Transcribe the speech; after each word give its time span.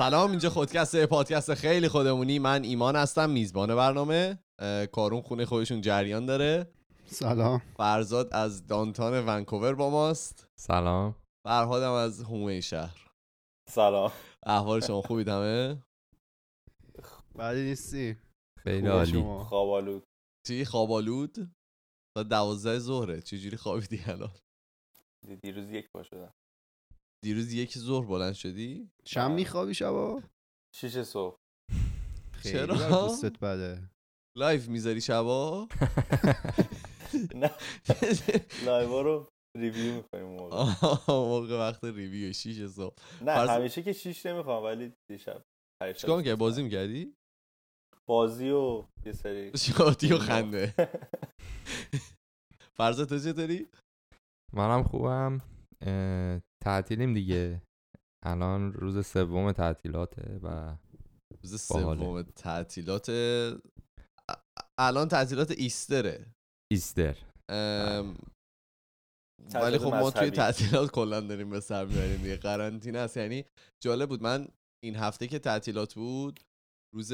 سلام 0.00 0.30
اینجا 0.30 0.50
خودکسته 0.50 1.06
پادکست 1.06 1.54
خیلی 1.54 1.88
خودمونی. 1.88 2.38
من 2.38 2.64
ایمان 2.64 2.96
هستم 2.96 3.30
میزبان 3.30 3.76
برنامه. 3.76 4.38
کارون 4.92 5.22
خونه 5.22 5.44
خودشون 5.44 5.80
جریان 5.80 6.26
داره. 6.26 6.72
سلام. 7.06 7.62
فرزاد 7.76 8.34
از 8.34 8.66
دانتان 8.66 9.26
ونکوور 9.26 9.74
با 9.74 9.90
ماست. 9.90 10.48
سلام. 10.58 11.16
فرهادم 11.44 11.92
از 11.92 12.20
هومه 12.22 12.60
شهر. 12.60 13.06
سلام. 13.68 14.12
احوال 14.46 14.80
شما 14.80 15.02
خوبید 15.02 15.28
همه؟ 15.28 15.82
بعدی 17.34 17.62
نیستی. 17.62 18.16
خیلی 18.58 18.88
عالی؟ 18.88 19.22
خوابالود. 19.22 20.04
چی؟ 20.46 20.64
خوابالود؟ 20.64 21.54
تا 22.16 22.22
دوازده 22.22 22.78
ظهره. 22.78 23.22
چجوری 23.22 23.56
خوابیدی 23.56 24.02
الان؟ 24.06 24.34
دیروز 25.42 25.70
یک 25.70 25.88
پا 25.94 26.02
شدم. 26.02 26.32
دیروز 27.24 27.52
یک 27.52 27.78
ظهر 27.78 28.06
بلند 28.06 28.32
شدی؟ 28.32 28.90
شب 29.04 29.30
میخوابی 29.30 29.74
شبا؟ 29.74 30.22
شیش 30.76 30.98
صبح. 30.98 31.36
چرا؟ 32.42 33.06
دوستت 33.06 33.38
بده. 33.38 33.90
live 34.38 34.68
می‌ذاری 34.68 35.00
شبا؟ 35.00 35.68
نه. 37.34 37.50
لایوا 38.66 39.02
رو 39.02 39.28
ریویو 39.56 39.94
می‌کنیم 39.94 40.24
موقع. 40.26 40.56
آه، 40.56 41.04
موقع 41.08 41.58
وقت 41.58 41.84
review 41.84 42.32
6 42.32 42.66
صبح. 42.66 42.94
نه 43.22 43.32
همیشه 43.32 43.82
که 43.82 43.92
شیش 43.92 44.26
نمی‌خوام 44.26 44.64
ولی 44.64 44.92
دیشب 45.10 45.44
چیکار 45.96 46.16
می‌کردی؟ 46.18 46.36
بازی 46.36 46.62
می‌کردی؟ 46.62 47.14
بازی 48.08 48.50
و 48.50 48.84
یه 49.06 49.12
سری 49.12 49.52
شادی 49.66 50.12
و 50.12 50.18
خنده. 50.18 50.74
فرزاد 52.78 53.08
تو 53.08 53.18
چطوری؟ 53.18 53.68
منم 54.52 54.82
خوبم. 54.82 55.40
تعطیلیم 56.64 57.14
دیگه. 57.14 57.62
الان 58.24 58.72
روز 58.72 59.06
سوم 59.06 59.52
تعطیلاته 59.52 60.40
و 60.42 60.76
روز. 61.42 61.60
سوم 61.60 62.22
تعطیلات 62.22 63.10
الان 64.80 65.08
تعطیلات 65.08 65.50
ایستره. 65.50 66.26
ایستر. 66.72 67.16
ام، 67.50 68.16
ولی 69.54 69.78
خب 69.78 69.94
ما 69.94 70.10
توی. 70.10 70.30
تعطیلات 70.30 70.90
کلا 70.90 71.20
داریم 71.20 71.50
به 71.50 71.60
سر 71.60 71.84
می‌بریم 71.84 72.16
دیگه. 72.16 72.36
قرنطینه 72.36 72.98
است. 72.98 73.16
یعنی 73.16 73.44
جالب 73.82 74.08
بود. 74.08 74.22
من 74.22 74.48
این 74.84 74.96
هفته 74.96 75.26
که 75.26 75.38
تعطیلات 75.38 75.94
بود 75.94 76.40
روز 76.94 77.12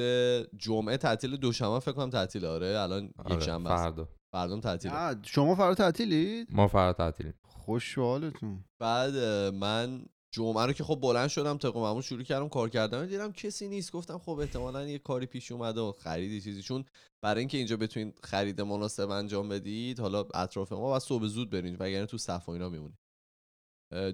جمعه 0.57 0.97
تعطیل 0.97 1.37
دوشنبه 1.37 1.81
فکر 1.81 1.93
کنم 1.93 2.11
تعطیل 2.11 2.45
آره. 2.45 2.67
الان 2.67 3.05
یک 3.05 3.13
آره 3.19 3.41
شنبه 3.41 3.71
است. 3.71 3.85
فردا. 3.85 4.09
فردام 4.35 4.61
تعطیله. 4.61 4.95
آه، 4.95 5.17
شما 5.23 5.55
فرا 5.55 5.75
تعطیلید؟ 5.75 6.49
ما 6.51 6.69
فردا 6.69 6.93
تعطیلیم. 6.93 7.35
خوش 7.67 7.99
حالتون 7.99 8.65
بعد 8.81 9.17
من 9.55 10.07
جمعه 10.35 10.67
رو 10.67 10.73
که 10.73 10.85
خب 10.85 10.99
بلند 11.03 11.29
شدم 11.29 11.59
طبق 11.59 11.77
معمول 11.77 12.03
شروع 12.03 12.23
کردم 12.23 12.49
کار 12.49 12.69
کردن 12.69 13.07
دیدم 13.07 13.33
کسی 13.33 13.69
نیست. 13.69 13.93
گفتم 13.93 14.19
خب 14.19 14.39
احتمالا 14.39 14.89
یه 14.89 14.99
کاری 14.99 15.27
پیش 15.27 15.53
اومده 15.53 15.81
و 15.81 15.93
خریدی 15.93 16.41
چیزی. 16.41 16.63
چون 16.63 16.85
برای 17.25 17.39
اینکه 17.39 17.59
اینجا 17.59 17.77
بتونید 17.77 18.19
خرید 18.23 18.61
مناسب 18.61 19.11
انجام 19.11 19.49
بدید 19.49 20.01
حالا 20.01 20.25
اطراف 20.35 20.73
ما 20.73 20.97
و 20.97 20.99
صبح 20.99 21.27
زود 21.27 21.51
برید 21.51 21.77
وگرنه 21.81 22.07
تو 22.07 22.19
صف 22.19 22.49
و 22.49 22.53
اینا 22.53 22.69
میمونید 22.69 22.99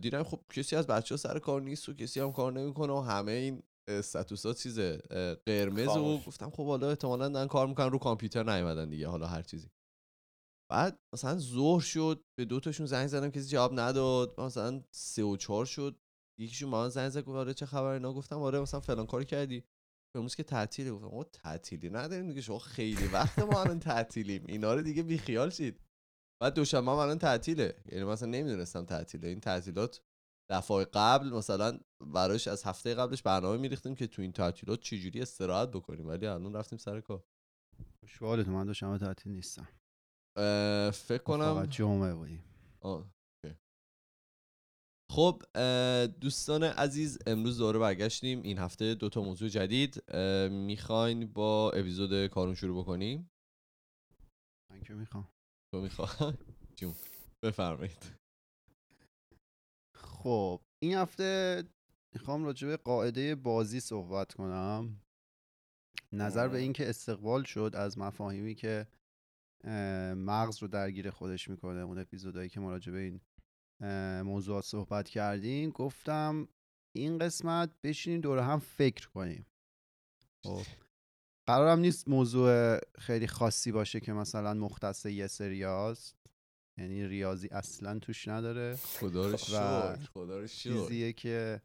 دیدم 0.03 0.23
خب 0.23 0.41
کسی 0.53 0.77
از 0.77 0.87
بچه 0.87 1.15
ها 1.15 1.17
سر 1.17 1.39
کار 1.39 1.63
نیست 1.63 1.89
و 1.89 1.95
کسی 1.95 2.21
هم 2.21 2.33
کار 2.33 2.53
نمی‌کنه 2.53 2.93
و 2.93 3.01
همه 3.01 3.33
این 3.33 3.63
استاتوسا 3.89 4.53
چیزه 4.53 5.03
اه، 5.11 5.35
قرمز 5.35 5.97
و. 5.97 6.19
گفتم 6.27 6.51
خب 6.51 6.67
حالا 6.67 6.89
احتمالا 6.89 7.29
دارن 7.29 7.49
کار 7.49 7.67
می‌کنن 7.67 7.91
رو 7.91 7.99
کامپیوتر 7.99 8.43
نیومدن 8.43 8.89
دیگه 8.91 9.09
حالا 9.09 9.27
هر 9.27 9.43
چیزی. 9.43 9.69
بعد 10.73 10.99
مثلا 11.15 11.39
ظهر 11.39 11.81
شد 11.81 12.25
به 12.39 12.45
دو 12.45 12.61
تاشون 12.61 12.87
زنگ 12.87 13.07
زدم 13.07 13.31
کسی 13.31 13.49
جواب 13.49 13.81
نداد. 13.81 14.41
مثلا 14.41 14.83
سه 14.91 15.23
و 15.23 15.37
چهار 15.37 15.67
شد. 15.67 16.01
یکیشون 16.41 16.71
با 16.71 16.83
من 16.83 16.89
زنگ 16.89 17.09
زد 17.09 17.21
گفت 17.21 17.37
آره 17.37 17.55
چه 17.55 17.67
خبر 17.67 17.93
اینا؟ 17.93 18.13
گفتم 18.13 18.43
آره 18.43 18.61
مثلا 18.61 18.81
فلان 18.81 19.07
کاری 19.07 19.25
کردی. 19.25 19.65
امروز 20.17 20.35
که 20.35 20.43
تعطیله. 20.43 20.93
گفتم 20.93 21.07
آقا 21.07 21.25
تعطیلی 21.25 21.91
نداریم 21.91 22.29
دیگه. 22.29 22.41
شما 22.41 22.59
خیلی 22.59 23.07
وقت 23.07 23.39
ما 23.39 23.61
الان 23.61 23.81
تعطیلیم. 23.81 24.45
اینا 24.49 24.75
رو 24.75 24.83
دیگه 24.83 25.03
بیخیال 25.03 25.51
شید. 25.51 25.81
بعد 26.43 26.55
دوشنبه 26.55 26.91
هم 26.91 26.97
الان 26.97 27.19
تعطیله. 27.19 27.75
یعنی 27.93 28.05
مثلا 28.05 28.29
نمی‌دونستم 28.29 28.85
تعطیله. 28.85 29.29
این 29.29 29.41
تعطیلات 29.41 30.03
دفعه 30.51 30.85
قبل 30.85 31.29
مثلا 31.29 31.81
براش 32.01 32.49
از 32.49 32.65
هفته 32.65 32.95
قبلش 32.95 33.23
برنامه 33.23 33.57
میریختیم 33.57 33.95
که 33.95 34.07
تو 34.07 34.23
این 34.23 34.33
تعطیلات 34.33 34.81
چجوری 34.81 35.23
استراحت 35.23 35.69
بکنیم. 35.69 36.09
ولی 36.09 36.27
الان 36.27 36.55
رفتیم 36.55 36.79
سر 36.79 37.01
کار. 37.01 37.25
خوش 38.01 38.19
به 38.19 38.27
حالتون 38.27 38.55
من 38.55 38.67
دوشنبه 38.67 38.99
تعطیل 38.99 39.33
نیستم. 39.33 39.69
فکر 40.95 41.23
کنم 41.25 41.67
جمعه 41.67 42.15
بودیم. 42.15 42.45
خب 45.13 45.43
دوستان 46.21 46.63
عزیز 46.63 47.19
امروز 47.27 47.59
دوره 47.59 47.79
برگشتیم. 47.79 48.43
این 48.43 48.59
هفته 48.59 48.95
دو 48.95 49.09
تا 49.09 49.23
موضوع 49.23 49.49
جدید. 49.49 50.13
می‌خواین 50.51 51.33
با 51.33 51.71
اپیزود 51.71 52.27
کارون 52.27 52.55
شروع 52.55 52.83
بکنیم؟ 52.83 53.31
من 54.71 54.81
که 54.81 54.95
می‌خوام. 54.95 55.29
تو 55.75 55.81
می‌خوای؟ 55.81 56.35
بفرمایید. 57.45 58.17
خب 59.97 60.61
این 60.83 60.95
هفته 60.95 61.63
می‌خوام 62.15 62.45
راجع 62.45 62.69
به 62.69 62.77
قاعده 62.77 63.35
بازی 63.35 63.81
صحبت 63.81 64.33
کنم. 64.33 65.03
نظر 66.13 66.49
به. 66.49 66.59
اینکه 66.59 66.89
استقبال 66.89 67.45
شد 67.45 67.73
از 67.75 67.99
مفاهیمی 67.99 68.55
که 68.55 68.87
مغز 70.15 70.63
رو 70.63 70.69
درگیر 70.69 71.11
خودش 71.11 71.49
می‌کنه. 71.49 71.81
اون 71.81 71.99
اپیزودهایی 71.99 72.49
که 72.49 72.61
ما 72.61 72.71
راجع 72.71 72.93
به 72.93 72.99
این 72.99 73.21
موضوعات 74.23 74.65
صحبت 74.65 75.09
کردیم 75.09 75.71
گفتم 75.71 76.49
این 76.97 77.19
قسمت 77.19 77.71
بشینیم 77.83 78.21
دور 78.21 78.39
هم 78.39 78.59
فکر 78.59 79.09
کنیم. 79.09 79.47
خب. 80.45 80.63
قرارم 81.47 81.79
نیست 81.79 82.09
موضوع 82.09 82.79
خیلی 82.99 83.27
خاصی 83.27 83.73
باشه 83.73 84.01
که 84.01 84.13
مثلا 84.13 84.55
مختص 84.55 85.07
یه 85.07 85.27
سریاست 85.27 86.17
یعنی 86.79 87.07
ریاضی 87.07 87.49
اصلا 87.49 87.99
توش 87.99 88.29
نداره. 88.29 88.77
خدا 88.77 89.31
رو 89.31 89.37
شکر 89.37 89.97
خدا 89.97 90.41
رو 90.41 90.47
چیزیه 90.47 91.13
که 91.13 91.63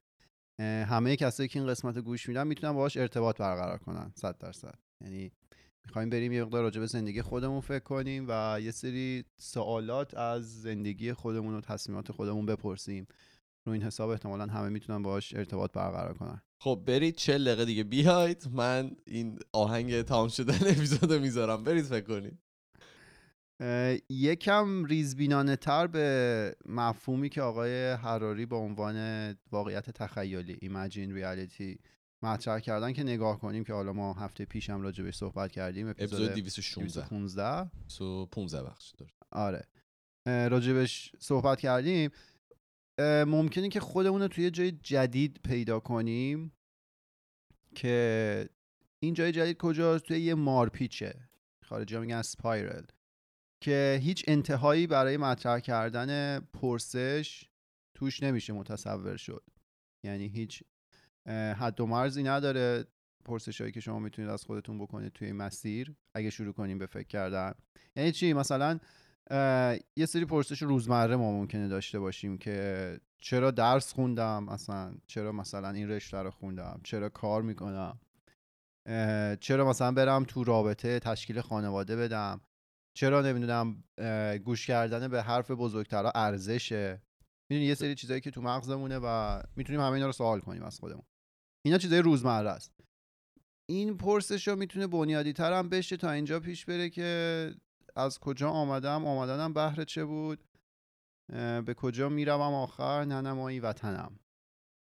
همه 0.61 1.15
کسایی 1.15 1.49
که 1.49 1.59
این 1.59 1.69
قسمت 1.69 1.95
رو 1.95 2.01
گوش 2.01 2.27
میدن 2.27 2.47
می‌تونن 2.47 2.73
باهاش 2.73 2.97
ارتباط 2.97 3.37
برقرار 3.37 3.77
کنن 3.77 4.11
صد 4.15 4.37
درصد. 4.37 4.79
یعنی 5.01 5.31
می‌خوایم 5.87 6.09
بریم 6.09 6.31
یه 6.31 6.43
مقدار 6.43 6.63
راجع 6.63 6.79
به 6.79 6.85
زندگی 6.85 7.21
خودمون 7.21 7.61
فکر 7.61 7.79
کنیم 7.79 8.25
و 8.29 8.59
یه 8.61 8.71
سری 8.71 9.25
سوالات 9.37 10.13
از 10.13 10.61
زندگی 10.61 11.13
خودمون 11.13 11.55
و 11.55 11.61
تصمیمات 11.61 12.11
خودمون 12.11 12.45
بپرسیم. 12.45 13.07
رو 13.65 13.73
این 13.73 13.83
حساب 13.83 14.09
احتمالا 14.09 14.45
همه 14.45 14.69
می‌تونن 14.69 15.03
باهاش 15.03 15.35
ارتباط 15.35 15.71
برقرار 15.71 16.13
کنن. 16.13 16.41
خب 16.61 16.83
برید 16.85 17.15
چه 17.15 17.37
دقیقه 17.37 17.65
دیگه 17.65 17.83
بیاید. 17.83 18.47
من 18.51 18.91
این 19.05 19.39
آهنگ 19.53 20.01
تمام 20.01 20.27
شدن 20.27 20.67
اپیزود 20.71 21.13
می‌ذارم. 21.13 21.63
برید 21.63 21.85
فکر 21.85 22.05
کنید. 22.05 22.39
یکم 24.09 24.85
ریزبینانه 24.85 25.55
تر 25.55 25.87
به 25.87 26.55
مفهومی 26.65 27.29
که 27.29 27.41
آقای 27.41 27.91
حراری 27.91 28.45
به 28.45 28.55
عنوان 28.55 28.97
واقعیت 29.51 29.89
تخیلی 29.89 30.57
ایمجین 30.61 31.13
ریالیتی 31.13 31.79
مطرح 32.23 32.59
کردن 32.59 32.93
که 32.93 33.03
نگاه 33.03 33.39
کنیم 33.39 33.63
که 33.63 33.73
حالا 33.73 33.93
ما 33.93 34.13
هفته 34.13 34.45
پیش 34.45 34.69
هم 34.69 34.81
راجع 34.81 35.03
بهش 35.03 35.15
صحبت 35.15 35.51
کردیم 35.51 35.87
اپیزود 35.87 36.13
اپیزود 36.13 36.33
216 36.33 37.09
215 37.09 37.63
215 37.63 38.63
بخش 38.63 38.93
داره. 38.97 39.11
آره. 39.31 39.67
راجبش 40.25 41.11
صحبت 41.19 41.59
کردیم. 41.59 42.11
ممکنه 43.27 43.69
که 43.69 43.79
خودمون 43.79 44.21
رو 44.21 44.27
توی 44.27 44.51
جای 44.51 44.71
جدید 44.71 45.39
پیدا 45.43 45.79
کنیم 45.79 46.51
که 47.75 48.49
این 48.99 49.13
جای 49.13 49.31
جدید 49.31 49.57
کجاست 49.57 50.05
توی 50.05 50.19
یه 50.19 50.33
مارپیچه. 50.33 51.29
خارجی 51.63 51.95
ها 51.95 52.01
میگن 52.01 52.21
سپایرل 52.21 52.83
که 53.61 53.99
هیچ 54.03 54.23
انتهایی 54.27 54.87
برای 54.87 55.17
مطرح 55.17 55.59
کردن 55.59 56.39
پرسش 56.39 57.49
توش 57.93 58.23
نمیشه 58.23 58.53
متصور 58.53 59.17
شد. 59.17 59.43
یعنی 60.05 60.27
هیچ 60.27 60.63
حد 61.29 61.81
و 61.81 61.85
مرزی 61.85 62.23
نداره 62.23 62.85
پرسش 63.25 63.61
هایی 63.61 63.73
که 63.73 63.79
شما 63.79 63.99
می‌تونید 63.99 64.31
از 64.31 64.43
خودتون 64.43 64.79
بکنید 64.79 65.13
توی 65.13 65.31
مسیر 65.31 65.95
اگه 66.13 66.29
شروع 66.29 66.53
کنیم 66.53 66.77
به 66.77 66.85
فکر 66.85 67.07
کردن. 67.07 67.53
یعنی 67.95 68.11
چی؟ 68.11 68.33
مثلا 68.33 68.79
یه 69.95 70.05
سری 70.05 70.25
پرسش 70.25 70.61
روزمره 70.61 71.15
ما 71.15 71.31
ممکنه 71.31 71.67
داشته 71.67 71.99
باشیم 71.99 72.37
که 72.37 72.99
چرا 73.17 73.51
درس 73.51 73.93
خوندم؟ 73.93 74.49
اصلا 74.49 74.95
چرا 75.07 75.31
مثلا 75.31 75.69
این 75.69 75.89
رشته 75.89 76.17
رو 76.17 76.31
خوندم؟ 76.31 76.79
چرا 76.83 77.09
کار 77.09 77.41
می‌کنم؟ 77.41 77.99
چرا 79.39 79.69
مثلا 79.69 79.91
برم 79.91 80.23
تو 80.23 80.43
رابطه 80.43 80.99
تشکیل 80.99 81.41
خانواده 81.41 81.95
بدم؟ 81.95 82.41
چرا 82.93 83.21
نمی‌دونم 83.21 83.83
گوش 84.45 84.67
کردن 84.67 85.07
به 85.07 85.23
حرف 85.23 85.51
بزرگترها 85.51 86.11
ارزشه؟ 86.15 87.01
می‌دونی 87.49 87.67
یه 87.67 87.75
سری 87.75 87.95
چیزایی 87.95 88.21
که 88.21 88.31
تو 88.31 88.41
مغزمونه 88.41 88.99
و 89.03 89.39
می‌تونیم 89.55 89.81
همه 89.81 89.91
اینا 89.91 90.05
رو 90.05 90.11
سوال 90.11 90.39
کنیم 90.39 90.63
از 90.63 90.79
خودمون. 90.79 91.03
اینا 91.67 91.77
چیزای 91.77 91.99
روزمره 91.99 92.49
است. 92.49 92.71
این 93.69 93.97
پرسش 93.97 94.47
رو 94.47 94.55
می‌تونه 94.55 94.87
بنیادی 94.87 95.33
تر 95.33 95.53
هم 95.53 95.69
بشه 95.69 95.97
تا 95.97 96.11
اینجا 96.11 96.39
پیش 96.39 96.65
بره 96.65 96.89
که 96.89 97.51
از 97.95 98.19
کجا 98.19 98.49
آمدم 98.49 99.05
آمدنم 99.05 99.53
بهر 99.53 99.83
چه 99.83 100.05
بود 100.05 100.43
به 101.65 101.75
کجا 101.77 102.09
می‌روم 102.09 102.53
آخر 102.53 103.05
نه 103.05 103.21
نمایی 103.21 103.59
وطنم. 103.59 104.19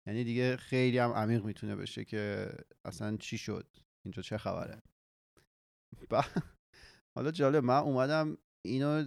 یعنی 0.06 0.24
دیگه 0.24 0.56
خیلی 0.56 0.98
هم 0.98 1.10
عمیق 1.10 1.44
می‌تونه 1.44 1.76
بشه 1.76 2.04
که 2.04 2.52
اصلا 2.84 3.16
چی 3.16 3.38
شد 3.38 3.66
اینجا 4.04 4.22
چه 4.22 4.38
خبره. 4.38 4.82
حالا 7.16 7.30
جالب 7.30 7.64
من 7.64 7.78
اومدم 7.78 8.38
اینو 8.66 9.06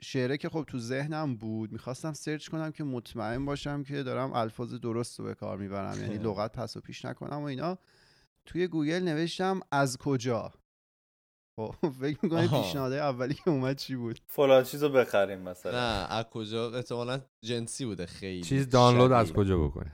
شعره 0.00 0.36
که 0.36 0.48
خب 0.48 0.64
تو 0.68 0.78
ذهنم 0.78 1.36
بود 1.36 1.72
می‌خواستم 1.72 2.12
سرچ 2.12 2.48
کنم 2.48 2.72
که 2.72 2.84
مطمئن 2.84 3.44
باشم 3.44 3.82
که 3.84 4.02
دارم 4.02 4.32
الفاظ 4.32 4.74
درست 4.74 5.18
رو 5.18 5.24
به 5.24 5.34
کار 5.34 5.58
می‌برم 5.58 6.00
یعنی 6.00 6.18
لغت 6.18 6.52
پس 6.52 6.76
و 6.76 6.80
پیش 6.80 7.04
نکنم 7.04 7.36
و 7.40 7.44
اینا. 7.44 7.78
توی 8.46 8.66
گوگل 8.68 9.02
نوشتم 9.02 9.60
از 9.72 9.96
کجا؟ 9.98 10.52
خب 11.56 11.74
فکر 12.00 12.18
می‌کنی 12.22 12.44
آها. 12.46 12.62
پیشنهاد 12.62 12.92
اولی 12.92 13.34
که 13.34 13.50
اومد 13.50 13.76
چی 13.76 13.96
بود؟ 13.96 14.20
فلان 14.26 14.64
چیز 14.64 14.82
رو 14.82 14.88
بخریم 14.88 15.38
مثلا. 15.38 15.72
نه 15.72 16.12
از 16.12 16.24
کجا؟ 16.24 16.70
احتمالا 16.70 17.20
جنسی 17.44 17.84
بوده 17.84 18.06
خیلی 18.06 18.42
چیز 18.42 18.68
دانلود 18.68 19.12
از. 19.12 19.32
کجا 19.32 19.58
بکنی 19.58 19.90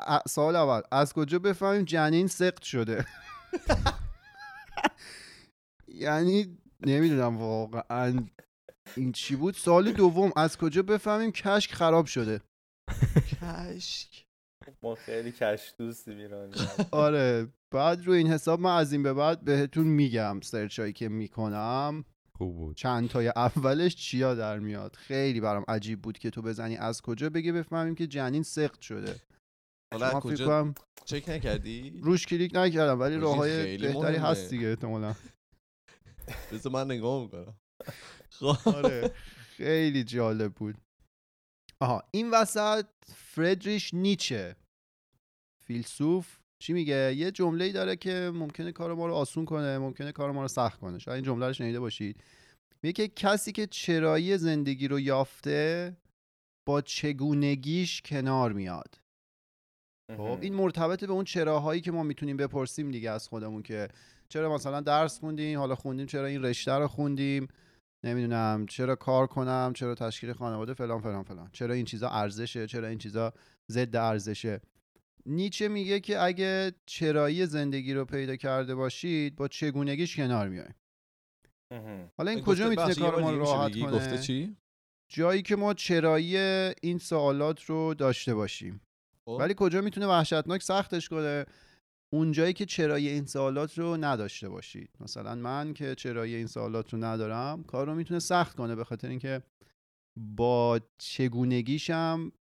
ا- 0.00 0.28
سوال 0.28 0.56
اول 0.56 0.80
از 0.92 1.12
کجا 1.12 1.38
بفهمیم 1.38 1.82
جنین 1.84 2.26
سقط 2.26 2.62
شده؟ 2.62 3.06
یعنی 5.88 6.58
نمی‌دونم 6.80 7.36
واقعا 7.36 8.26
این 8.96 9.12
چی 9.12 9.36
بود. 9.36 9.54
سال 9.54 9.92
دوم 9.92 10.32
از 10.36 10.56
کجا 10.56 10.82
بفهمیم 10.82 11.32
کشک 11.32 11.72
خراب 11.72 12.06
شده؟ 12.06 12.40
کشک. 13.42 14.26
ما 14.82 14.94
خیلی 14.94 15.32
کش 15.32 15.74
دوستیم 15.78 16.18
ایرانی 16.18 16.52
آره 16.90 17.48
بعد 17.74 18.04
رو 18.04 18.12
این 18.12 18.26
حساب 18.26 18.60
من 18.60 18.76
از 18.76 18.92
این 18.92 19.02
به 19.02 19.14
بعد 19.14 19.44
بهتون 19.44 19.86
میگم 19.86 20.40
سرچ 20.42 20.78
هایی 20.80 20.92
که 20.92 21.08
می‌کنم. 21.08 22.04
خوب 22.38 22.56
بود. 22.56 22.76
چند 22.76 23.08
تای 23.08 23.28
اولش 23.28 23.96
چیا 23.96 24.34
در 24.34 24.58
میاد؟ 24.58 24.96
خیلی 24.96 25.40
برام 25.40 25.64
عجیب 25.68 26.02
بود 26.02 26.18
که 26.18 26.30
تو 26.30 26.42
بزنی 26.42 26.76
از 26.76 27.02
کجا 27.02 27.30
بگی 27.30 27.52
بفهمیم 27.52 27.94
که 27.94 28.06
جنین 28.06 28.42
سقط 28.42 28.80
شده. 28.80 29.14
حالا 29.94 30.20
کجا 30.20 30.74
چک 31.04 31.28
نکردی؟ 31.28 32.00
روش 32.02 32.26
کلیک 32.26 32.54
نکردم 32.54 33.00
ولی 33.00 33.16
راه 33.16 33.36
های 33.36 33.78
بهتری 33.78 33.92
مهمه. 33.92 34.18
هست 34.18 34.50
دیگه 34.50 34.68
احتمالا. 34.68 35.14
بذار 36.52 36.72
من 36.72 36.84
نگاه 36.84 37.22
می‌کنم. 37.22 37.56
خب. 38.30 38.56
آره. 38.68 39.14
خیلی 39.56 40.04
جالب 40.04 40.54
بود. 40.54 40.74
آها 41.80 42.02
این 42.10 42.30
وسط 42.30 42.86
فردریش 43.06 43.94
نیچه. 43.94 44.56
فیلسوف 45.64 46.38
چی 46.62 46.72
میگه؟ 46.72 47.14
یه 47.16 47.30
جمله 47.30 47.64
ای 47.64 47.72
داره 47.72 47.96
که 47.96 48.30
ممکنه 48.34 48.72
کار 48.72 48.94
ما 48.94 49.06
رو 49.06 49.14
آسون 49.14 49.44
کنه 49.44 49.78
ممکنه 49.78 50.12
کار 50.12 50.32
ما 50.32 50.42
رو 50.42 50.48
سخت 50.48 50.80
کنه. 50.80 50.98
شاید 50.98 51.14
این 51.14 51.24
جمله 51.24 51.46
رو 51.46 51.52
شنیده 51.52 51.80
باشید. 51.80 52.22
میگه 52.82 52.92
که 52.92 53.08
کسی 53.08 53.52
که 53.52 53.66
چرایی 53.66 54.38
زندگی 54.38 54.88
رو 54.88 55.00
یافته 55.00 55.96
با 56.68 56.80
چگونگیش 56.80 58.02
کنار 58.02 58.52
میاد. 58.52 58.98
خب 60.16 60.38
این 60.42 60.54
مرتبط 60.54 61.04
به 61.04 61.12
اون 61.12 61.24
چراهایی 61.24 61.80
که 61.80 61.92
ما 61.92 62.02
می‌تونیم 62.02 62.36
بپرسیم 62.36 62.90
دیگه 62.90 63.10
از 63.10 63.28
خودمون 63.28 63.62
که 63.62 63.88
چرا 64.28 64.54
مثلا 64.54 64.80
درس 64.80 65.20
خوندیم؟ 65.20 65.58
حالا 65.58 65.74
خوندیم 65.74 66.06
چرا 66.06 66.26
این 66.26 66.42
رشته 66.42 66.72
رو 66.72 66.88
خوندیم؟ 66.88 67.48
نمی‌دونم 68.04 68.66
چرا 68.66 68.96
کار 68.96 69.26
کنم؟ 69.26 69.72
چرا 69.74 69.94
تشکیل 69.94 70.32
خانواده 70.32 70.74
فلان 70.74 71.00
فلان 71.00 71.22
فلان. 71.22 71.50
چرا 71.52 71.74
این 71.74 71.84
چیزا 71.84 72.08
ارزشه؟ 72.08 72.66
چرا 72.66 72.88
این 72.88 72.98
چیزا 72.98 73.32
ضد 73.70 73.96
ارزشه؟ 73.96 74.60
نیچه 75.26 75.68
میگه 75.68 76.00
که 76.00 76.22
اگه 76.22 76.72
چرایی 76.86 77.46
زندگی 77.46 77.94
رو 77.94 78.04
پیدا 78.04 78.36
کرده 78.36 78.74
باشید 78.74 79.36
با 79.36 79.48
چگونگیش 79.48 80.16
کنار 80.16 80.48
میایم. 80.48 80.74
حالا 82.18 82.30
این 82.30 82.40
کجا 82.40 82.68
می‌تونه 82.68 82.94
کار 82.94 83.20
ما 83.20 83.30
راحت؟ 83.30 83.72
کنه؟ 83.72 83.90
گفته 83.90 84.18
چی؟ 84.18 84.56
جایی 85.08 85.42
که 85.42 85.56
ما 85.56 85.74
چرایی 85.74 86.36
این 86.82 86.98
سوالات 86.98 87.64
رو 87.64 87.94
داشته 87.94 88.34
باشیم. 88.34 88.80
خب. 89.24 89.36
ولی 89.40 89.54
کجا 89.56 89.80
می‌تونه 89.80 90.06
وحشتناک 90.06 90.62
سختش 90.62 91.08
کنه؟ 91.08 91.46
اونجایی 92.16 92.52
که 92.52 92.66
چرایی 92.66 93.08
این 93.08 93.26
سوالات 93.26 93.78
رو 93.78 93.96
نداشته 93.96 94.48
باشید. 94.48 94.90
مثلا 95.00 95.34
من 95.34 95.74
که 95.74 95.94
چرایی 95.94 96.34
این 96.34 96.46
سوالات 96.46 96.92
رو 96.92 97.04
ندارم 97.04 97.64
کار 97.64 97.86
رو 97.86 97.94
می‌تونه 97.94 98.20
سخت 98.20 98.56
کنه 98.56 98.74
به 98.74 98.84
خاطر 98.84 99.08
اینکه 99.08 99.42
با 100.16 100.80
چگونگیشم 100.98 102.32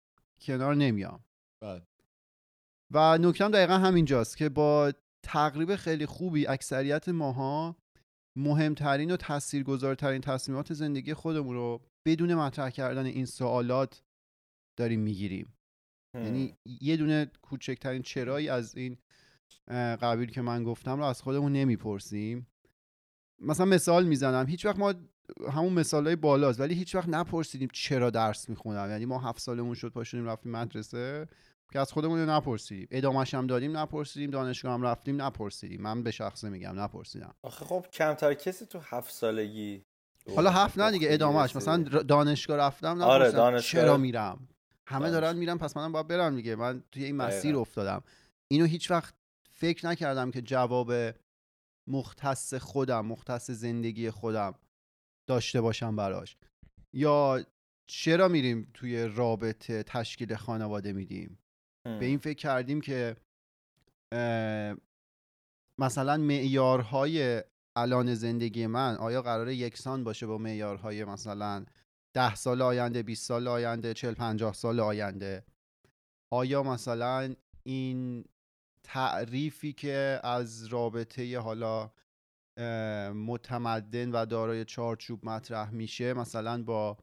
کنار 0.40 0.74
نمیام. 0.74 1.24
بله. 1.62 1.82
و 2.90 3.18
نکتم 3.18 3.50
دقیقا 3.50 3.78
همینجاست 3.78 4.36
که 4.36 4.48
با 4.48 4.92
تقریب 5.22 5.76
خیلی 5.76 6.06
خوبی 6.06 6.46
اکثریت 6.46 7.08
ماها 7.08 7.76
مهمترین 8.36 9.10
و 9.10 9.16
تاثیرگذارترین 9.16 10.20
تصمیمات 10.20 10.72
زندگی 10.72 11.14
خودمون 11.14 11.54
رو 11.54 11.80
بدون 12.06 12.34
مطرح 12.34 12.70
کردن 12.70 13.06
این 13.06 13.26
سوالات 13.26 14.02
داریم 14.76 15.00
می‌گیریم. 15.00 15.54
یعنی 16.14 16.56
یه 16.80 16.96
دونه 16.96 17.30
کوچکترین 17.42 18.02
چرایی 18.02 18.48
از 18.48 18.76
این 18.76 18.96
قبیل 20.02 20.30
که 20.30 20.42
من 20.42 20.64
گفتم 20.64 20.98
رو 20.98 21.04
از 21.04 21.22
خودمون 21.22 21.52
نمی‌پرسیم. 21.52 22.46
مثلا 23.38 23.66
مثال 23.66 24.04
می‌زنم. 24.04 24.46
هیچ 24.46 24.66
وقت 24.66 24.78
ما 24.78 24.94
همون 25.52 25.72
مثال 25.72 26.06
های 26.06 26.16
بالاست 26.16 26.60
ولی 26.60 26.74
هیچ 26.74 26.94
وقت 26.94 27.08
نپرسیدیم 27.08 27.68
چرا 27.72 28.10
درس 28.10 28.48
می‌خونم. 28.48 28.90
یعنی 28.90 29.06
ما 29.06 29.18
هفت 29.18 29.40
سالمون 29.40 29.74
شد 29.74 29.88
پاشونیم 29.88 30.26
رفتیم 30.26 30.52
مدرسه 30.52 31.28
که 31.72 31.80
از 31.80 31.92
خودمون 31.92 32.18
رو 32.18 32.30
نپرسیدیم. 32.30 32.88
ادامش 32.90 33.34
هم 33.34 33.46
دادیم 33.46 33.76
نپرسیدیم. 33.76 34.30
دانشگاه 34.30 34.74
هم 34.74 34.82
رفتیم 34.82 35.22
نپرسیدیم. 35.22 35.82
من 35.82 36.02
به 36.02 36.10
شخصه 36.10 36.48
میگم 36.48 36.80
نپرسیدم. 36.80 37.34
آخه 37.42 37.64
خب 37.64 37.86
کمتر 37.92 38.34
کسی 38.34 38.66
تو 38.66 38.78
هفت 38.78 39.12
سالگی 39.12 39.84
حالا 40.36 40.50
هفت 40.50 40.78
نه 40.78 40.90
دیگه 40.90 41.08
ادامهش. 41.10 41.56
مثلا 41.56 41.82
دانشگاه 41.82 42.56
رفتم 42.56 43.02
آره، 43.02 43.16
نپرسیدم 43.16 43.38
دانشگاه. 43.38 43.82
چرا 43.82 43.96
میرم؟ 43.96 44.48
همه. 44.86 45.10
دارن 45.10 45.36
میرن 45.36 45.58
پس 45.58 45.76
منم 45.76 45.92
باید 45.92 46.06
برم 46.06 46.36
دیگه. 46.36 46.56
من 46.56 46.82
توی 46.92 47.04
این 47.04 47.16
مسیر. 47.16 47.56
افتادم. 47.56 48.02
اینو 48.48 48.64
هیچ 48.64 48.90
وقت 48.90 49.14
فکر 49.64 49.86
نکردم 49.86 50.30
که 50.30 50.42
جواب 50.42 50.92
مختص 51.88 52.54
خودم 52.54 53.06
مختص 53.06 53.50
زندگی 53.50 54.10
خودم 54.10 54.54
داشته 55.28 55.60
باشم 55.60 55.96
براش. 55.96 56.36
یا 56.92 57.46
چرا 57.86 58.28
میریم 58.28 58.70
توی 58.74 59.04
رابطه 59.04 59.82
تشکیل 59.82 60.34
خانواده 60.34 60.92
میدیم. 60.92 61.38
به 61.84 62.04
این 62.04 62.18
فکر 62.18 62.38
کردیم 62.38 62.80
که 62.80 63.16
مثلا 65.78 66.16
معیارهای 66.16 67.42
الان 67.76 68.14
زندگی 68.14 68.66
من 68.66 68.96
آیا 68.96 69.22
قراره 69.22 69.54
یکسان 69.54 70.04
باشه 70.04 70.26
با 70.26 70.38
معیارهای 70.38 71.04
مثلا 71.04 71.64
ده 72.14 72.34
سال 72.34 72.62
آینده 72.62 73.02
20 73.02 73.26
سال 73.26 73.48
آینده 73.48 73.94
40 73.94 74.14
50 74.14 74.52
سال 74.52 74.80
آینده؟ 74.80 75.44
آیا 76.32 76.62
مثلا 76.62 77.34
این 77.62 78.24
تعریفی 78.84 79.72
که 79.72 80.20
از 80.24 80.66
رابطه 80.66 81.38
حالا 81.40 81.90
متمدن 83.14 84.10
و 84.10 84.26
دارای 84.26 84.64
چارچوب 84.64 85.26
مطرح 85.26 85.70
میشه 85.70 86.14
مثلا 86.14 86.62
با 86.62 86.98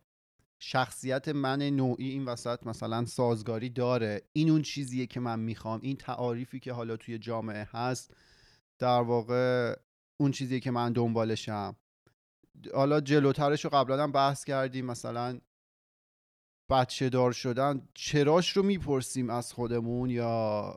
شخصیت 0.59 1.27
من 1.27 1.61
نوعی 1.61 2.09
این 2.09 2.25
وسط 2.25 2.67
مثلا 2.67 3.05
سازگاری 3.05 3.69
داره. 3.69 4.21
این 4.33 4.50
اون 4.50 4.61
چیزیه 4.61 5.05
که 5.07 5.19
من 5.19 5.39
می‌خوام. 5.39 5.79
این 5.83 5.97
تعاریفی 5.97 6.59
که 6.59 6.73
حالا 6.73 6.97
توی 6.97 7.17
جامعه 7.17 7.67
هست 7.71 8.13
در 8.79 9.01
واقع 9.01 9.75
اون 10.19 10.31
چیزیه 10.31 10.59
که 10.59 10.71
من 10.71 10.93
دنبالشم. 10.93 11.75
حالا 12.73 13.01
جلوترش 13.01 13.65
رو 13.65 13.69
قبلا 13.69 14.03
هم 14.03 14.11
بحث 14.11 14.43
کردیم 14.43 14.85
مثلا 14.85 15.39
بچه 16.69 17.09
دار 17.09 17.31
شدن. 17.31 17.88
چراش 17.93 18.57
رو 18.57 18.63
می‌پرسیم 18.63 19.29
از 19.29 19.53
خودمون 19.53 20.09
یا 20.09 20.75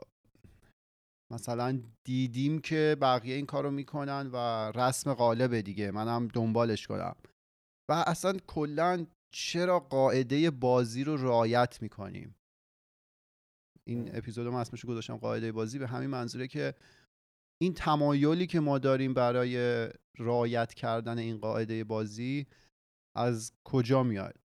مثلا 1.31 1.81
دیدیم 2.03 2.59
که 2.59 2.97
بقیه 3.01 3.35
این 3.35 3.45
کارو 3.45 3.71
می‌کنن 3.71 4.29
و 4.33 4.37
رسم 4.75 5.13
قالبه 5.13 5.61
دیگه. 5.61 5.91
منم 5.91 6.27
دنبالش 6.27 6.87
کنم. 6.87 7.15
و 7.89 8.03
اصلا 8.07 8.33
کلا 8.47 9.05
چرا 9.31 9.79
قاعده 9.79 10.51
بازی 10.51 11.03
رو 11.03 11.17
رعایت 11.17 11.81
می‌کنیم؟ 11.81 12.35
این 13.87 14.15
اپیزود 14.15 14.47
من 14.47 14.59
اسمش 14.59 14.85
گذاشتم 14.85 15.17
قاعده 15.17 15.51
بازی 15.51 15.79
به 15.79 15.87
همین 15.87 16.09
منظوره 16.09 16.47
که 16.47 16.73
این 17.61 17.73
تمایلی 17.73 18.47
که 18.47 18.59
ما 18.59 18.77
داریم 18.77 19.13
برای 19.13 19.87
رعایت 20.19 20.73
کردن 20.73 21.17
این 21.17 21.37
قاعده 21.37 21.83
بازی 21.83 22.47
از 23.15 23.53
کجا 23.63 24.03
میاد؟ 24.03 24.35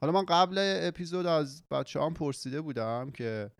حالا 0.00 0.12
من 0.12 0.24
قبل 0.24 0.78
اپیزود 0.82 1.26
از 1.26 1.68
بچه 1.70 2.00
هم 2.00 2.14
پرسیده 2.14 2.60
بودم 2.60 3.10
که 3.10 3.50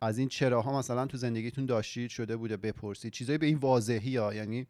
از 0.00 0.18
این 0.18 0.28
چراها 0.28 0.78
مثلا 0.78 1.06
تو 1.06 1.16
زندگیتون 1.16 1.66
داشتید 1.66 2.10
شده 2.10 2.36
بوده 2.36 2.56
بپرسید. 2.56 3.12
چیزایی 3.12 3.38
به 3.38 3.46
این 3.46 3.58
واضحی 3.58 4.16
ها 4.16 4.34
یعنی 4.34 4.66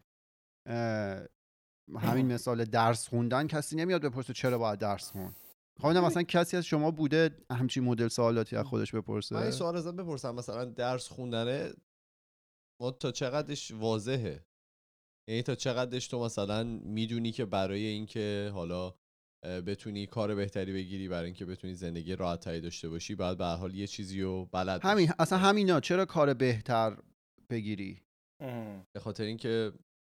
همین 1.95 2.25
مثال 2.33 2.65
درس 2.65 3.07
خوندن 3.07 3.47
کسی 3.47 3.75
نمیاد 3.75 4.01
بپرسه 4.01 4.33
چرا 4.33 4.57
باید 4.57 4.79
درس 4.79 5.11
خون 5.11 5.33
خب 5.81 5.87
مثلا 5.87 6.23
کسی 6.23 6.57
از 6.57 6.65
شما 6.65 6.91
بوده 6.91 7.29
همچین 7.51 7.83
مدل 7.83 8.07
سوالاتی 8.07 8.55
از 8.55 8.65
خودش 8.65 8.95
بپرسه؟ 8.95 9.35
من 9.35 9.41
این 9.41 9.51
سوال 9.51 9.77
ازت 9.77 9.93
بپرسم. 9.93 10.35
مثلا 10.35 10.65
درس 10.65 11.07
خوندنه 11.09 11.73
ما 12.81 12.91
تا 12.91 13.11
چقدرش 13.11 13.71
واضحه؟ 13.71 14.45
یعنی 15.29 15.41
تا 15.41 15.55
چقدرش 15.55 16.07
تو 16.07 16.25
مثلا 16.25 16.63
می‌دونی 16.63 17.31
که 17.31 17.45
برای 17.45 17.85
اینکه 17.85 18.51
حالا 18.53 18.93
بتونی 19.43 20.07
کار 20.07 20.35
بهتری 20.35 20.73
بگیری 20.73 21.07
برای 21.07 21.25
اینکه 21.25 21.45
بتونی 21.45 21.73
زندگی 21.73 22.15
راحت 22.15 22.39
تری 22.39 22.61
داشته 22.61 22.89
باشی 22.89 23.15
باید 23.15 23.37
به 23.37 23.45
هر 23.45 23.55
حال 23.55 23.75
یه 23.75 23.87
چیزی 23.87 24.21
رو 24.21 24.45
بلد 24.45 24.81
باشی. 24.81 24.91
همین 24.91 25.13
اصلا 25.19 25.37
همینا 25.37 25.79
چرا 25.79 26.05
کار 26.05 26.33
بهتر 26.33 26.97
بگیری. 27.49 28.01
به 28.93 28.99
خاطر 28.99 29.23
اینکه 29.23 29.73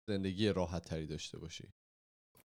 زندگی 0.08 0.48
راحت 0.48 0.84
تری 0.84 1.06
داشته 1.06 1.38
باشی. 1.38 1.72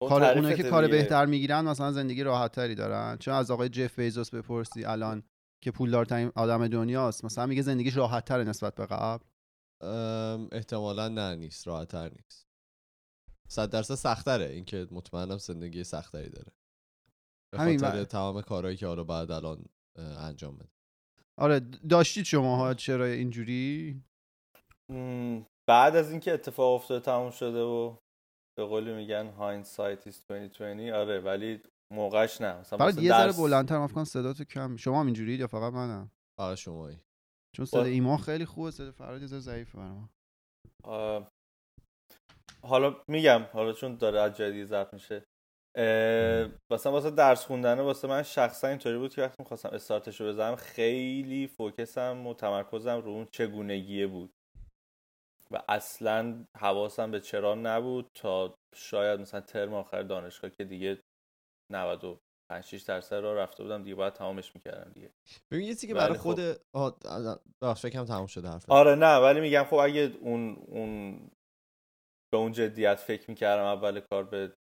اون 0.02 0.10
کار 0.10 0.24
اونایی 0.24 0.56
که 0.56 0.64
کار. 0.64 0.88
بهتر 0.88 1.26
می‌گیرن 1.26 1.66
مثلا 1.66 1.92
زندگی 1.92 2.24
راحت 2.24 2.52
تری 2.52 2.76
دارن. 2.76 3.18
چون 3.18 3.34
از 3.34 3.52
آقای 3.52 3.70
جف 3.70 4.00
بیزوس 4.00 4.30
بپرسی 4.34 4.86
الان 4.86 5.24
که 5.64 5.72
پولدارترین 5.72 6.32
آدم 6.36 6.68
دنیاست 6.68 7.26
مثلا 7.26 7.46
میگه 7.46 7.62
زندگیش 7.62 7.98
راحت 7.98 8.26
تره 8.26 8.44
نسبت 8.44 8.76
به 8.76 8.86
قبل. 8.86 9.26
احتمالا 10.52 11.08
نه 11.08 11.36
نیست. 11.36 11.68
راحت 11.68 11.88
تر 11.88 12.10
نیست. 12.10 12.48
صد 13.48 13.70
درصد 13.70 13.96
سختره 13.96 14.46
اینکه 14.46 14.88
مطمئنم 14.92 15.38
زندگی 15.38 15.84
سختری 15.84 16.30
داره. 16.30 16.52
به 17.54 17.60
همین 17.60 17.80
خاطر 17.80 18.04
تمام 18.04 18.42
کارهایی 18.42 18.78
که 18.78 18.88
حالا 18.88 19.04
بعد 19.04 19.32
الان 19.32 19.66
انجام 20.00 20.58
بده. 20.58 20.70
آره 21.40 21.60
داشتید 21.90 22.26
شماها 22.26 22.74
چرا 22.74 23.06
اینجوری؟ 23.06 24.02
بعد 25.70 25.96
از 25.96 26.12
اینکه 26.12 26.34
اتفاق 26.34 26.74
افتاده 26.74 27.06
تموم 27.06 27.32
شده 27.32 27.62
و 27.62 27.96
به 28.58 28.66
قولی 28.66 28.94
میگن 28.94 29.30
هایندسایت 29.30 30.10
is 30.10 30.16
2020 30.30 30.62
آره 30.94 31.20
ولی 31.20 31.62
موقعش 31.94 32.42
نه. 32.42 32.54
مثلا 32.60 32.80
فقط 32.80 32.98
یه 32.98 33.10
ذره 33.10 33.34
بلندتر 33.34 33.78
من 33.78 33.88
فکر 33.88 33.96
کنم 33.96 34.04
صداتو 34.04 34.44
کم 34.44 34.76
شما 34.76 35.00
هم 35.00 35.06
اینجوری 35.06 35.34
یا 35.36 35.48
فقط 35.48 35.74
منم؟ 35.74 36.12
فقط 36.40 36.58
شمایی. 36.58 37.00
چون 37.56 37.66
صدا 37.66 37.80
با- 37.80 37.86
ایمان 37.86 38.18
خیلی 38.18 38.46
خوبه 38.46 38.72
صدا 38.72 38.92
فراد 38.92 39.22
یه 39.22 39.28
ذره 39.28 39.40
ضعیفه 39.40 39.80
آه، 40.84 41.28
حالا 42.64 43.04
میگم 43.08 43.42
حالا 43.54 43.74
چون 43.74 43.96
داره 43.96 44.20
از 44.22 44.38
جدید 44.38 44.66
ضبط 44.66 44.94
میشه. 44.94 45.24
مثلا 46.72 46.92
واسه 46.92 47.12
درس 47.12 47.46
خوندنه 47.46 47.82
واسه 47.82 48.08
من 48.08 48.24
شخصا 48.24 48.68
اینطوری 48.68 48.98
بود 48.98 49.16
که 49.16 49.22
وقتی 49.22 49.36
می‌خواستم 49.40 49.70
استارتش 49.70 50.22
رو 50.22 50.28
بزنم 50.28 50.56
خیلی 50.56 51.48
فوکسم 51.48 52.28
و 52.28 52.34
تمرکزم 52.34 53.02
رو 53.02 53.12
اون 53.12 53.28
چگونگیه 53.32 54.08
بود 54.08 54.34
و 55.52 55.64
اصلا 55.70 56.46
حواسم 56.58 57.12
به 57.12 57.20
چرا 57.20 57.56
نبود 57.56 58.12
تا 58.16 58.56
شاید 58.76 59.20
مثلا 59.20 59.42
ترم 59.42 59.74
آخر 59.74 60.04
دانشگاه 60.04 60.52
که 60.52 60.64
دیگه 60.64 61.02
95 61.72 62.64
6 62.64 62.82
درصد 62.82 63.16
را 63.16 63.34
رفته 63.34 63.64
بودم 63.64 63.84
دیگه 63.84 63.96
باید 63.96 64.14
تمامش 64.14 64.56
می‌کردم 64.56 64.92
دیگه 64.92 65.12
ببین 65.52 65.68
یه 65.68 65.76
که 65.76 65.94
برای 65.94 66.18
خب. 66.18 66.22
خود 66.22 66.40
آه، 66.74 66.98
بخش 67.62 67.82
فکرم 67.82 68.06
تموم 68.06 68.28
شده 68.28 68.48
حرف 68.48 68.70
آره 68.70 68.96
نه 68.96 69.18
ولی 69.18 69.40
میگم 69.40 69.64
خب 69.64 69.76
اگه 69.76 70.18
اون 70.20 70.56
اون 70.68 71.20
به 72.32 72.38
اون 72.38 72.52
جدیت 72.52 72.96
فکر 72.96 73.30
می‌کردم 73.30 73.64
اول 73.64 74.00
کار 74.00 74.24
به 74.24 74.54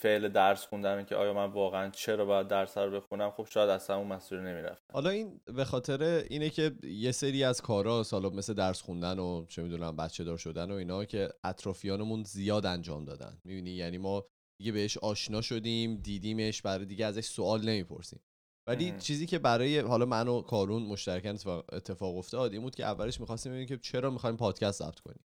فعل 0.00 0.28
درس 0.28 0.66
خوندن 0.66 1.04
که 1.04 1.16
آیا 1.16 1.32
من 1.32 1.50
واقعا 1.50 1.90
چرا 1.90 2.24
باید 2.24 2.48
درس 2.48 2.78
رو 2.78 3.00
بخونم 3.00 3.30
خب 3.30 3.46
شاید 3.50 3.70
اصلا 3.70 3.96
اون 3.96 4.06
مسئله 4.06 4.40
نمی‌رفت 4.40 4.82
حالا 4.92 5.10
این 5.10 5.40
به 5.44 5.64
خاطر 5.64 6.02
اینه 6.02 6.50
که 6.50 6.72
یه 6.82 7.12
سری 7.12 7.44
از 7.44 7.60
کارا 7.60 8.02
حالا 8.10 8.30
مثل 8.30 8.54
درس 8.54 8.82
خوندن 8.82 9.18
و 9.18 9.46
چه 9.48 9.62
می‌دونم 9.62 9.96
بچه 9.96 10.24
دار 10.24 10.36
شدن 10.36 10.70
و 10.70 10.74
اینا 10.74 11.04
که 11.04 11.28
اطرافیانمون 11.44 12.22
زیاد 12.22 12.66
انجام 12.66 13.04
دادن. 13.04 13.38
می‌بینی؟ 13.44 13.70
یعنی 13.70 13.98
ما 13.98 14.24
دیگه 14.60 14.72
بهش 14.72 14.98
آشنا 14.98 15.40
شدیم 15.40 15.96
دیدیمش 15.96 16.62
برای 16.62 16.84
دیگه 16.84 17.06
ازش 17.06 17.24
سوال 17.24 17.60
نمی‌پرسیم. 17.60 18.20
ولی. 18.68 18.94
چیزی 18.98 19.26
که 19.26 19.38
برای 19.38 19.78
حالا 19.78 20.04
من 20.06 20.28
و 20.28 20.42
کارون 20.42 20.82
مشترکاً 20.82 21.30
اتفاق, 21.30 21.74
اتفاق 21.74 22.16
افتاد 22.16 22.52
این 22.52 22.62
بود 22.62 22.74
که 22.74 22.84
اولش 22.84 23.20
می‌خواستیم 23.20 23.52
ببینیم 23.52 23.68
که 23.68 23.76
چرا 23.78 24.10
می‌خوایم 24.10 24.36
پادکست 24.36 24.82
ضبط 24.82 25.00
کنیم. 25.00 25.24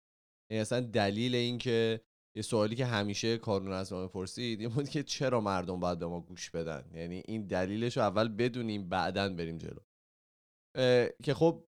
یعنی 0.51 0.61
اصلا 0.61 0.81
دلیل 0.81 1.35
این 1.35 1.59
که 1.59 2.01
یه 2.37 2.43
سوالی 2.43 2.77
که 2.77 2.87
همیشه 2.87 3.39
کارون 3.39 3.73
از 3.73 3.93
ما 3.93 4.03
می‌پرسید 4.03 4.61
این 4.61 4.69
بود 4.69 4.89
که 4.89 5.03
چرا 5.03 5.41
مردم 5.41 5.81
باید 5.81 5.99
به 5.99 6.07
ما 6.07 6.21
گوش 6.21 6.51
بدن؟ 6.51 6.85
یعنی 6.95 7.23
این 7.29 7.47
دلیلش 7.47 7.97
رو 7.97 8.03
اول 8.03 8.29
بدونیم 8.29 8.89
بعدا 8.89 9.29
بریم 9.29 9.59
جلو. 9.59 9.81
که 11.23 11.35
خب 11.35 11.65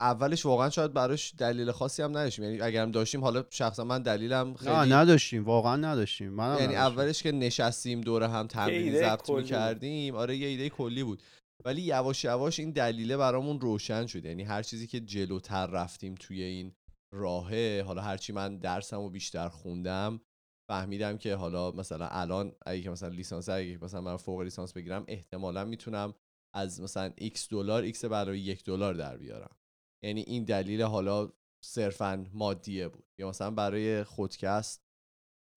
اولش 0.00 0.46
واقعا 0.46 0.70
شاید 0.70 0.92
براش 0.92 1.34
دلیل 1.38 1.70
خاصی 1.70 2.02
هم 2.02 2.10
نداشتیم. 2.10 2.44
یعنی 2.44 2.60
اگر 2.60 2.82
هم 2.82 2.90
داشتیم 2.90 3.20
حالا 3.20 3.44
شخصا 3.50 3.84
من 3.84 4.02
دلیلم 4.02 4.54
خیلی 4.54 4.70
نه 4.70 4.94
نداشتیم. 4.94 5.44
واقعا 5.44 5.76
نداشتیم. 5.76 6.32
منم 6.32 6.60
یعنی. 6.60 6.76
اولش 6.76 7.22
که 7.22 7.32
نشستیم 7.32 8.00
دور 8.00 8.22
هم 8.22 8.46
تمرین 8.46 8.98
ضبط. 8.98 9.30
می‌کردیم. 9.30 10.14
آره 10.14 10.36
یه 10.36 10.48
ایده 10.48 10.68
کلی 10.68 11.02
بود. 11.02 11.22
ولی 11.64 11.82
یواش 11.82 12.24
یواش 12.24 12.60
این 12.60 12.70
دلیله 12.70 13.16
برامون 13.16 13.60
روشن 13.60 14.06
شد. 14.06 14.24
یعنی 14.24 14.42
هر 14.42 14.62
چیزی 14.62 14.86
که 14.86 15.00
جلوتر 15.00 15.66
رفتیم 15.66 16.14
توی 16.14 16.42
این 16.42 16.72
راهه. 17.12 17.82
حالا 17.86 18.02
هرچی 18.02 18.32
من 18.32 18.58
درسم 18.58 19.00
و 19.00 19.10
بیشتر 19.10 19.48
خوندم 19.48 20.20
فهمیدم 20.68 21.18
که 21.18 21.34
حالا 21.34 21.70
مثلا 21.70 22.08
الان 22.08 22.52
اگه 22.66 22.82
که 22.82 22.90
مثلا 22.90 23.08
لیسانس 23.08 23.48
اگه 23.48 23.78
مثلا 23.82 24.00
من 24.00 24.16
فوق 24.16 24.40
لیسانس 24.40 24.72
بگیرم 24.72 25.04
احتمالا 25.08 25.64
می‌تونم 25.64 26.14
از 26.54 26.80
مثلا 26.80 27.12
x 27.20 27.48
دلار 27.50 27.92
x 27.92 28.04
علاوه 28.04 28.38
یک 28.38 28.64
دلار 28.64 28.94
در 28.94 29.16
بیارم. 29.16 29.56
یعنی 30.04 30.20
این 30.20 30.44
دلیل 30.44 30.82
حالا 30.82 31.32
صرفا 31.64 32.26
مادیه 32.32 32.88
بود. 32.88 33.04
یا 33.18 33.28
مثلا 33.28 33.50
برای 33.50 34.04
خودکست 34.04 34.82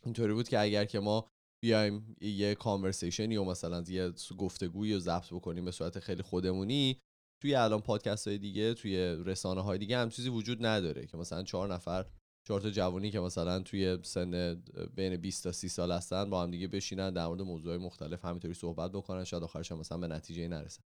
اینطوری 0.04 0.34
بود 0.34 0.50
که 0.50 0.60
اگر 0.60 0.86
که 0.86 1.00
ما 1.00 1.30
بیایم 1.64 2.16
یه 2.22 2.56
کانورسیشنی 2.56 3.38
و 3.38 3.44
مثلا 3.44 3.84
یه 3.88 4.14
گفتگویی 4.38 4.94
رو 4.94 5.00
ضبط 5.00 5.34
بکنیم 5.34 5.66
به 5.66 5.72
صورت 5.72 6.00
خیلی 6.00 6.22
خودمونی 6.22 7.02
توی 7.42 7.56
الان 7.56 7.82
پادکست 7.82 8.28
های 8.28 8.38
دیگه 8.38 8.74
توی 8.74 8.98
رسانه 9.26 9.62
های 9.62 9.78
دیگه 9.78 9.98
هم 9.98 10.10
چیزی 10.10 10.30
وجود 10.30 10.66
نداره 10.66 11.06
که 11.06 11.18
مثلا 11.18 11.44
چهار 11.44 11.74
نفر 11.74 12.06
چهار 12.48 12.62
تا 12.62 12.70
جوانی 12.70 13.12
که 13.12 13.20
مثلا 13.20 13.60
توی 13.60 13.98
سن 14.04 14.64
بین 14.96 15.18
20 15.18 15.44
تا 15.44 15.52
30 15.52 15.70
سال 15.70 15.92
هستن 15.92 16.30
با 16.30 16.44
هم 16.44 16.52
دیگه 16.52 16.68
بشینن 16.68 17.14
در 17.14 17.28
مورد 17.28 17.42
موضوعات 17.42 17.82
مختلف 17.82 18.26
همینطوری 18.26 18.54
صحبت 18.54 18.92
بکنن 18.92 19.24
شاید 19.24 19.44
آخرش 19.44 19.72
هم 19.72 19.78
مثلا 19.78 19.98
به 19.98 20.08
نتیجه 20.08 20.48
نرسن. 20.48 20.84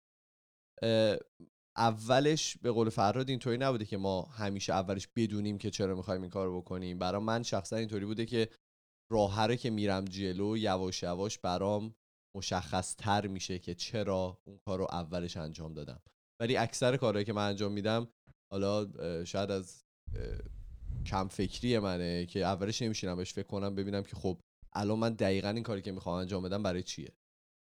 اولش 1.76 2.56
به 2.56 2.70
قول 2.70 2.88
فراد 2.88 3.28
اینطوری 3.28 3.58
نبوده 3.58 3.84
که 3.84 3.96
ما 3.96 4.22
همیشه 4.22 4.72
اولش 4.72 5.08
بدونیم 5.16 5.58
که 5.58 5.70
چرا 5.70 5.94
می‌خوایم 5.94 6.20
این 6.22 6.30
کار 6.30 6.56
بکنیم. 6.56 6.98
برای 6.98 7.22
من 7.22 7.42
شخصا 7.42 7.76
اینطوری 7.76 8.06
بوده 8.06 8.26
که 8.26 8.48
راه 9.12 9.46
رو 9.46 9.54
که 9.54 9.70
میرم 9.70 10.04
جلو 10.04 10.56
یواش 10.56 11.02
یواش 11.02 11.38
برام 11.38 11.94
مشخص 12.36 12.94
تر 12.96 13.26
میشه 13.26 13.58
که 13.58 13.74
چرا 13.74 14.40
اون 14.44 14.58
کار 14.66 14.78
رو 14.78 14.84
اولش 14.90 15.36
انجام 15.36 15.74
دادم. 15.74 16.00
ولی 16.42 16.56
اکثر 16.56 16.96
کارهایی 16.96 17.24
که 17.24 17.32
من 17.32 17.48
انجام 17.48 17.72
میدم 17.72 18.08
حالا 18.52 18.88
شاید 19.24 19.50
از 19.50 19.84
کم 21.06 21.28
فکری 21.28 21.78
منه 21.78 22.26
که 22.26 22.44
اولش 22.44 22.82
نمیشینم 22.82 23.16
بهش 23.16 23.32
فکر 23.32 23.46
کنم 23.46 23.74
ببینم 23.74 24.02
که 24.02 24.16
خب 24.16 24.40
الان 24.72 24.98
من 24.98 25.12
دقیقا 25.12 25.48
این 25.48 25.62
کاری 25.62 25.82
که 25.82 25.92
می‌خوام 25.92 26.16
انجام 26.16 26.42
بدم 26.42 26.62
برای 26.62 26.82
چیه. 26.82 27.12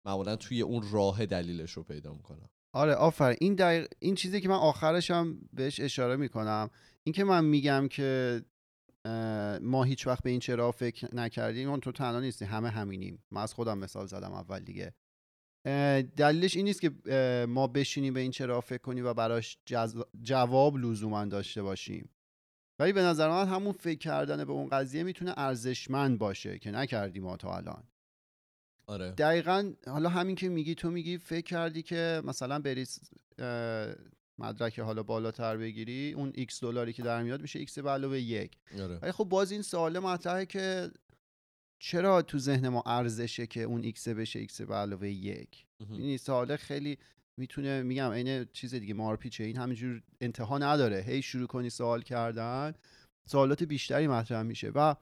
معمولا 0.06 0.36
توی 0.36 0.62
اون 0.62 0.84
راه 0.92 1.26
دلیلش 1.26 1.72
رو 1.72 1.82
پیدا 1.82 2.12
می‌کنم. 2.12 2.48
آره 2.74 2.94
آفر 2.94 3.36
این 3.40 3.54
دقیق... 3.54 3.86
این 3.98 4.14
چیزی 4.14 4.40
که 4.40 4.48
من 4.48 4.54
آخرش 4.54 5.10
هم 5.10 5.48
بهش 5.52 5.80
اشاره 5.80 6.16
می‌کنم 6.16 6.70
این 7.04 7.12
که 7.12 7.24
من 7.24 7.44
میگم 7.44 7.88
که 7.88 8.40
ما 9.60 9.84
هیچ 9.84 10.06
وقت 10.06 10.22
به 10.22 10.30
این 10.30 10.40
چرا 10.40 10.72
فکر 10.72 11.14
نکردیم 11.14 11.70
اون 11.70 11.80
تو 11.80 11.92
تنها 11.92 12.20
نیستی. 12.20 12.44
همه 12.44 12.68
همینیم. 12.68 13.24
من 13.30 13.42
از 13.42 13.54
خودم 13.54 13.78
مثال 13.78 14.06
زدم 14.06 14.32
اول 14.32 14.60
دیگه. 14.60 14.94
دلیلش 16.16 16.56
این 16.56 16.64
نیست 16.64 16.80
که 16.80 16.90
ما 17.48 17.66
بشینیم 17.66 18.14
به 18.14 18.20
این 18.20 18.30
چرا 18.30 18.60
فکر 18.60 18.78
کنیم 18.82 19.06
و 19.06 19.14
براش 19.14 19.58
جز- 19.66 20.02
جواب 20.22 20.76
لزوما 20.78 21.24
داشته 21.24 21.62
باشیم. 21.62 22.10
ولی 22.78 22.92
به 22.92 23.02
نظر 23.02 23.28
من 23.28 23.48
همون 23.48 23.72
فکر 23.72 23.98
کردن 23.98 24.44
به 24.44 24.52
اون 24.52 24.68
قضیه 24.68 25.02
می‌تونه 25.02 25.34
ارزشمند 25.36 26.18
باشه 26.18 26.58
که 26.58 26.70
نکردیم 26.70 27.22
ما 27.22 27.36
تا 27.36 27.56
الان. 27.56 27.82
آره. 28.86 29.10
دقیقا 29.10 29.72
حالا 29.86 30.08
همین 30.08 30.36
که 30.36 30.48
میگی 30.48 30.74
تو 30.74 30.90
میگی 30.90 31.18
فکر 31.18 31.44
کردی 31.46 31.82
که 31.82 32.22
مثلا 32.24 32.58
بری 32.58 32.86
مدرک 34.38 34.78
حالا 34.78 35.02
بالاتر 35.02 35.56
بگیری 35.56 36.12
اون 36.12 36.32
x 36.32 36.60
دلاری 36.62 36.92
که 36.92 37.02
در 37.02 37.22
میاد 37.22 37.42
میشه 37.42 37.66
x 37.66 37.78
به 37.78 37.90
علاوه 37.90 38.20
یک. 38.20 38.52
آره. 38.80 38.98
ولی 39.02 39.12
خب 39.12 39.24
باز 39.24 39.52
این 39.52 39.62
سوال 39.62 39.98
مطرحه 39.98 40.46
که 40.46 40.90
چرا 41.82 42.22
تو 42.22 42.38
ذهن 42.38 42.68
ما 42.68 42.82
ارزشه 42.86 43.46
که 43.46 43.62
اون 43.62 43.92
x 43.92 44.08
بشه 44.08 44.46
x 44.46 44.60
به 44.60 44.74
علاوه 44.74 45.08
یک. 45.08 45.66
این 45.90 46.16
سوال 46.16 46.56
خیلی 46.56 46.98
می‌تونه 47.36 47.82
میگم 47.82 48.10
عین 48.10 48.44
چیز 48.52 48.74
دیگه 48.74 48.94
مارپیچه 48.94 49.44
این 49.44 49.56
همینجور 49.56 50.02
انتها 50.20 50.58
نداره. 50.58 51.00
هی 51.00 51.22
شروع 51.22 51.46
کنی 51.46 51.70
سوال 51.70 52.02
کردن 52.02 52.74
سوالات 53.28 53.62
بیشتری 53.62 54.06
مطرح 54.06 54.42
میشه. 54.42 54.70
و 54.74 54.94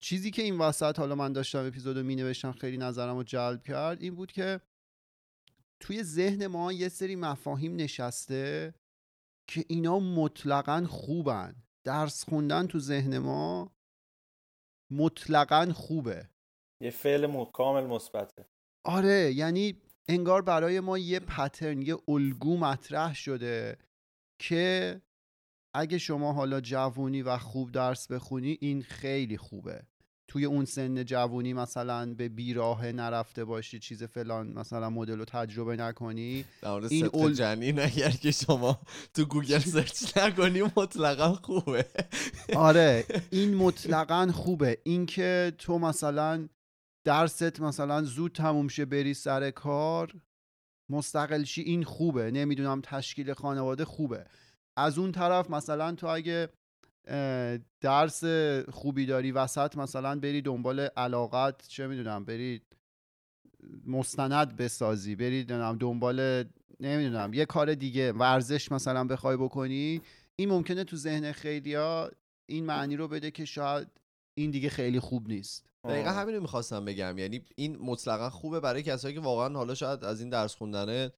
چیزی 0.00 0.30
که 0.30 0.42
این 0.42 0.58
وسط 0.58 0.98
حالا 0.98 1.14
من 1.14 1.32
داشتم 1.32 1.66
اپیزودو 1.66 2.02
می 2.02 2.16
نوشتم 2.16 2.52
خیلی 2.52 2.76
نظرم 2.76 3.16
رو 3.16 3.22
جلب 3.22 3.62
کرد 3.62 4.02
این 4.02 4.14
بود 4.14 4.32
که 4.32 4.60
توی 5.80 6.02
ذهن 6.02 6.46
ما 6.46 6.72
یه 6.72 6.88
سری 6.88 7.16
مفاهیم 7.16 7.76
نشسته 7.76 8.74
که 9.48 9.64
اینا 9.68 9.98
مطلقا 9.98 10.86
خوبن. 10.88 11.54
درس 11.86 12.24
خوندن 12.24 12.66
تو 12.66 12.78
ذهن 12.78 13.18
ما 13.18 13.72
مطلقا 14.96 15.72
خوبه. 15.74 16.28
یه 16.80 16.90
فعل 16.90 17.26
م- 17.26 17.44
کامل 17.44 17.86
مثبته. 17.86 18.44
آره 18.84 19.32
یعنی 19.32 19.82
انگار 20.08 20.42
برای 20.42 20.80
ما 20.80 20.98
یه 20.98 21.20
پترن 21.20 21.82
یه 21.82 21.96
الگو 22.08 22.56
مطرح 22.56 23.14
شده 23.14 23.78
که 24.38 25.00
اگه 25.74 25.98
شما 25.98 26.32
حالا 26.32 26.60
جوونی 26.60 27.22
و 27.22 27.38
خوب 27.38 27.72
درس 27.72 28.08
بخونی 28.08 28.58
این 28.60 28.82
خیلی 28.82 29.36
خوبه. 29.36 29.86
توی 30.34 30.44
اون 30.44 30.64
سن 30.64 31.04
جوونی 31.04 31.52
مثلا 31.52 32.14
به 32.14 32.28
بیراه 32.28 32.92
نرفته 32.92 33.44
باشی 33.44 33.78
چیز 33.78 34.02
فلان 34.02 34.52
مثلا 34.52 34.90
مدل 34.90 35.18
رو 35.18 35.24
تجربه 35.24 35.76
نکنی. 35.76 36.44
در 36.62 36.70
این 36.70 37.06
اول- 37.06 37.32
جنین 37.32 37.80
اگر 37.80 38.10
که 38.10 38.30
شما 38.30 38.80
تو 39.14 39.24
گوگل 39.24 39.58
سرچ 39.58 40.16
نکنی 40.16 40.62
مطلقا 40.76 41.34
خوبه. 41.34 41.86
آره 42.56 43.04
این 43.30 43.54
مطلقا 43.54 44.32
خوبه. 44.32 44.78
اینکه 44.84 45.52
تو 45.58 45.78
مثلا 45.78 46.48
درست 47.04 47.60
مثلا 47.60 48.02
زود 48.02 48.32
تموم 48.32 48.68
شه 48.68 48.84
بری 48.84 49.14
سر 49.14 49.50
کار 49.50 50.12
مستقل 50.90 51.44
شی 51.44 51.62
این 51.62 51.84
خوبه. 51.84 52.30
نمی‌دونم 52.30 52.80
تشکیل 52.84 53.34
خانواده 53.34 53.84
خوبه. 53.84 54.26
از 54.76 54.98
اون 54.98 55.12
طرف 55.12 55.50
مثلا 55.50 55.92
تو 55.92 56.06
اگه 56.06 56.48
درس 57.80 58.24
خوبی 58.70 59.06
داری 59.06 59.32
وسط 59.32 59.76
مثلا 59.76 60.20
بری 60.20 60.42
دنبال 60.42 60.80
علاقت 60.80 61.68
چه 61.68 61.86
می‌دونم 61.86 62.24
بری 62.24 62.62
مستند 63.86 64.56
بسازی 64.56 65.16
بری 65.16 65.36
نمی‌دونم 65.36 65.78
دنبال 65.78 66.44
نمی‌دونم 66.80 67.34
یه 67.34 67.44
کار 67.44 67.74
دیگه 67.74 68.12
ورزش 68.12 68.72
مثلا 68.72 69.04
بخوای 69.04 69.36
بکنی 69.36 70.00
این 70.36 70.48
ممکنه 70.48 70.84
تو 70.84 70.96
ذهن 70.96 71.32
خیلیا 71.32 72.10
این 72.46 72.64
معنی 72.64 72.96
رو 72.96 73.08
بده 73.08 73.30
که 73.30 73.44
شاید 73.44 73.88
این 74.34 74.50
دیگه 74.50 74.68
خیلی 74.68 75.00
خوب 75.00 75.28
نیست. 75.28 75.66
دقیقا 75.84 76.10
همین 76.10 76.34
رو 76.34 76.40
می‌خواستم 76.40 76.84
بگم 76.84 77.18
یعنی 77.18 77.42
این 77.56 77.76
مطلقا 77.76 78.30
خوبه 78.30 78.60
برای 78.60 78.82
کسایی 78.82 79.14
که 79.14 79.20
واقعا 79.20 79.54
حالا 79.54 79.74
شاید 79.74 80.04
از 80.04 80.20
این 80.20 80.30
درس 80.30 80.54
خوندنه 80.54 81.12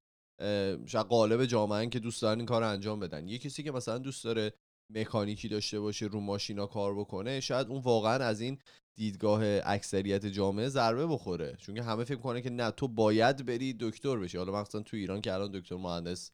شاید 0.87 1.07
قالب 1.07 1.45
جامعه 1.45 1.87
که 1.87 1.99
دوست 1.99 2.23
دارن 2.23 2.39
این 2.39 2.47
کار 2.47 2.63
رو 2.63 2.69
انجام 2.69 3.01
بدن. 3.01 3.29
یه 3.29 3.39
کسی 3.39 3.63
که 3.63 3.73
مثلا 3.73 3.99
دوست 3.99 4.25
داره 4.25 4.53
مکانیکی 4.91 5.49
داشته 5.49 5.81
باشه 5.81 6.07
رو 6.07 6.21
ماشینا 6.21 6.67
کار 6.67 6.95
بکنه 6.95 7.41
شاید 7.41 7.67
اون 7.67 7.83
واقعا 7.83 8.25
از 8.25 8.41
این 8.41 8.59
دیدگاه 8.97 9.43
اکثریت 9.65 10.27
جامعه 10.27 10.69
ضربه 10.69 11.07
بخوره. 11.07 11.57
چون 11.59 11.75
که 11.75 11.83
همه 11.83 12.05
فکر 12.05 12.19
کنه 12.19 12.41
که 12.43 12.51
نه 12.51 12.71
تو 12.71 12.89
باید 12.89 13.47
بری 13.47 13.77
دکتر 13.81 14.17
بشی. 14.17 14.39
حالا 14.39 14.63
مثلا 14.63 14.83
تو 14.83 14.97
ایران 14.97 15.21
که 15.21 15.33
الان 15.33 15.51
دکتر 15.53 15.77
مهندس 15.77 16.31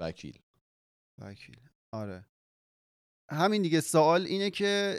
وکیل. 0.00 0.38
وکیل. 1.18 1.60
آره. 1.92 2.24
همین 3.30 3.62
دیگه 3.62 3.80
سوال 3.80 4.22
اینه 4.22 4.50
که 4.50 4.98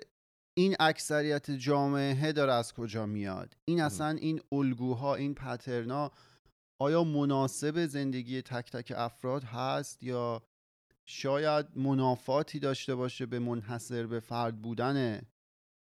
این 0.58 0.76
اکثریت 0.80 1.52
جامعه 1.52 2.32
داره 2.32 2.54
از 2.54 2.74
کجا 2.74 3.06
میاد؟ 3.06 3.58
این 3.66 3.82
اصلا 3.82 4.10
این 4.10 4.42
الگوها 4.52 5.16
این 5.16 5.36
پترنا 5.36 6.12
آیا 6.82 7.04
مناسب 7.04 7.86
زندگی 7.86 8.42
تک 8.42 8.72
تک 8.72 8.94
افراد 8.96 9.44
هست 9.44 10.04
یا 10.04 10.42
شاید 11.08 11.78
منافاتی 11.78 12.60
داشته 12.60 12.96
باشه 12.96 13.26
به 13.26 13.40
منحصر 13.40 14.08
به 14.08 14.20
فرد 14.20 14.62
بودن 14.62 15.22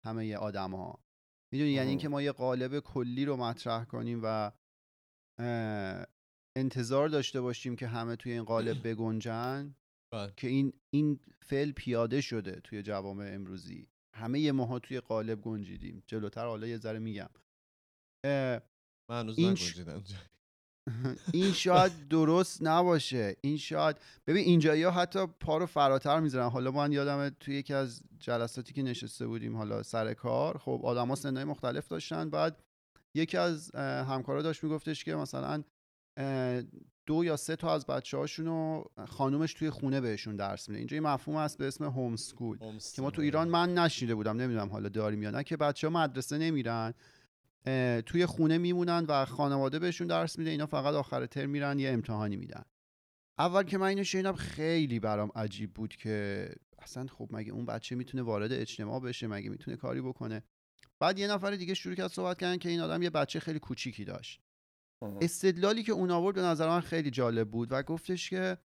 همه 0.06 0.36
آدم 0.36 0.74
ها 0.74 1.04
می‌دونی؟ 1.52 1.70
یعنی. 1.70 1.88
اینکه 1.88 2.08
ما 2.08 2.22
یه 2.22 2.32
قالب 2.32 2.80
کلی 2.80 3.24
رو 3.24 3.36
مطرح 3.36 3.84
کنیم 3.84 4.20
و 4.22 4.52
انتظار 6.58 7.08
داشته 7.08 7.40
باشیم 7.40 7.76
که 7.76 7.86
همه 7.86 8.16
توی 8.16 8.32
این 8.32 8.44
قالب 8.44 8.88
بگنجن 8.88 9.74
بله. 10.12 10.32
که 10.36 10.48
این 10.48 10.72
این 10.94 11.20
فعل 11.42 11.72
پیاده 11.72 12.20
شده 12.20 12.60
توی 12.60 12.82
جوامع 12.82 13.30
امروزی. 13.34 13.88
همه 14.16 14.52
ماها 14.52 14.78
توی 14.78 15.00
قالب 15.00 15.40
گنجیدیم. 15.40 16.02
جلوتر 16.06 16.46
حالا 16.46 16.66
یه 16.66 16.76
ذره 16.78 16.98
میگم. 16.98 17.30
من 19.10 19.20
هنوز 19.20 19.38
این 19.38 19.54
ش- 19.54 19.74
این 21.32 21.52
شاید 21.52 22.08
درست 22.08 22.62
نباشه. 22.62 23.36
این 23.40 23.56
شاید 23.56 23.96
ببین 24.26 24.44
اینجایی 24.44 24.82
ها 24.82 24.90
حتی 24.90 25.26
پا 25.26 25.58
رو 25.58 25.66
فراتر 25.66 26.20
می‌ذارن. 26.20 26.48
حالا 26.48 26.70
من 26.70 26.92
یادمه 26.92 27.30
توی 27.30 27.54
یکی 27.54 27.74
از 27.74 28.00
جلساتی 28.18 28.72
که 28.72 28.82
نشسته 28.82 29.26
بودیم 29.26 29.56
حالا 29.56 29.82
سر 29.82 30.14
کار 30.14 30.58
خب 30.58 30.80
آدما 30.84 31.14
سنهای 31.14 31.44
مختلف 31.44 31.88
داشتن. 31.88 32.30
بعد 32.30 32.62
یکی 33.14 33.36
از 33.36 33.74
همکارا 33.74 34.42
داشت 34.42 34.64
میگفتش 34.64 35.04
که 35.04 35.14
مثلا 35.14 35.62
دو 37.06 37.24
یا 37.24 37.36
سه 37.36 37.56
تا 37.56 37.74
از 37.74 37.86
بچه 37.86 38.16
هاشونو 38.16 38.84
خانومش 39.08 39.54
توی 39.54 39.70
خونه 39.70 40.00
بهشون 40.00 40.36
درس 40.36 40.68
میده. 40.68 40.78
اینجا 40.78 40.94
یه 40.94 41.00
مفهوم 41.00 41.38
هست 41.38 41.58
به 41.58 41.66
اسم 41.66 41.84
هوم 41.84 42.16
سکول 42.16 42.58
که 42.96 43.02
ما 43.02 43.10
تو 43.10 43.22
ایران 43.22 43.48
من 43.48 43.74
نشنیده 43.74 44.14
بودم. 44.14 44.36
نمی‌دونم 44.36 44.68
حالا 44.68 44.88
داریم 44.88 45.22
یا 45.22 45.30
نه 45.30 45.44
که 45.44 45.56
بچه 45.56 45.88
ها 45.88 45.92
مدرسه 45.92 46.38
نمیرن. 46.38 46.94
توی 48.06 48.26
خونه 48.26 48.58
میمونن 48.58 49.04
و 49.08 49.24
خانواده 49.24 49.78
بهشون 49.78 50.06
درس 50.06 50.38
میده 50.38 50.50
اینا 50.50 50.66
فقط 50.66 50.94
آخر 50.94 51.26
ترم 51.26 51.50
میرن 51.50 51.78
یه 51.78 51.90
امتحانی 51.90 52.36
میدن. 52.36 52.64
اول 53.38 53.62
که 53.62 53.78
من 53.78 53.86
اینو 53.86 54.04
شنیدم 54.04 54.32
خیلی 54.32 55.00
برام 55.00 55.30
عجیب 55.34 55.74
بود 55.74 55.96
که 55.96 56.48
اصلا 56.78 57.06
خب 57.06 57.28
مگه 57.30 57.52
اون 57.52 57.66
بچه 57.66 57.94
می‌تونه 57.96 58.22
وارد 58.22 58.52
اجتماع 58.52 59.00
بشه 59.00 59.26
مگه 59.26 59.50
می‌تونه 59.50 59.76
کاری 59.76 60.00
بکنه. 60.00 60.42
بعد 61.00 61.18
یه 61.18 61.26
نفر 61.26 61.50
دیگه 61.50 61.74
شروع 61.74 61.94
کرد 61.94 62.10
صحبت 62.10 62.38
کردن 62.38 62.56
که 62.58 62.68
این 62.68 62.80
آدم 62.80 63.02
یه 63.02 63.10
بچه 63.10 63.40
خیلی 63.40 63.58
کوچیکی 63.58 64.04
داشت. 64.04 64.40
استدلالی 65.20 65.82
که 65.82 65.92
اون 65.92 66.10
آورد 66.10 66.36
به 66.36 66.42
نظر 66.42 66.68
من 66.68 66.80
خیلی 66.80 67.10
جالب 67.10 67.50
بود 67.50 67.68
و 67.72 67.82
گفتش 67.82 68.30
که 68.30 68.58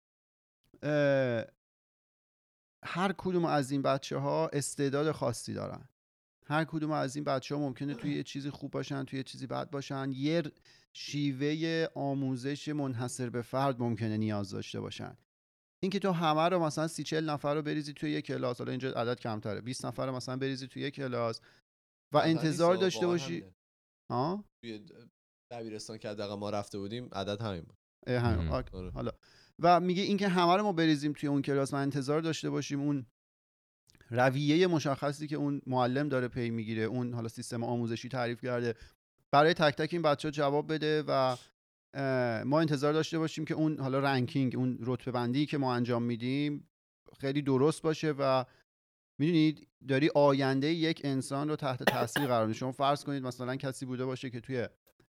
هر 2.86 3.14
کدوم 3.18 3.46
از 3.46 3.72
این 3.72 3.82
بچه 3.82 4.18
ها 4.18 4.48
استعداد 4.48 5.12
خاصی 5.12 5.54
دارن. 5.54 5.90
هر 6.54 6.66
کدوم 6.66 6.92
از 6.92 7.16
این 7.16 7.26
بچه 7.26 7.56
ها 7.56 7.62
ممکنه 7.62 7.94
توی 7.94 8.16
یه 8.16 8.24
چیزی 8.24 8.50
خوب 8.50 8.72
باشن 8.72 9.04
توی 9.04 9.18
یه 9.18 9.24
چیزی 9.24 9.48
بد 9.48 9.70
باشن. 9.70 10.12
یه 10.12 10.44
شیوه 10.94 11.88
آموزش 11.96 12.68
منحصر 12.68 13.30
به 13.30 13.42
فرد 13.42 13.80
ممکنه 13.80 14.18
نیاز 14.18 14.50
داشته 14.50 14.80
باشن. 14.80 15.18
اینکه 15.84 16.00
تو 16.00 16.12
همه 16.12 16.50
رو 16.50 16.60
مثلا 16.60 16.88
سی 16.88 17.04
چل 17.04 17.30
نفر 17.30 17.56
رو 17.56 17.62
بریزی 17.62 17.94
توی 17.94 18.12
یک 18.12 18.26
کلاس 18.26 18.58
حالا 18.58 18.72
اینجا 18.72 18.92
عدد 18.92 19.20
کمتره. 19.20 19.62
20 19.62 19.86
نفر 19.86 20.06
رو 20.06 20.16
مثلا 20.16 20.38
بریزی 20.38 20.68
توی 20.68 20.82
یک 20.82 20.94
کلاس 20.94 21.42
و 22.14 22.18
انتظار 22.18 22.76
داشته 22.76 23.06
باشی 23.06 23.44
ها 24.12 24.46
توی 24.64 24.86
دبیرستان 25.52 25.98
که 25.98 26.10
حداقل 26.10 26.40
ما 26.40 26.50
رفته 26.50 26.78
بودیم 26.80 27.10
عدد 27.12 27.42
همین 27.42 27.62
بود. 27.62 27.78
همین. 28.08 28.48
آره. 28.48 28.90
حالا. 28.90 29.12
و 29.60 29.80
میگه 29.80 30.02
اینکه 30.02 30.28
همه 30.28 30.56
رو 30.56 30.64
ما 30.64 30.74
بریزیم 30.74 31.14
توی 31.14 31.30
اون 31.30 31.42
کلاس 31.42 31.74
و 31.74 31.76
انتظار 31.76 32.22
داشته 32.22 32.50
باشیم 32.50 32.82
اون 32.82 33.06
رویه 34.16 34.68
مشخصی 34.68 35.28
که 35.28 35.36
اون 35.36 35.62
معلم 35.68 36.10
داره 36.10 36.28
پی 36.28 36.50
می‌گیره 36.50 36.84
اون 36.84 37.14
حالا 37.14 37.28
سیستم 37.28 37.64
آموزشی 37.64 38.10
تعریف 38.10 38.42
کرده. 38.42 38.76
برای 39.32 39.54
تک 39.54 39.76
تک 39.76 39.90
این 39.92 40.02
بچه 40.02 40.32
جواب 40.32 40.74
بده 40.74 41.04
و 41.08 41.36
ما 42.46 42.60
انتظار 42.60 42.94
داشته 42.94 43.20
باشیم 43.20 43.46
که 43.46 43.54
اون 43.54 43.80
حالا 43.80 44.00
ranking 44.00 44.56
اون 44.56 44.78
رتبه 44.82 45.12
بندی 45.12 45.46
که 45.46 45.58
ما 45.58 45.74
انجام 45.74 46.04
میدیم 46.04 46.68
خیلی 47.20 47.42
درست 47.42 47.82
باشه 47.82 48.12
و 48.12 48.44
می‌دونید 49.20 49.68
داری 49.88 50.10
آینده 50.16 50.68
یک 50.68 51.02
انسان 51.04 51.50
رو 51.50 51.56
تحت 51.56 51.84
تاثیر 51.84 52.28
قرار 52.28 52.48
میدی. 52.48 52.60
شما 52.60 52.72
فرض 52.72 53.04
کنید 53.04 53.24
مثلا 53.24 53.56
کسی 53.56 53.86
بوده 53.86 54.06
باشه 54.06 54.30
که 54.30 54.40
توی 54.40 54.68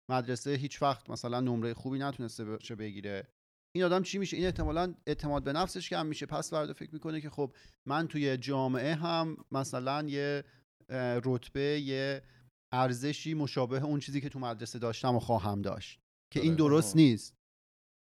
مدرسه 0.09 0.51
هیچ 0.51 0.81
وقت 0.81 1.09
مثلا 1.09 1.39
نمره 1.39 1.73
خوبی 1.73 1.99
نتونسته 1.99 2.75
بگیره. 2.75 3.27
این 3.75 3.83
آدم 3.83 4.03
چی 4.03 4.17
میشه؟ 4.17 4.37
این 4.37 4.45
احتمالا 4.45 4.93
اعتماد 5.07 5.43
به 5.43 5.53
نفسش 5.53 5.89
کم 5.89 6.05
میشه. 6.05 6.25
پس 6.25 6.49
فردا 6.49 6.73
فکر 6.73 6.93
می‌کنه 6.93 7.21
که 7.21 7.29
خب 7.29 7.55
من 7.85 8.07
توی 8.07 8.37
جامعه 8.37 8.95
هم 8.95 9.37
مثلا 9.51 10.03
یه 10.07 10.43
رتبه 11.23 11.81
یه 11.81 12.21
ارزشی 12.73 13.33
مشابه 13.33 13.83
اون 13.83 13.99
چیزی 13.99 14.21
که 14.21 14.29
تو 14.29 14.39
مدرسه 14.39 14.79
داشتم 14.79 15.15
و 15.15 15.19
خواهم 15.19 15.61
داشت. 15.61 15.99
که 16.33 16.39
این 16.39 16.51
آره. 16.51 16.57
درست 16.57 16.95
آها. 16.95 17.03
نیست. 17.03 17.35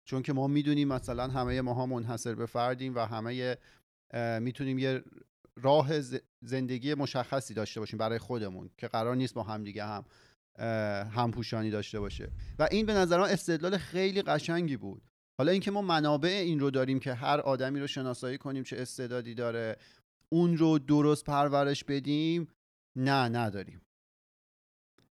چون 0.08 0.22
که 0.22 0.32
ما 0.32 0.46
می‌دونیم 0.46 0.88
مثلا 0.88 1.28
همه 1.28 1.60
ماها 1.60 1.86
منحصر 1.86 2.34
به 2.34 2.46
فردیم 2.46 2.94
و 2.94 2.98
همه 2.98 3.56
می‌تونیم 4.40 4.78
یه 4.78 5.02
راه 5.56 6.00
زندگی 6.40 6.94
مشخصی 6.94 7.54
داشته 7.54 7.80
باشیم 7.80 7.98
برای 7.98 8.18
خودمون 8.18 8.70
که 8.78 8.88
قرار 8.88 9.16
نیست 9.16 9.34
با 9.34 9.42
همدیگه 9.42 9.84
هم 9.84 10.04
همپوشانی 11.10 11.70
داشته 11.70 12.00
باشه. 12.00 12.30
و 12.58 12.68
این 12.70 12.86
به 12.86 12.92
نظر 12.92 13.20
من 13.20 13.28
استدلال 13.30 13.78
خیلی 13.78 14.22
قشنگی 14.22 14.76
بود. 14.76 15.02
حالا 15.38 15.52
اینکه 15.52 15.70
ما 15.70 15.82
منابع 15.82 16.28
این 16.28 16.60
رو 16.60 16.70
داریم 16.70 17.00
که 17.00 17.14
هر 17.14 17.40
آدمی 17.40 17.80
رو 17.80 17.86
شناسایی 17.86 18.38
کنیم 18.38 18.62
چه 18.62 18.76
استعدادی 18.76 19.34
داره 19.34 19.76
اون 20.28 20.56
رو 20.56 20.78
درست 20.78 21.24
پرورش 21.24 21.84
بدیم 21.84 22.48
نه 22.96 23.28
نداریم. 23.28 23.82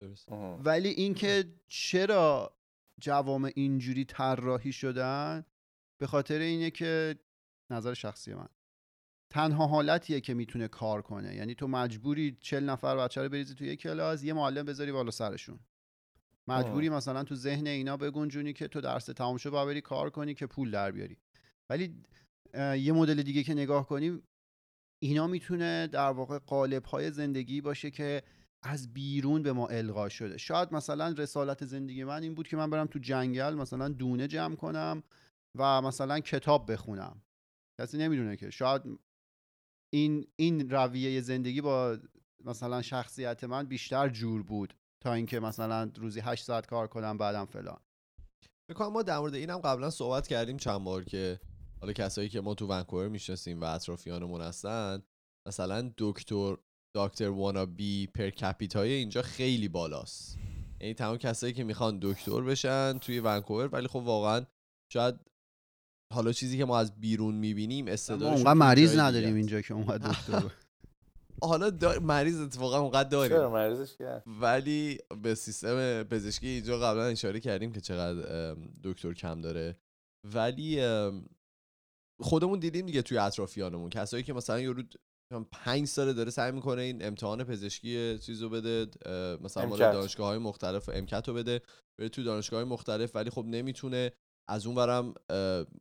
درست. 0.02 0.30
ولی 0.66 0.90
اینکه 0.90 1.54
چرا 1.68 2.58
جوامع 3.02 3.52
اینجوری 3.56 4.06
طراحی 4.06 4.72
شدن 4.72 5.46
به 6.00 6.08
خاطر 6.08 6.40
اینه 6.40 6.72
که 6.72 7.16
نظر 7.72 7.94
شخصی 7.94 8.34
من. 8.34 8.50
تنها 9.30 9.68
حالتیه 9.68 10.22
که 10.22 10.34
می‌تونه 10.34 10.68
کار 10.68 11.02
کنه. 11.02 11.36
یعنی 11.36 11.56
تو 11.56 11.68
مجبوری 11.68 12.38
چل 12.42 12.64
نفر 12.64 12.98
بچه 12.98 13.22
رو 13.22 13.30
بریزی 13.30 13.56
توی 13.56 13.68
یک 13.68 13.80
کلاس 13.80 14.24
یه 14.24 14.34
معلم 14.34 14.66
بذاری 14.66 14.92
بالا 14.92 15.12
سرشون. 15.12 15.60
مجبوری 16.48 16.90
مثلا 16.90 17.24
تو 17.24 17.36
ذهن 17.36 17.68
اینا 17.68 17.98
بگنجونی 17.98 18.54
که 18.54 18.68
تو 18.68 18.82
درس 18.82 19.06
تمام 19.06 19.38
شد 19.38 19.50
باید 19.50 19.68
بری 19.68 19.82
کار 19.82 20.10
کنی 20.10 20.34
که 20.34 20.48
پول 20.48 20.72
در 20.72 20.92
بیاری. 20.92 21.18
ولی 21.70 22.04
یه 22.78 22.92
مدل 22.94 23.24
دیگه 23.24 23.44
که 23.44 23.54
نگاه 23.54 23.88
کنیم 23.88 24.24
اینا 25.04 25.28
می‌تونه 25.28 25.88
در 25.88 26.10
واقع 26.12 26.40
قالب 26.40 26.86
های 26.86 27.12
زندگی 27.12 27.62
باشه 27.62 27.92
که 27.92 28.24
از 28.64 28.94
بیرون 28.94 29.44
به 29.44 29.54
ما 29.54 29.68
القا 29.68 30.10
شده. 30.10 30.38
شاید 30.38 30.74
مثلا 30.74 31.16
رسالت 31.18 31.66
زندگی 31.66 32.04
من 32.04 32.24
این 32.24 32.36
بود 32.36 32.48
که 32.48 32.58
من 32.58 32.70
برم 32.70 32.88
تو 32.88 33.00
جنگل 33.00 33.54
مثلا 33.54 33.90
دونه 33.90 34.28
جمع 34.28 34.56
کنم 34.56 35.04
و 35.58 35.82
مثلا 35.82 36.20
کتاب 36.20 36.72
بخونم. 36.72 37.22
کسی 37.82 37.98
نمی‌دونه 37.98 38.38
که. 38.38 38.50
شاید 38.50 38.82
این 39.94 40.28
این 40.36 40.70
رویه 40.70 41.22
زندگی 41.22 41.62
با 41.62 41.98
مثلا 42.46 42.82
شخصیت 42.82 43.44
من 43.44 43.64
بیشتر 43.64 44.10
جور 44.10 44.44
بود. 44.44 44.74
تا 45.04 45.14
اینکه 45.14 45.40
مثلا 45.40 45.92
روزی 45.96 46.20
8 46.20 46.44
ساعت 46.44 46.68
کار 46.68 46.88
کنم 46.88 47.18
بعدم 47.18 47.46
فلان. 47.46 47.80
می‌کنم 48.70 48.94
ما 48.94 49.04
در 49.04 49.20
مورد 49.20 49.36
اینم 49.36 49.58
قبلا 49.58 49.90
صحبت 49.90 50.28
کردیم 50.28 50.58
چند 50.58 50.84
بار 50.84 51.04
که 51.04 51.40
حالا 51.82 51.94
کسایی 51.94 52.30
که 52.30 52.42
ما 52.42 52.54
تو 52.54 52.68
ونکوور 52.68 53.08
می‌شناسیم 53.08 53.62
و 53.62 53.64
اطرافیانمون 53.64 54.42
هستن 54.42 55.02
مثلا 55.48 55.92
دکتر 55.98 56.58
دکتر 56.96 57.30
وانا 57.30 57.66
بی 57.66 58.08
پر 58.08 58.30
کپیتای 58.30 58.94
اینجا 58.94 59.22
خیلی 59.22 59.68
بالاست. 59.68 60.38
یعنی 60.82 60.94
تمام 60.94 61.18
کسایی 61.18 61.54
که 61.54 61.64
می‌خوان 61.64 62.00
دکتر 62.02 62.42
بشن 62.42 62.98
توی 62.98 63.20
ونکوور 63.20 63.70
ولی 63.72 63.88
خب 63.88 63.96
واقعا 63.96 64.46
شاید 64.94 65.16
حالا 66.14 66.32
چیزی 66.32 66.58
که 66.58 66.66
ما 66.66 66.80
از 66.80 67.00
بیرون 67.00 67.36
می‌بینیم 67.36 67.86
ما 67.86 67.92
استعدادشون 67.92 68.34
اونقدر 68.34 68.54
مریض 68.54 68.98
نداریم. 68.98 69.36
اینجا 69.36 69.62
که 69.62 69.74
اومد 69.74 70.02
دکتر 70.02 70.52
حالا 71.42 71.70
دا- 71.70 72.02
مریض 72.02 72.42
اتفاقا 72.42 72.80
اونقدر 72.80 73.10
داریم. 73.10 73.38
چرا 73.38 73.50
مریضش 73.50 73.98
کرد 73.98 74.24
ولی 74.42 74.98
به 75.22 75.36
سیستم 75.36 76.04
پزشکی 76.04 76.48
اینجا 76.48 76.80
قبلا 76.80 77.04
اشاره 77.06 77.40
کردیم 77.40 77.72
که 77.72 77.82
چقدر 77.82 78.56
دکتر 78.84 79.14
کم 79.14 79.42
داره. 79.42 79.78
ولی 80.34 80.82
خودمون 82.22 82.60
دیدیم 82.60 82.86
دیگه 82.86 83.02
توی 83.02 83.18
اطرافیانمون. 83.18 83.90
کسایی 83.90 84.24
که 84.24 84.34
مثلا 84.34 84.60
یه 84.60 84.74
پنج 85.52 85.88
ساله 85.88 86.14
داره 86.14 86.32
سعی 86.32 86.52
می‌کنه 86.52 86.82
این 86.82 87.06
امتحان 87.06 87.44
پزشکی 87.44 88.18
چیزو 88.18 88.50
بده 88.50 88.86
مثلا 89.42 89.66
مال. 89.66 89.80
دانشگاه 89.80 90.28
های 90.28 90.38
مختلف 90.38 90.90
امکت 90.94 91.28
رو 91.28 91.34
بده 91.34 91.62
بره 92.00 92.10
تو 92.10 92.24
دانشگاه 92.24 92.60
های 92.60 92.70
مختلف 92.70 93.16
ولی 93.16 93.30
خب 93.30 93.46
نمی‌تونه 93.46 94.12
از 94.48 94.66
اون 94.66 94.76
برم 94.76 95.14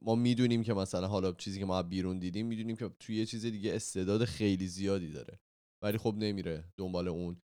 ما 0.03 0.15
می‌دونیم 0.15 0.63
که 0.63 0.75
مثلا 0.75 1.07
حالا 1.07 1.33
چیزی 1.33 1.59
که 1.59 1.65
ما 1.65 1.83
بیرون 1.83 2.19
دیدیم 2.19 2.47
می‌دونیم 2.47 2.77
که 2.77 2.91
توی 3.01 3.17
یه 3.17 3.27
چیز 3.27 3.47
دیگه 3.47 3.75
استعداد 3.75 4.25
خیلی 4.25 4.67
زیادی 4.67 5.13
داره. 5.13 5.41
ولی 5.83 5.99
خب 5.99 6.15
نمیره 6.19 6.65
دنبال 6.77 7.09
اون. 7.09 7.43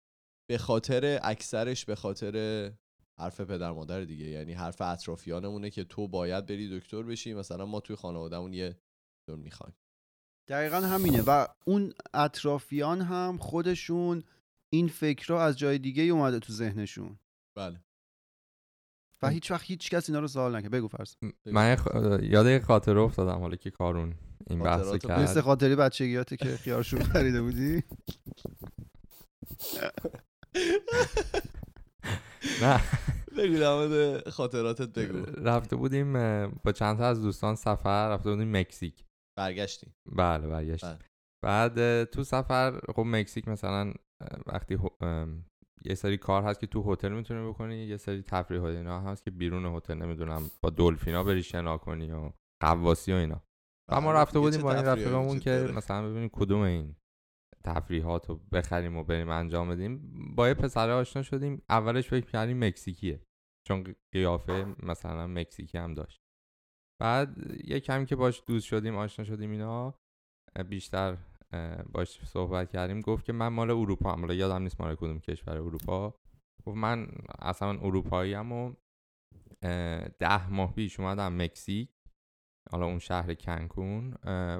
به 0.50 0.58
خاطر 0.58 1.20
اکثرش 1.22 1.84
به 1.84 1.94
خاطر 1.94 2.72
حرف 3.18 3.40
پدر 3.40 3.70
مادر 3.70 4.00
دیگه. 4.00 4.24
یعنی 4.24 4.52
حرف 4.52 4.80
اطرافیانمونه 4.80 5.70
که 5.70 5.84
تو 5.84 6.08
باید 6.08 6.46
بری 6.46 6.78
دکتر 6.78 7.02
بشی. 7.02 7.34
مثلا 7.34 7.66
ما 7.66 7.80
توی 7.80 7.96
خانوادهمون 7.96 8.54
یه 8.54 8.76
دکتر 9.20 9.42
می‌خوایم. 9.42 9.74
دقیقا 10.48 10.76
همینه. 10.76 11.22
و 11.26 11.46
اون 11.66 11.92
اطرافیان 12.14 13.00
هم 13.00 13.38
خودشون 13.38 14.24
این 14.72 14.88
فکر 14.88 15.26
رو 15.28 15.36
از 15.36 15.58
جای 15.58 15.78
دیگه 15.78 16.02
اومده 16.02 16.38
تو 16.38 16.52
ذهنشون. 16.52 17.18
بله. 17.56 17.80
و 19.22 19.28
هیچ 19.28 19.50
وقت 19.50 19.62
هیچ 19.64 19.90
کس 19.90 20.08
اینا 20.08 20.20
رو 20.20 20.28
سوال 20.28 20.56
نکرد. 20.56 20.70
بگو 20.70 20.88
فرض. 20.88 21.14
من 21.46 21.76
خ- 21.76 22.22
یاد 22.22 22.46
یه 22.46 22.58
خاطره 22.60 23.00
افتادم 23.00 23.38
حالا 23.40 23.56
که 23.56 23.70
کارون 23.70 24.14
این 24.50 24.58
بحث 24.58 24.80
رو 24.80 24.90
خاطرات 24.90 25.18
مثل 25.20 25.34
کرد 25.34 25.44
خاطری 25.44 25.76
بچگیاته 25.76 26.36
که 26.36 26.56
خیارشور 26.56 27.02
خریده 27.02 27.42
بودی؟ 27.42 27.82
نه. 32.62 32.80
بگو 33.38 33.58
در 33.58 33.74
مورد 33.74 34.28
خاطراتت 34.28 34.88
بگو. 34.98 35.18
رفته 35.48 35.76
بودیم 35.76 36.12
با 36.48 36.72
چند 36.72 36.98
تا 36.98 37.06
از 37.06 37.22
دوستان 37.22 37.54
سفر 37.54 38.08
رفته 38.10 38.30
بودیم 38.30 38.56
مکزیک. 38.56 39.04
برگشتی. 39.38 39.92
بله 40.12 40.46
برگشت 40.48 40.84
بله. 40.84 40.98
بعد 41.44 42.04
تو 42.04 42.24
سفر 42.24 42.80
خب 42.96 43.02
مکزیک 43.06 43.48
مثلا 43.48 43.92
وقتی 44.46 44.78
یه 45.84 45.94
سری 45.94 46.16
کار 46.16 46.42
هست 46.42 46.60
که 46.60 46.66
تو 46.66 46.92
هتل 46.92 47.12
می‌تونی 47.12 47.48
بکنی 47.48 47.76
یه 47.76 47.96
سری 47.96 48.22
تفریح 48.22 48.60
های 48.60 48.76
اینا 48.76 49.00
هست 49.00 49.24
که 49.24 49.30
بیرون 49.30 49.76
هتل 49.76 49.94
نمی‌دونم 49.94 50.50
با 50.62 50.70
دلفینا 50.70 51.24
بری 51.24 51.42
شنا 51.42 51.78
کنی 51.78 52.10
و 52.10 52.30
قواسی 52.62 53.12
و 53.12 53.16
اینا. 53.16 53.42
و 53.88 54.00
ما 54.00 54.12
رفته 54.12 54.38
بودیم 54.38 54.62
با 54.62 54.74
این 54.74 54.84
رفیقمون 54.84 55.38
که 55.38 55.50
داره؟ 55.50 55.72
مثلا 55.72 56.08
ببینیم 56.10 56.28
کدوم 56.32 56.60
این 56.60 56.96
تفریحات 57.64 58.28
رو 58.28 58.40
بخریم 58.52 58.96
و 58.96 59.04
بریم 59.04 59.28
انجام 59.28 59.68
بدیم. 59.68 60.12
با 60.36 60.48
یه 60.48 60.54
پسره 60.54 60.92
آشنا 60.92 61.22
شدیم. 61.22 61.62
اولش 61.70 62.08
فکر 62.08 62.26
کردیم 62.26 62.64
مکزیکیه. 62.64 63.22
چون 63.68 63.94
قیافه 64.12 64.74
مثلا 64.82 65.26
مکزیکی 65.26 65.78
هم 65.78 65.94
داشت. 65.94 66.22
بعد 67.00 67.36
یه 67.64 67.80
کمی 67.80 68.06
که 68.06 68.16
باش 68.16 68.42
دوست 68.46 68.66
شدیم 68.66 68.96
آشنا 68.96 69.24
شدیم 69.24 69.50
اینا 69.50 69.94
بیشتر 70.68 71.16
باش 71.92 72.24
صحبت 72.24 72.70
کردیم. 72.70 73.00
گفت 73.00 73.24
که 73.24 73.32
من 73.32 73.48
مال 73.48 73.70
اروپا 73.70 74.12
هم 74.12 74.30
یادم 74.30 74.62
نیست 74.62 74.80
مال 74.80 74.94
کدوم 74.94 75.18
کشور 75.18 75.56
اروپا. 75.56 76.14
گفت 76.66 76.76
من 76.76 77.08
اصلا 77.38 77.68
اروپایی 77.68 78.34
هم 78.34 78.52
و 78.52 78.72
ده 80.18 80.50
ماه 80.50 80.72
پیش 80.74 81.00
اومدم 81.00 81.42
مکزیک 81.42 81.90
حالا 82.70 82.86
اون 82.86 82.98
شهر 82.98 83.34
کنکون 83.34 84.14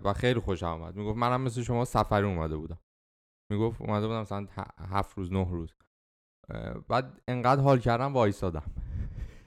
و 0.04 0.12
خیلی 0.12 0.40
خوش 0.40 0.62
آمد 0.62 0.96
می‌گفت 0.96 1.18
منم 1.18 1.40
مثل 1.40 1.62
شما 1.62 1.84
سفری 1.84 2.26
اومده 2.26 2.56
بودم. 2.56 2.78
می‌گفت 3.52 3.82
اومده 3.82 4.06
بودم 4.06 4.20
مثلا 4.20 4.46
هفت 4.78 5.18
روز 5.18 5.32
نه 5.32 5.50
روز. 5.50 5.74
بعد 6.88 7.20
انقدر 7.28 7.62
حال 7.62 7.78
کردم 7.78 8.12
وایسادم. 8.12 8.70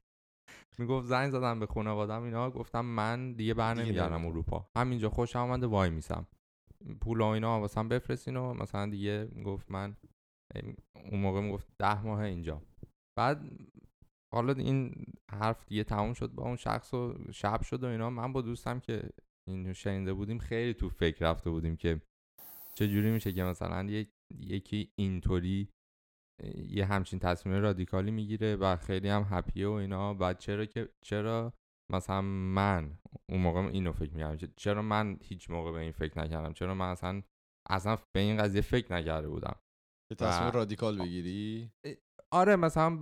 می‌گفت 0.80 1.08
زنگ 1.08 1.30
زدم 1.30 1.60
به 1.60 1.66
خانوادم 1.66 2.24
اینا. 2.24 2.52
گفتم 2.52 2.86
من 2.86 3.34
دیگه 3.34 3.54
بر 3.54 3.74
نمیگردم. 3.74 4.26
اروپا. 4.26 4.70
همینجا 4.78 5.10
خوش 5.10 5.36
آمده 5.36 5.68
وای 5.68 5.90
میسم. 5.90 6.28
پول 7.02 7.22
و 7.22 7.26
اینا 7.26 7.60
واسم 7.60 7.90
بفرستین 7.90 8.38
و 8.38 8.54
مثلا 8.54 8.90
دیگه 8.90 9.26
گفت 9.28 9.72
من 9.72 9.98
اون 11.12 11.22
موقع 11.22 11.42
می‌گفت 11.42 11.68
ده 11.80 12.04
ماه 12.04 12.20
اینجا. 12.20 12.62
بعد 13.18 13.50
حالا 14.34 14.54
این 14.54 15.06
حرف 15.32 15.66
دیگه 15.68 15.84
تموم 15.84 16.14
شد 16.14 16.32
با 16.32 16.44
اون 16.44 16.56
شخص 16.56 16.94
و 16.94 17.16
شب 17.32 17.62
شد 17.62 17.84
و 17.84 17.88
اینا. 17.88 18.10
من 18.10 18.34
با 18.34 18.42
دوستم 18.42 18.80
که 18.80 19.10
اینو 19.50 19.74
شنیده 19.74 20.14
بودیم 20.14 20.38
خیلی 20.38 20.74
تو 20.74 20.90
فکر 20.90 21.30
رفته 21.30 21.50
بودیم 21.50 21.76
که 21.76 22.02
چجوری 22.76 23.12
میشه 23.12 23.34
که 23.34 23.44
مثلا 23.44 23.84
یک 23.84 24.10
یکی 24.40 24.90
اینطوری 25.00 25.70
یه 26.70 26.86
همچین 26.86 27.20
تصمیم 27.20 27.56
رادیکالی 27.56 28.12
می‌گیره 28.12 28.56
و 28.56 28.76
خیلی 28.76 29.10
هم 29.10 29.26
هپیه 29.30 29.68
و 29.68 29.72
اینا. 29.72 30.14
بعد 30.14 30.38
چرا 30.38 30.66
که 30.66 30.90
چرا 31.06 31.54
مثلا 31.92 32.22
من 32.22 32.98
اون 33.30 33.42
موقع 33.42 33.60
اینو 33.60 33.92
فکر 33.92 34.14
می‌کردم 34.14 34.54
چرا 34.58 34.82
من 34.82 35.18
هیچ 35.24 35.50
موقع 35.50 35.72
به 35.72 35.78
این 35.80 35.92
فکر 35.92 36.20
نکردم؟ 36.20 36.54
چرا 36.54 36.74
من 36.76 36.90
اصلا 36.90 37.22
اصلا 37.70 37.98
به 38.16 38.20
این 38.20 38.38
قضیه 38.38 38.62
فکر 38.62 38.94
نکرده 38.94 39.28
بودم. 39.28 39.56
که 40.10 40.16
تصمیم 40.16 40.48
و- 40.48 40.52
رادیکال 40.52 40.98
بگیری؟ 41.00 41.72
آره 42.32 42.56
مثلا 42.56 43.00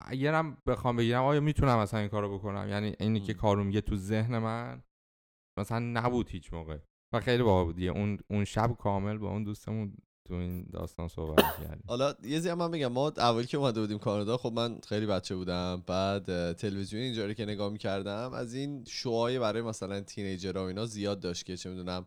اگرم 0.00 0.62
بخوام 0.66 0.96
بگیرم 0.96 1.22
آیا 1.22 1.40
می‌تونم 1.40 1.78
مثلا 1.78 2.00
این 2.00 2.08
کارو 2.08 2.38
بکنم؟ 2.38 2.68
یعنی 2.68 2.96
اینی 3.00 3.20
که. 3.20 3.34
کارو 3.34 3.64
میگه 3.64 3.80
تو 3.80 3.96
ذهن 3.96 4.38
من 4.38 4.82
مثلا 5.58 5.78
نبود 5.78 6.28
هیچ 6.30 6.52
موقع. 6.52 6.78
و 7.14 7.20
خیلی 7.20 7.42
باحال 7.42 7.64
بود 7.64 7.82
اون 7.82 8.18
اون 8.30 8.44
شب 8.44 8.76
کامل 8.78 9.18
با 9.18 9.30
اون 9.30 9.44
دوستمون 9.44 9.96
تو 10.28 10.34
این 10.34 10.66
داستان 10.72 11.08
صحبت 11.08 11.44
کردیم 11.56 11.84
حالا 11.86 12.14
یه 12.22 12.40
زی 12.40 12.48
هم 12.48 12.58
من 12.58 12.70
بگم 12.70 12.86
ما 12.86 13.08
اولی 13.08 13.46
که 13.46 13.56
اومده 13.56 13.80
بودیم 13.80 13.98
کانادا 13.98 14.36
خب 14.36 14.52
من 14.52 14.80
خیلی 14.88 15.06
بچه 15.06 15.36
بودم. 15.36 15.82
بعد 15.86 16.52
تلویزیون 16.52 17.02
اینجا 17.02 17.26
رو 17.26 17.32
که 17.32 17.44
نگاه 17.44 17.72
می‌کردم 17.72 18.32
از 18.32 18.54
این 18.54 18.84
شوهای 18.84 19.38
برای 19.38 19.62
مثلا 19.62 20.00
تینیجرها 20.00 20.64
و 20.64 20.66
اینا 20.66 20.86
زیاد 20.86 21.20
داشت 21.20 21.44
که 21.44 21.56
چه 21.56 21.70
می‌دونم 21.70 22.06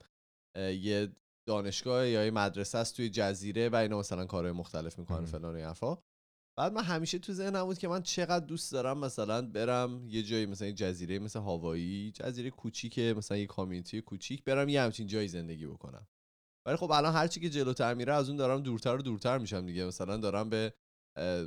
یه 0.55 1.11
دانشگاه 1.45 2.07
یا 2.07 2.25
یه 2.25 2.31
مدرسه 2.31 2.77
است 2.77 2.95
توی 2.95 3.09
جزیره 3.09 3.69
و 3.69 3.75
اینا 3.75 3.99
مثلا 3.99 4.25
کارهای 4.25 4.53
مختلف 4.53 4.99
می‌کنن. 4.99 5.25
فلان 5.25 5.53
و 5.53 5.57
این 5.57 5.65
حرفا. 5.65 5.97
بعد 6.57 6.73
من 6.73 6.83
همیشه 6.83 7.19
تو 7.19 7.33
ذهنم 7.33 7.63
بود 7.63 7.77
که 7.77 7.87
من 7.87 8.01
چقدر 8.03 8.45
دوست 8.45 8.71
دارم 8.71 8.97
مثلا 8.97 9.41
برم 9.41 10.07
یه 10.07 10.23
جایی 10.23 10.45
مثلا 10.45 10.67
یه 10.67 10.73
جزیره 10.73 11.19
مثل 11.19 11.39
هاوایی 11.39 12.11
جزیره 12.11 12.49
کوچیکه 12.49 13.13
مثلا 13.17 13.37
یه 13.37 13.45
کامیونیتی 13.45 14.01
کوچیک 14.01 14.43
برم 14.43 14.69
یه 14.69 14.81
همچین 14.81 15.07
جایی 15.07 15.27
زندگی 15.27 15.65
بکنم. 15.65 16.07
ولی 16.69 16.77
خب 16.77 16.91
الان 16.91 17.13
هر 17.13 17.27
چی 17.27 17.39
که 17.39 17.49
جلوتر 17.49 17.93
میره 17.93 18.13
از 18.13 18.29
اون 18.29 18.37
دارم 18.37 18.61
دورتر 18.61 18.95
و 18.95 19.01
دورتر 19.01 19.37
میشم 19.37 19.65
دیگه. 19.65 19.85
مثلا 19.85 20.17
دارم 20.17 20.49
به 20.49 20.73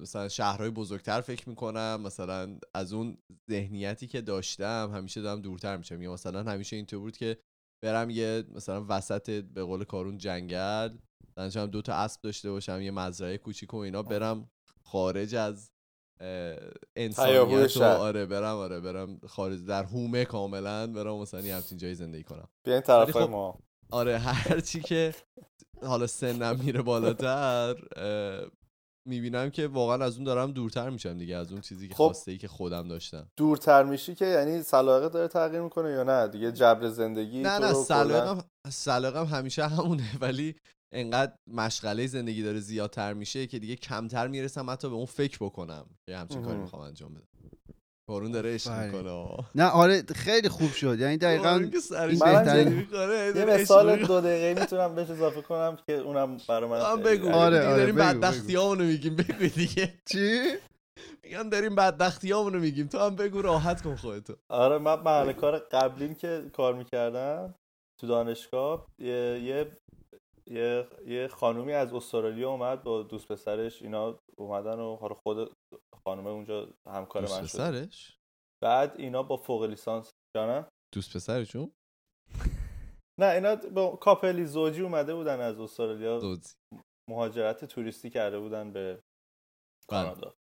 مثلا 0.03 0.29
شهرهای 0.29 0.71
بزرگتر 0.71 1.21
فکر 1.21 1.49
می‌کنم. 1.49 2.01
مثلا 2.05 2.59
از 2.75 2.93
اون 2.93 3.19
ذهنیتی 3.51 4.07
که 4.07 4.21
داشتم 4.21 4.93
همیشه 4.95 5.23
دارم 5.23 5.41
دورتر 5.41 5.77
میشم. 5.77 6.03
یا 6.03 6.13
مثلا 6.13 6.43
همیشه 6.43 6.77
اینطور 6.77 6.99
بود 7.01 7.17
که 7.17 7.39
برم 7.85 8.11
یه 8.11 8.45
مثلا 8.55 8.87
وسط 8.89 9.31
به 9.31 9.65
قول 9.65 9.85
کارون 9.85 10.19
جنگل 10.19 10.97
مثلا 11.37 11.67
دو 11.67 11.83
تا 11.83 11.95
اسب 11.95 12.21
داشته 12.21 12.51
باشم 12.51 12.81
یه 12.81 12.91
مزرعه 12.91 13.39
کوچیک 13.39 13.75
و 13.75 13.77
اینا 13.77 14.03
برم 14.03 14.51
خارج 14.85 15.35
از 15.35 15.71
انسانیت 16.97 17.77
و. 17.77 17.83
آره 17.85 18.27
برم 18.27 18.57
آره 18.57 18.81
برم 18.81 19.19
خارج 19.27 19.65
در 19.65 19.85
هومه 19.85 20.25
کاملا 20.25 20.87
برم 20.87 21.17
مثلا 21.17 21.41
یه 21.41 21.55
همچین 21.55 21.79
جایی 21.79 21.95
زندگی 21.95 22.23
کنم. 22.23 22.49
بیاین 22.67 22.81
طرف 22.81 23.11
خب- 23.11 23.31
ما. 23.31 23.59
آره 23.93 24.19
هرچی 24.19 24.81
که 24.81 25.15
حالا 25.83 26.07
سنم 26.07 26.61
میره 26.65 26.83
بالاتر 26.83 27.75
می‌بینم 29.09 29.51
که 29.51 29.67
واقعا 29.67 30.05
از 30.05 30.17
اون 30.17 30.25
دارم 30.25 30.53
دورتر 30.53 30.91
میشم 30.91 31.19
دیگه 31.19 31.37
از 31.37 31.53
اون 31.53 31.61
چیزی 31.61 31.89
که 31.89 31.95
خب. 31.95 32.05
خواسته 32.05 32.33
ای 32.33 32.39
که 32.39 32.49
خودم 32.49 32.89
داشتم 32.89 33.29
دورتر 33.37 33.83
میشی 33.83 34.15
که 34.15 34.27
یعنی 34.27 34.63
سلاقه 34.63 35.09
داره 35.09 35.29
تغییر 35.29 35.63
می‌کنه 35.63 35.91
یا 35.91 36.03
نه 36.03 36.29
دیگه 36.29 36.53
جبر 36.53 36.89
زندگی 36.89 37.43
نه 37.43 37.59
نه 37.59 37.73
سلاقم 37.73 38.45
سلاقم 38.69 39.25
همیشه 39.25 39.69
همونه 39.69 40.19
ولی 40.21 40.55
انقدر 40.95 41.33
مشغله 41.47 42.07
زندگی 42.07 42.43
داره 42.43 42.61
زیادتر 42.61 43.13
میشه 43.13 43.47
که 43.47 43.59
دیگه 43.59 43.77
کمتر 43.77 44.29
می‌رسم 44.29 44.71
حتی 44.71 44.89
به 44.89 44.95
اون 44.95 45.07
فکر 45.07 45.39
بکنم 45.41 45.87
که 46.09 46.17
همچین 46.17 46.43
کاری. 46.43 46.59
می‌خوام 46.59 46.83
انجام 46.83 47.15
بدم 47.15 47.29
بارون 48.13 48.31
داره 48.31 48.55
عشق. 48.55 48.71
می‌کنه. 48.71 49.27
نه 49.55 49.69
آره 49.69 50.03
خیلی 50.15 50.49
خوب 50.49 50.73
شد. 50.73 51.01
یعنی 51.01 51.17
دقیقا 51.17 51.65
سرش 51.83 52.23
این 52.23 52.33
بهترین- 52.33 52.87
یه 53.37 53.45
مثال. 53.45 54.05
دو 54.05 54.21
دقیقه 54.21 54.61
می‌تونم 54.61 54.95
بهش 54.95 55.11
اضافه 55.11 55.43
کنم 55.43 55.79
که 55.87 55.93
اونم 55.93 56.37
برای 56.49 56.71
من 56.71 57.03
بگو. 57.03 57.29
آره، 57.31 57.67
آره، 57.67 57.77
داریم 57.77 57.95
بگو، 57.95 58.05
بدبختیامونو 58.05 58.85
میگیم 58.85 59.17
بگو 59.17 59.47
دیگه. 59.47 59.95
چی؟ 60.13 60.41
میگم 61.25 61.49
داریم 61.49 61.75
بدبختیامونو 61.75 62.59
میگیم. 62.59 62.87
تو 62.87 62.99
هم 62.99 63.17
بگو 63.17 63.43
راحت 63.43 63.83
کن 63.83 63.97
خودتو. 63.97 64.35
آره 64.49 64.79
من 64.79 65.01
محل 65.01 65.33
کار 65.33 65.59
قبلیم 65.59 66.15
که 66.15 66.43
کار 66.53 66.75
می‌کردم 66.75 67.55
تو 68.01 68.07
دانشگاه 68.07 68.87
یه 68.99 69.67
یه 70.53 70.89
یه, 71.07 71.29
خانومی 71.29 71.73
از 71.73 71.95
استرالیا 71.95 72.51
اومد 72.51 72.83
با 72.83 73.03
دوست 73.03 73.33
پسرش 73.33 73.83
اینا 73.83 74.19
اومدن 74.39 74.79
و 74.79 74.97
حالا 74.97 75.15
خود 75.15 75.53
خانومه 76.05 76.31
اونجا 76.31 76.75
همکار 76.89 77.23
دوست 77.23 77.41
من 77.41 77.47
شد. 77.47 77.59
پسرش؟ 77.59 78.19
بعد 78.63 78.95
اینا 78.97 79.23
با 79.23 79.37
فوق 79.37 79.65
لیسانس 79.65 80.11
جانم 80.37 80.69
دوست 80.95 81.17
پسرشون؟ 81.17 81.73
نه 83.21 83.27
اینا 83.27 83.57
با 83.57 83.97
کاپلی 83.97 84.47
زوجی 84.47 84.83
اومده 84.83 85.15
بودن 85.15 85.41
از 85.41 85.61
استرالیا. 85.61 86.19
دوزی 86.19 86.55
مهاجرت 87.11 87.65
توریستی 87.65 88.11
کرده 88.11 88.39
بودن 88.39 88.73
به 88.73 88.95
بله. 88.95 89.03
کانادا. 89.89 90.35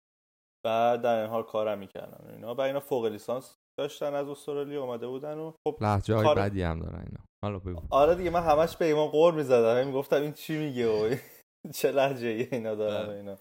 بعد 0.65 1.03
در 1.03 1.21
این 1.21 1.31
حال 1.31 1.43
کارم 1.43 1.79
می‌کردن. 1.79 2.35
اینا 2.35 2.55
و 2.55 2.61
اینا 2.61 2.81
فوق 2.81 3.05
لیسانس 3.07 3.57
داشتن 3.79 4.15
از 4.15 4.29
استرالیا 4.29 4.83
اومده 4.83 5.07
بودن 5.07 5.39
و 5.39 5.53
خب 5.69 5.77
لحجه 5.81 6.15
های 6.15 6.25
کار- 6.25 6.37
بدی 6.39 6.63
هم 6.63 6.81
دارن 6.81 6.99
اینا. 7.07 7.25
حالا 7.45 7.59
بگو. 7.59 7.81
آره 7.91 8.15
دیگه 8.15 8.31
من 8.31 8.43
همش 8.43 8.77
به 8.77 8.85
ایمان 8.85 9.09
قور 9.09 9.35
می‌زدم. 9.35 9.87
می‌گفتم 9.87 10.23
این 10.23 10.33
چی 10.33 10.59
میگه 10.59 10.89
و 10.89 11.17
چه 11.79 11.93
لحجه 11.93 12.29
ای 12.29 12.49
اینا 12.53 12.75
دارن. 12.75 13.11
اینا. 13.11 13.37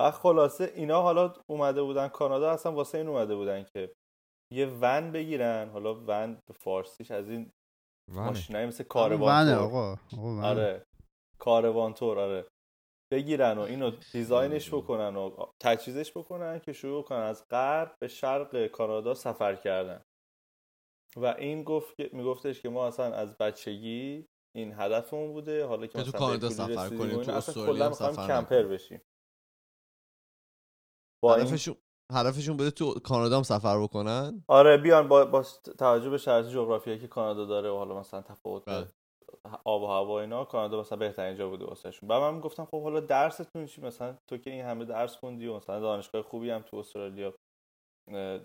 و 0.00 0.10
خلاصه 0.10 0.72
اینا 0.74 1.02
حالا 1.02 1.34
اومده 1.50 1.82
بودن 1.82 2.08
کانادا 2.08 2.50
اصلا 2.50 2.72
واسه 2.72 2.98
این 2.98 3.08
اومده 3.08 3.36
بودن 3.36 3.64
که 3.74 3.92
یه 4.52 4.66
ون 4.80 5.12
بگیرن. 5.12 5.68
حالا 5.68 5.94
ون 5.94 6.34
به 6.46 6.54
فارسیش 6.60 7.10
از 7.10 7.28
این. 7.28 7.50
ماشینای 8.12 8.66
مثل 8.66 8.82
ونه 8.84 8.88
کاروان 8.88 9.44
تور. 9.44 9.54
آقا 9.58 9.92
آقا 10.16 10.28
ونه. 10.36 10.46
آره. 10.46 10.84
کاروان 11.40 11.94
تور 11.94 12.18
آره. 12.18 12.46
بگیرن 13.10 13.58
و 13.58 13.60
اینو 13.60 13.90
دیزاینش 14.12 14.74
بکنن 14.74 15.16
و 15.16 15.46
تجهیزش 15.60 16.16
بکنن 16.16 16.60
که 16.60 16.72
شروع 16.72 17.04
کنن 17.04 17.18
از 17.18 17.48
غرب 17.48 17.96
به 17.98 18.08
شرق 18.08 18.66
کانادا 18.66 19.14
سفر 19.14 19.56
کردن. 19.56 20.04
و 21.16 21.26
این 21.26 21.64
گفت 21.64 22.00
میگفتش 22.12 22.62
که 22.62 22.68
ما 22.68 22.86
اصلا 22.86 23.14
از 23.14 23.38
بچگی 23.38 24.28
این 24.54 24.74
هدفمون 24.76 25.32
بوده 25.32 25.66
حالا 25.66 25.86
که 25.86 26.02
تو 26.02 26.12
کانادا 26.12 26.50
سفر 26.50 26.88
کنیم، 26.88 27.22
تو 27.22 27.32
استرالیا 27.32 27.92
سفر 27.92 28.26
کمپر. 28.26 28.62
بشیم. 28.62 29.00
با 31.22 31.34
هدفشون 31.34 31.76
هدفشون 32.12 32.56
بوده 32.56 32.70
تو 32.70 32.94
کانادا 32.94 33.36
هم 33.36 33.42
سفر 33.42 33.82
بکنن؟ 33.82 34.44
آره 34.48 34.76
بیان 34.76 35.08
با, 35.08 35.24
با 35.24 35.42
توجه 35.78 36.10
به 36.10 36.18
شرایط 36.18 36.46
جغرافیایی 36.46 36.98
که 36.98 37.08
کانادا 37.08 37.44
داره 37.44 37.70
و 37.70 37.76
حالا 37.76 38.00
مثلا 38.00 38.22
تفاوت 38.22 38.64
بله. 38.66 38.92
آب 39.64 39.82
و 39.82 39.86
هوا 39.86 40.20
اینا 40.20 40.44
کانادا 40.44 40.80
مثلا 40.80 40.98
بهترین 40.98 41.36
جا 41.36 41.48
بوده 41.48 41.64
واسهشون. 41.64 42.08
بعد 42.08 42.22
من 42.22 42.40
گفتم 42.40 42.64
خب 42.64 42.82
حالا 42.82 43.00
درستون 43.00 43.66
چی؟ 43.66 43.80
مثلا 43.80 44.16
تو 44.30 44.36
که 44.36 44.50
این 44.50 44.64
همه 44.64 44.84
درس 44.84 45.16
خوندی 45.16 45.46
و 45.46 45.56
مثلا 45.56 45.80
دانشگاه 45.80 46.22
خوبی 46.22 46.50
هم 46.50 46.62
تو 46.62 46.76
استرالیا 46.76 47.34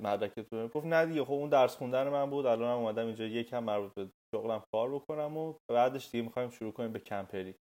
مدرکت 0.02 0.50
بود 0.50 0.74
گفت 0.74 0.86
نه 0.86 1.06
دیگه 1.06 1.26
خب 1.26 1.32
اون 1.32 1.50
درس 1.50 1.76
خوندن 1.76 2.10
من 2.10 2.30
بود 2.30 2.46
الان 2.46 2.72
هم 2.72 2.78
اومدم 2.78 3.06
اینجا 3.06 3.26
یکم 3.26 3.64
مربوط 3.64 3.94
به 3.94 4.12
شغلم 4.36 4.64
کار 4.74 4.96
بکنم 4.96 5.38
و 5.38 5.54
بعدش 5.72 6.12
دیگه 6.12 6.24
می‌خوایم 6.24 6.50
شروع 6.50 6.72
کنیم 6.72 6.92
به 6.92 7.00
کمپری. 7.00 7.56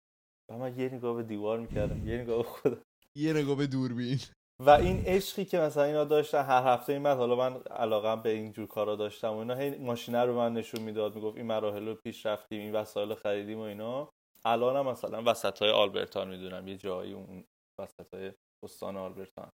و 0.50 0.58
من 0.58 0.78
یه 0.78 0.88
نگاه 0.88 1.16
به 1.16 1.22
دیوار 1.22 1.58
می‌کردم 1.58 2.08
یه 2.08 2.18
نگاه 2.18 2.36
به 2.36 2.42
خودم 2.42 2.82
یه 3.16 3.32
نگاه 3.32 3.56
به 3.56 3.66
دوربین. 3.66 4.18
و 4.66 4.70
این 4.70 5.02
عشقی 5.06 5.44
که 5.44 5.58
مثلا 5.58 5.82
اینا 5.82 6.04
داشتن 6.04 6.42
هر 6.42 6.62
هفته 6.62 6.92
این 6.92 7.06
حالا 7.06 7.36
من 7.36 7.62
علاقم 7.62 8.22
به 8.22 8.30
این 8.30 8.52
جور 8.52 8.66
کارا 8.66 8.96
داشتم 8.96 9.28
و 9.28 9.36
اینا 9.36 9.54
هی 9.54 9.78
ماشینه 9.78 10.24
رو 10.24 10.34
من 10.36 10.52
نشون 10.52 10.82
می‌داد 10.82 11.14
می‌گفت 11.14 11.36
این 11.36 11.46
مراحل 11.46 11.88
رو 11.88 11.94
پیش 11.94 12.26
رفتیم 12.26 12.60
این 12.60 12.74
وسایل 12.74 13.14
خریدیم 13.14 13.58
و 13.58 13.62
اینا. 13.62 14.10
الانم 14.44 14.86
مثلا 14.86 15.22
وسط 15.26 15.62
های 15.62 15.70
آلبرتان 15.70 16.28
می‌دونم 16.28 16.68
یه 16.68 16.76
جایی 16.76 17.12
اون 17.12 17.44
وسط 17.80 18.14
های 18.14 18.32
استان 18.64 18.96
آلبرتان. 18.96 19.50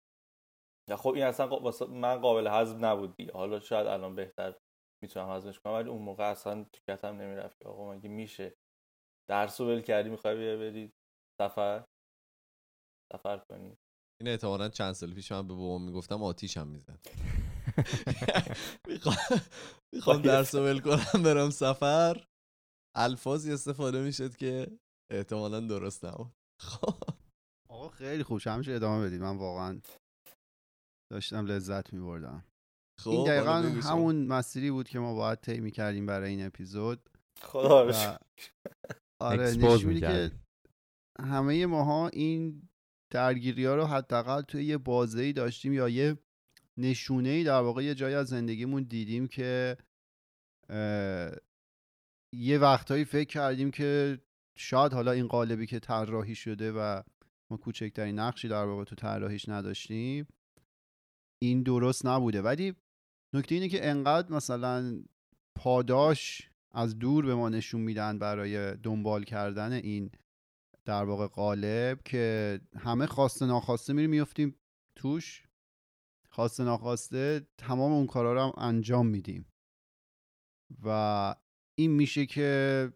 یا 0.91 0.97
خب 0.97 1.11
این 1.15 1.25
اصلا 1.25 1.59
من 1.89 2.21
قابل 2.21 2.47
هضم 2.47 2.85
نبود 2.85 3.17
دیگه. 3.17 3.33
حالا 3.33 3.61
شاید 3.61 3.87
الان 3.87 4.15
بهتر 4.15 4.55
می‌تونم 5.03 5.31
هضمش 5.31 5.61
کنم 5.61 5.73
ولی 5.73 5.89
اون 5.89 6.03
موقع 6.03 6.31
اصلا 6.31 6.65
تو 6.65 6.81
کتم 6.89 7.17
نمی‌رفت 7.17 7.59
که 7.63 7.69
آقا 7.69 7.93
مگه 7.93 8.09
میشه؟ 8.09 8.55
درس 9.31 9.61
رو 9.61 9.67
ول 9.67 9.81
کردی 9.81 10.11
می‌خوای 10.11 10.57
بری 10.57 10.93
سفر؟ 11.43 11.85
سفر 13.13 13.39
کنی. 13.51 13.77
این 14.21 14.29
احتمالا 14.29 14.69
چند 14.69 14.93
سال 14.93 15.15
پیش 15.15 15.33
من 15.33 15.49
به 15.49 15.55
بابام 15.55 15.83
می‌گفتم 15.85 16.23
آتیش 16.23 16.57
هم 16.57 16.69
می‌زد 16.69 16.99
می‌خوام. 18.89 20.23
درس 20.23 20.55
رو 20.55 20.61
ول 20.65 20.81
کنم 20.81 21.23
برم 21.23 21.51
سفر 21.51 22.27
الفاظی 22.97 23.53
استفاده 23.53 24.03
می‌شد 24.03 24.37
که 24.37 24.79
احتمالا 25.13 25.61
درست 25.61 26.05
نبود 26.05 26.33
خب 26.63 26.95
آقا 27.71 27.89
خیلی 27.89 28.23
خوب 28.23 28.41
همیشه 28.47 28.73
ادامه 28.73 29.07
بدید 29.07 29.21
من 29.21 29.37
واقعا 29.37 29.81
داشتم 31.13 31.47
لذت 31.47 31.93
میبردم 31.93 32.45
خب 33.01 33.11
این 33.11 33.27
دقیقا. 33.27 33.53
همون 33.91 34.27
مسیری 34.27 34.71
بود 34.71 34.89
که 34.89 34.99
ما 34.99 35.15
باید 35.15 35.41
طی 35.41 35.61
می‌کردیم 35.61 36.07
برای 36.07 36.31
این 36.31 36.47
اپیزود 36.47 37.11
خدا. 37.43 38.19
آره 39.23 39.51
نشون 39.51 39.85
میده 39.85 40.01
که. 40.01 40.33
همه 41.21 41.67
ماها 41.67 42.09
این 42.09 42.69
درگیری 43.11 43.65
ها 43.65 43.75
رو 43.75 43.85
حداقل 43.85 44.43
توی 44.43 44.65
یه 44.65 44.79
بازه 44.79 45.23
ای 45.23 45.33
داشتیم 45.33 45.73
یا 45.73 45.89
یه 45.89 46.19
نشونه 46.77 47.29
ای 47.29 47.45
در 47.45 47.61
واقع 47.61 47.85
یه 47.85 47.95
جایی 47.95 48.15
از 48.15 48.29
زندگیمون 48.29 48.83
دیدیم 48.83 49.27
که 49.27 49.77
یه 52.33 52.59
وقتهایی 52.59 53.05
فکر 53.05 53.29
کردیم 53.29 53.71
که 53.71 54.19
شاید 54.57 54.93
حالا 54.93 55.13
این 55.13 55.27
قالبی 55.27 55.67
که 55.67 55.79
طراحی 55.79 56.35
شده 56.35 56.73
و 56.73 57.03
ما 57.51 57.57
کوچکترین 57.57 58.19
نقشی 58.19 58.49
در 58.49 58.65
واقع 58.65 58.85
تو 58.85 58.95
طراحیش 58.95 59.49
نداشتیم 59.49 60.27
این 61.43 61.63
درست 61.63 62.07
نبوده. 62.07 62.43
ولی 62.43 62.75
نکته 63.35 63.55
اینه 63.55 63.69
که 63.69 63.89
انقدر 63.89 64.33
مثلا 64.33 65.03
پاداش 65.55 66.51
از 66.71 66.99
دور 66.99 67.27
به 67.27 67.35
ما 67.35 67.49
نشون 67.49 67.81
میدن 67.81 68.19
برای 68.19 68.77
دنبال 68.77 69.25
کردن 69.25 69.73
این 69.73 70.11
در 70.87 71.05
واقع 71.05 71.27
قالب 71.27 72.03
که 72.05 72.61
همه 72.77 73.07
خواسته 73.07 73.47
ناخواسته 73.47 73.93
میریم 73.93 74.11
میفتیم 74.11 74.57
توش. 74.99 75.47
خواسته 76.31 76.65
ناخواسته 76.65 77.47
تمام 77.59 77.93
اون 77.93 78.07
کارا 78.07 78.33
رو 78.33 78.41
هم 78.41 78.53
انجام 78.57 79.07
میدیم. 79.07 79.47
و 80.85 81.35
این 81.79 81.91
میشه 81.91 82.27
که 82.27 82.93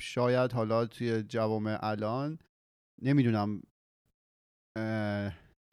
شاید 0.00 0.52
حالا 0.52 0.86
توی 0.86 1.22
جوامع 1.22 1.78
الان 1.82 2.38
نمی‌دونم 3.02 3.62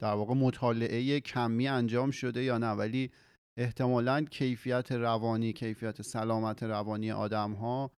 در 0.00 0.14
واقع 0.14 0.34
مطالعه 0.34 1.20
کمی 1.20 1.68
انجام 1.68 2.10
شده 2.10 2.42
یا 2.42 2.58
نه 2.58 2.70
ولی 2.70 3.10
احتمالا 3.58 4.24
کیفیت 4.24 4.92
روانی 4.92 5.52
کیفیت 5.52 6.02
سلامت 6.02 6.62
روانی 6.62 7.12
آدم 7.12 7.52
ها 7.52 7.90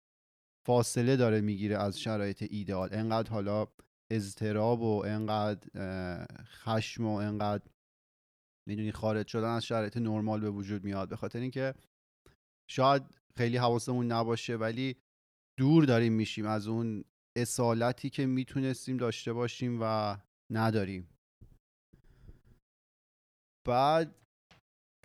فاصله 0.66 1.16
داره 1.16 1.42
می‌گیره 1.42 1.78
از 1.78 2.00
شرایط 2.00 2.48
ایدئال. 2.50 2.90
انقدر 2.92 3.30
حالا 3.30 3.68
اضطراب 4.12 4.82
و 4.82 5.04
انقدر 5.06 5.68
خشم 6.44 7.06
و 7.06 7.14
انقدر 7.14 7.64
می‌دونی 8.68 8.92
خارج 8.92 9.28
شدن 9.28 9.50
از 9.50 9.66
شرایط 9.66 9.98
نرمال 9.98 10.42
به 10.42 10.50
وجود 10.50 10.84
میاد. 10.84 11.10
به 11.10 11.16
خاطر 11.16 11.40
اینکه 11.40 11.74
شاید 12.70 13.04
خیلی 13.36 13.58
حواسمون 13.58 14.12
نباشه 14.12 14.56
ولی 14.56 14.96
دور 15.58 15.86
داریم 15.86 16.14
میشیم 16.14 16.46
از 16.46 16.68
اون 16.68 17.04
اصالتی 17.38 18.10
که 18.10 18.26
می‌تونستیم 18.26 18.98
داشته 18.98 19.34
باشیم 19.34 19.80
و 19.82 20.18
نداریم. 20.52 21.10
بعد 23.68 24.16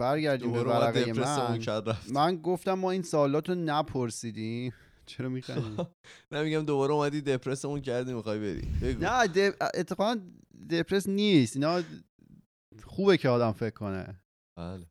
برگردیم 0.00 0.52
به 0.52 0.64
ورقه 0.64 1.04
دپرسمون 1.04 1.58
من. 1.58 1.96
من 2.12 2.36
گفتم 2.36 2.74
ما 2.74 2.90
این 2.90 3.02
سوالات 3.02 3.48
رو 3.48 3.54
نپرسیدیم. 3.54 4.72
چرا 5.06 5.28
میخندی؟ 5.28 5.76
نمیگم 6.32 6.64
دوباره 6.64 6.92
اومدی 6.92 7.20
دپرسمون 7.20 7.80
کردی 7.80 8.14
می‌خوای 8.14 8.38
بری. 8.38 8.68
بگو. 8.82 9.04
نه. 9.04 9.52
اتفاقا 9.74 10.20
دپرس 10.70 11.08
نیست. 11.08 11.56
اینا 11.56 11.82
خوبه 12.84 13.16
که 13.16 13.28
آدم 13.28 13.52
فکر 13.52 13.70
کنه. 13.74 14.20
بله. 14.56 14.86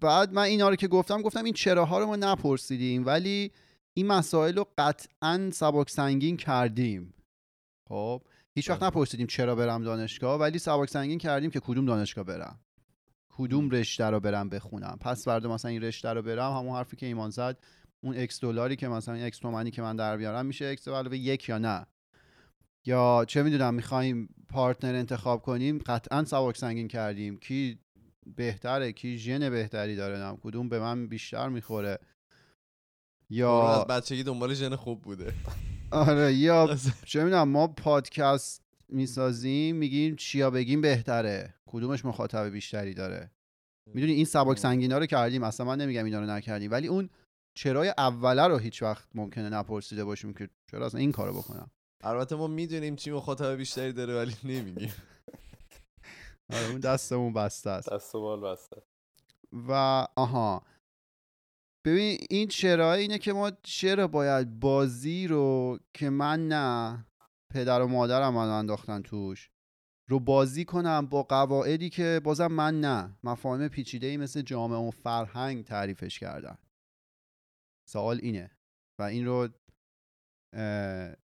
بعد 0.00 0.32
من 0.32 0.42
اینا 0.42 0.68
رو 0.68 0.76
که 0.76 0.88
گفتم 0.88 1.22
گفتم 1.22 1.44
این 1.44 1.54
چراها 1.54 1.98
رو 1.98 2.06
ما 2.06 2.16
نپرسیدیم 2.16 3.06
ولی 3.06 3.52
این 3.94 4.06
مسائل 4.06 4.56
رو 4.56 4.66
قطعا 4.78 5.50
سبک 5.52 5.90
سنگین 5.90 6.36
کردیم. 6.36 7.14
خب؟ 7.88 8.22
هیچ 8.54 8.70
وقت 8.70 8.80
بله. 8.80 8.86
نپرسیدیم 8.86 9.26
چرا 9.26 9.54
برم 9.54 9.84
دانشگاه 9.84 10.40
ولی 10.40 10.58
سبک 10.58 10.88
سنگین 10.88 11.18
کردیم 11.18 11.50
که 11.50 11.60
کدوم 11.60 11.86
دانشگاه 11.86 12.24
برم. 12.24 12.60
کدوم 13.28 13.70
رشته 13.70 14.04
رو 14.04 14.20
برم 14.20 14.48
بخونم. 14.48 14.98
پس 15.00 15.24
فردا 15.24 15.52
مثلا 15.54 15.70
این 15.70 15.82
رشته 15.82 16.08
رو 16.08 16.22
برم 16.22 16.52
همون 16.52 16.76
حرفی 16.76 16.96
که 16.96 17.06
ایمان 17.06 17.30
زد 17.30 17.58
اون 18.00 18.18
X 18.18 18.40
دلاری 18.40 18.76
که 18.76 18.88
مثلا 18.88 19.14
X 19.14 19.38
تومنی 19.38 19.70
که 19.70 19.82
من 19.82 19.96
در 19.96 20.16
بیارم 20.16 20.46
میشه 20.46 20.64
X 20.64 20.88
علاوه 20.88 21.16
یک 21.16 21.48
یا 21.48 21.58
نه؟ 21.58 21.86
یا 22.86 23.24
چه 23.28 23.42
می‌دونم 23.42 23.74
می‌خوایم 23.74 24.28
partner 24.48 24.94
انتخاب 24.94 25.42
کنیم 25.42 25.78
قطعا 25.78 26.24
سبک 26.24 26.56
سنگین 26.56 26.88
کردیم. 26.88 27.38
کی 27.38 27.78
بهتره 28.36 28.92
کی 28.92 29.18
ژن 29.18 29.50
بهتری 29.50 29.96
داره 29.96 30.18
نم 30.18 30.38
کدوم 30.42 30.68
به 30.68 30.80
من 30.80 31.06
بیشتر 31.08 31.48
می‌خوره. 31.48 31.98
یا 33.30 33.80
از 33.80 33.86
بچگی 33.86 34.22
دنبال 34.22 34.54
ژن 34.54 34.76
خوب 34.76 35.02
بوده. 35.02 35.32
آره 35.90 36.34
یا 36.34 36.76
چه 37.06 37.24
می‌دونم 37.24 37.48
ما 37.48 37.66
پادکست 37.66 38.62
می‌سازیم 38.88 39.76
میگیم 39.76 40.16
چیا 40.16 40.50
بگیم 40.50 40.80
بهتره. 40.80 41.54
کدومش 41.66 42.04
مخاطب 42.04 42.44
بیشتری 42.44 42.94
داره؟ 42.94 43.30
می‌دونی 43.86 44.12
این 44.12 44.24
سبک 44.24 44.58
سنگینا 44.58 44.98
رو 44.98 45.06
کردیم. 45.06 45.42
اصلا 45.42 45.66
من 45.66 45.80
نمیگم 45.80 46.04
اینا 46.04 46.20
رو 46.20 46.26
نکردیم. 46.26 46.70
ولی 46.70 46.88
اون 46.88 47.10
چرای 47.54 47.94
اوله 47.98 48.46
رو 48.46 48.58
هیچ 48.58 48.82
وقت 48.82 49.08
ممکنه 49.14 49.48
نپرسیده 49.48 50.04
باشیم 50.04 50.34
که 50.34 50.48
چرا 50.70 50.86
اصلا 50.86 51.00
این 51.00 51.12
کارو 51.12 51.32
بکنم. 51.32 51.70
البته 52.00 52.36
ما 52.36 52.46
می‌دونیم 52.46 52.96
چی 52.96 53.10
مخاطب 53.10 53.56
بیشتری 53.56 53.92
داره 53.92 54.14
ولی 54.16 54.34
نمیگیم. 54.44 54.92
آره 56.52 56.70
اون 56.70 56.80
دستمون 56.80 57.32
بسته 57.32 57.70
است. 57.70 57.92
دست 57.92 58.14
و 58.14 58.20
بال 58.20 58.40
بسته. 58.40 58.82
و 59.68 59.72
آها. 60.16 60.62
ببین 61.84 62.18
این 62.30 62.48
چرا 62.48 62.94
اینه 62.94 63.18
که 63.18 63.32
ما 63.32 63.50
چرا 63.62 64.08
باید 64.08 64.60
بازی 64.60 65.26
رو 65.26 65.78
که 65.94 66.10
من 66.10 66.48
نه 66.48 67.06
پدر 67.54 67.82
و 67.82 67.86
مادرم 67.86 68.34
من 68.34 68.48
انداختن 68.48 69.02
توش 69.02 69.50
رو 70.08 70.20
بازی 70.20 70.64
کنم 70.64 71.06
با 71.06 71.22
قواعدی 71.22 71.90
که 71.90 72.20
بازم 72.24 72.46
من 72.46 72.80
نه. 72.80 73.18
مفاهیم 73.24 73.68
پیچیده 73.68 74.06
ای 74.06 74.16
مثل 74.16 74.42
جامعه 74.42 74.78
و 74.78 74.90
فرهنگ 74.90 75.64
تعریفش 75.64 76.18
کردن. 76.18 76.58
سوال 77.92 78.18
اینه 78.22 78.50
و 79.00 79.02
این 79.02 79.26
رو 79.26 79.48
اه، 80.54 81.16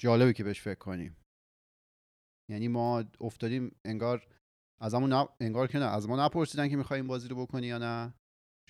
جالبه 0.00 0.32
که 0.32 0.44
بهش 0.44 0.60
فکر 0.60 0.78
کنیم. 0.78 1.16
یعنی 2.50 2.68
ما 2.68 3.04
افتادیم 3.20 3.76
انگار 3.84 4.26
از 4.80 4.94
همون 4.94 5.12
نپ... 5.12 5.28
انگار 5.40 5.66
که 5.66 5.78
نه 5.78 5.84
از 5.84 6.08
ما 6.08 6.26
نپرسیدن 6.26 6.68
که 6.68 6.76
می‌خوای 6.76 7.00
این 7.00 7.06
بازی 7.06 7.28
رو 7.28 7.36
بکنی 7.36 7.66
یا 7.66 7.78
نه. 7.78 8.14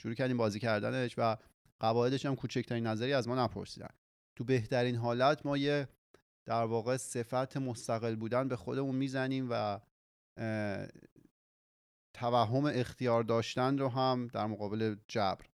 شروع 0.01 0.15
کردیم 0.15 0.37
بازی 0.37 0.61
کردنش 0.61 1.15
و 1.19 1.37
قواعدش 1.81 2.27
هم 2.27 2.37
کوچکترین 2.37 2.87
نظری 2.87 3.13
از 3.13 3.29
ما 3.29 3.45
نپرسیدن. 3.45 3.95
تو 4.39 4.45
بهترین 4.45 4.97
حالت 4.97 5.47
ما 5.47 5.57
یه 5.57 5.89
در 6.49 6.65
واقع 6.65 6.97
صفت 6.97 7.57
مستقل 7.57 8.17
بودن 8.17 8.49
به 8.49 8.57
خودمون 8.57 8.95
می‌زنیم 8.97 9.49
و 9.51 9.81
توهم 12.17 12.65
اختیار 12.65 13.23
داشتن 13.23 13.79
رو 13.79 13.89
هم 13.89 14.27
در 14.27 14.47
مقابل 14.47 14.97
جبر 15.09 15.47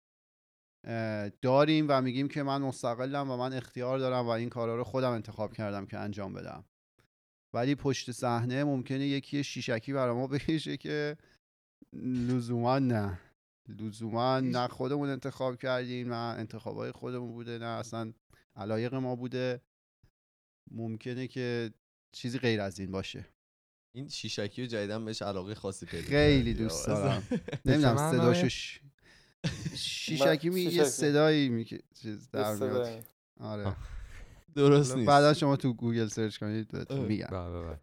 داریم 1.42 1.86
و 1.88 2.00
میگیم 2.02 2.28
که 2.28 2.42
من 2.42 2.62
مستقلم 2.62 3.30
و 3.30 3.36
من 3.36 3.52
اختیار 3.52 3.98
دارم 3.98 4.26
و 4.26 4.28
این 4.28 4.48
کارا 4.48 4.76
رو 4.76 4.84
خودم 4.84 5.10
انتخاب 5.10 5.52
کردم 5.52 5.86
که 5.86 5.98
انجام 5.98 6.32
بدم 6.32 6.64
ولی 7.54 7.74
پشت 7.74 8.10
صحنه 8.12 8.64
ممکنه 8.64 9.06
یکی 9.06 9.44
شیشکی 9.44 9.92
برای 9.92 10.14
ما 10.14 10.26
بکشه 10.36 10.76
که 10.76 11.16
لزوما 12.02 12.78
نه 12.78 13.18
لزوما 13.68 14.40
نه 14.40 14.68
خودمون 14.68 15.08
انتخاب 15.08 15.56
کردیم 15.56 16.08
نه 16.14 16.38
انتخابای 16.38 16.92
خودمون 16.92 17.32
بوده 17.32 17.58
نه 17.58 17.64
اصلا 17.66 18.12
علایق 18.56 18.94
ما 18.94 19.16
بوده 19.16 19.60
ممکنه 20.70 21.26
که 21.26 21.70
چیزی 22.12 22.38
غیر 22.38 22.60
از 22.60 22.78
این 22.80 22.90
باشه 22.90 23.26
این 23.94 24.08
شیشکی 24.08 24.62
و 24.62 24.66
جدیدن 24.66 25.04
بهش 25.04 25.22
علاقه 25.22 25.54
خاصی 25.54 25.86
پیدا 25.86 26.08
خیلی. 26.08 26.54
دوست. 26.54 26.86
دارم 26.86 27.22
نمی‌دونم 27.64 27.94
من 27.94 28.10
صداشو 28.12 28.38
برای- 28.38 28.50
ش... 28.50 28.80
شیشکی 29.76 30.50
می 30.50 30.60
یه. 30.60 30.84
صدایی 30.84 31.48
می 31.48 31.64
چیز 31.94 32.30
در 32.30 32.54
میاد. 32.54 33.04
آره. 33.40 33.76
درست 34.54 34.90
حالا 34.90 34.98
نیست 34.98 35.08
بعدا 35.08 35.34
شما 35.34 35.56
تو 35.56 35.72
گوگل 35.72 36.06
سرچ 36.06 36.38
کنید. 36.38 36.92
میگم 36.92 37.26
بله، 37.26 37.62
بله. 37.62 37.80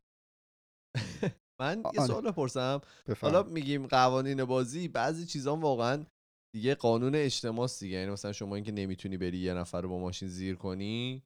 من 1.59 1.79
یه 1.93 1.99
آره. 1.99 2.07
سوال 2.07 2.31
بپرسم. 2.31 2.81
حالا 3.21 3.43
میگیم 3.43 3.87
قوانین 3.87 4.45
بازی 4.45 4.87
بعضی 4.87 5.25
چیزا 5.25 5.55
واقعا 5.55 6.05
دیگه 6.53 6.75
قانون 6.75 7.15
اجتماعی 7.15 7.69
دیگه 7.79 7.97
یعنی 7.97 8.11
مثلا 8.11 8.31
شما 8.31 8.55
اینکه 8.55 8.71
نمی‌تونی 8.71 9.17
بری 9.17 9.37
یه 9.37 9.53
نفر 9.53 9.81
رو 9.81 9.89
با 9.89 9.99
ماشین 9.99 10.27
زیر 10.27 10.55
کنی 10.55 11.23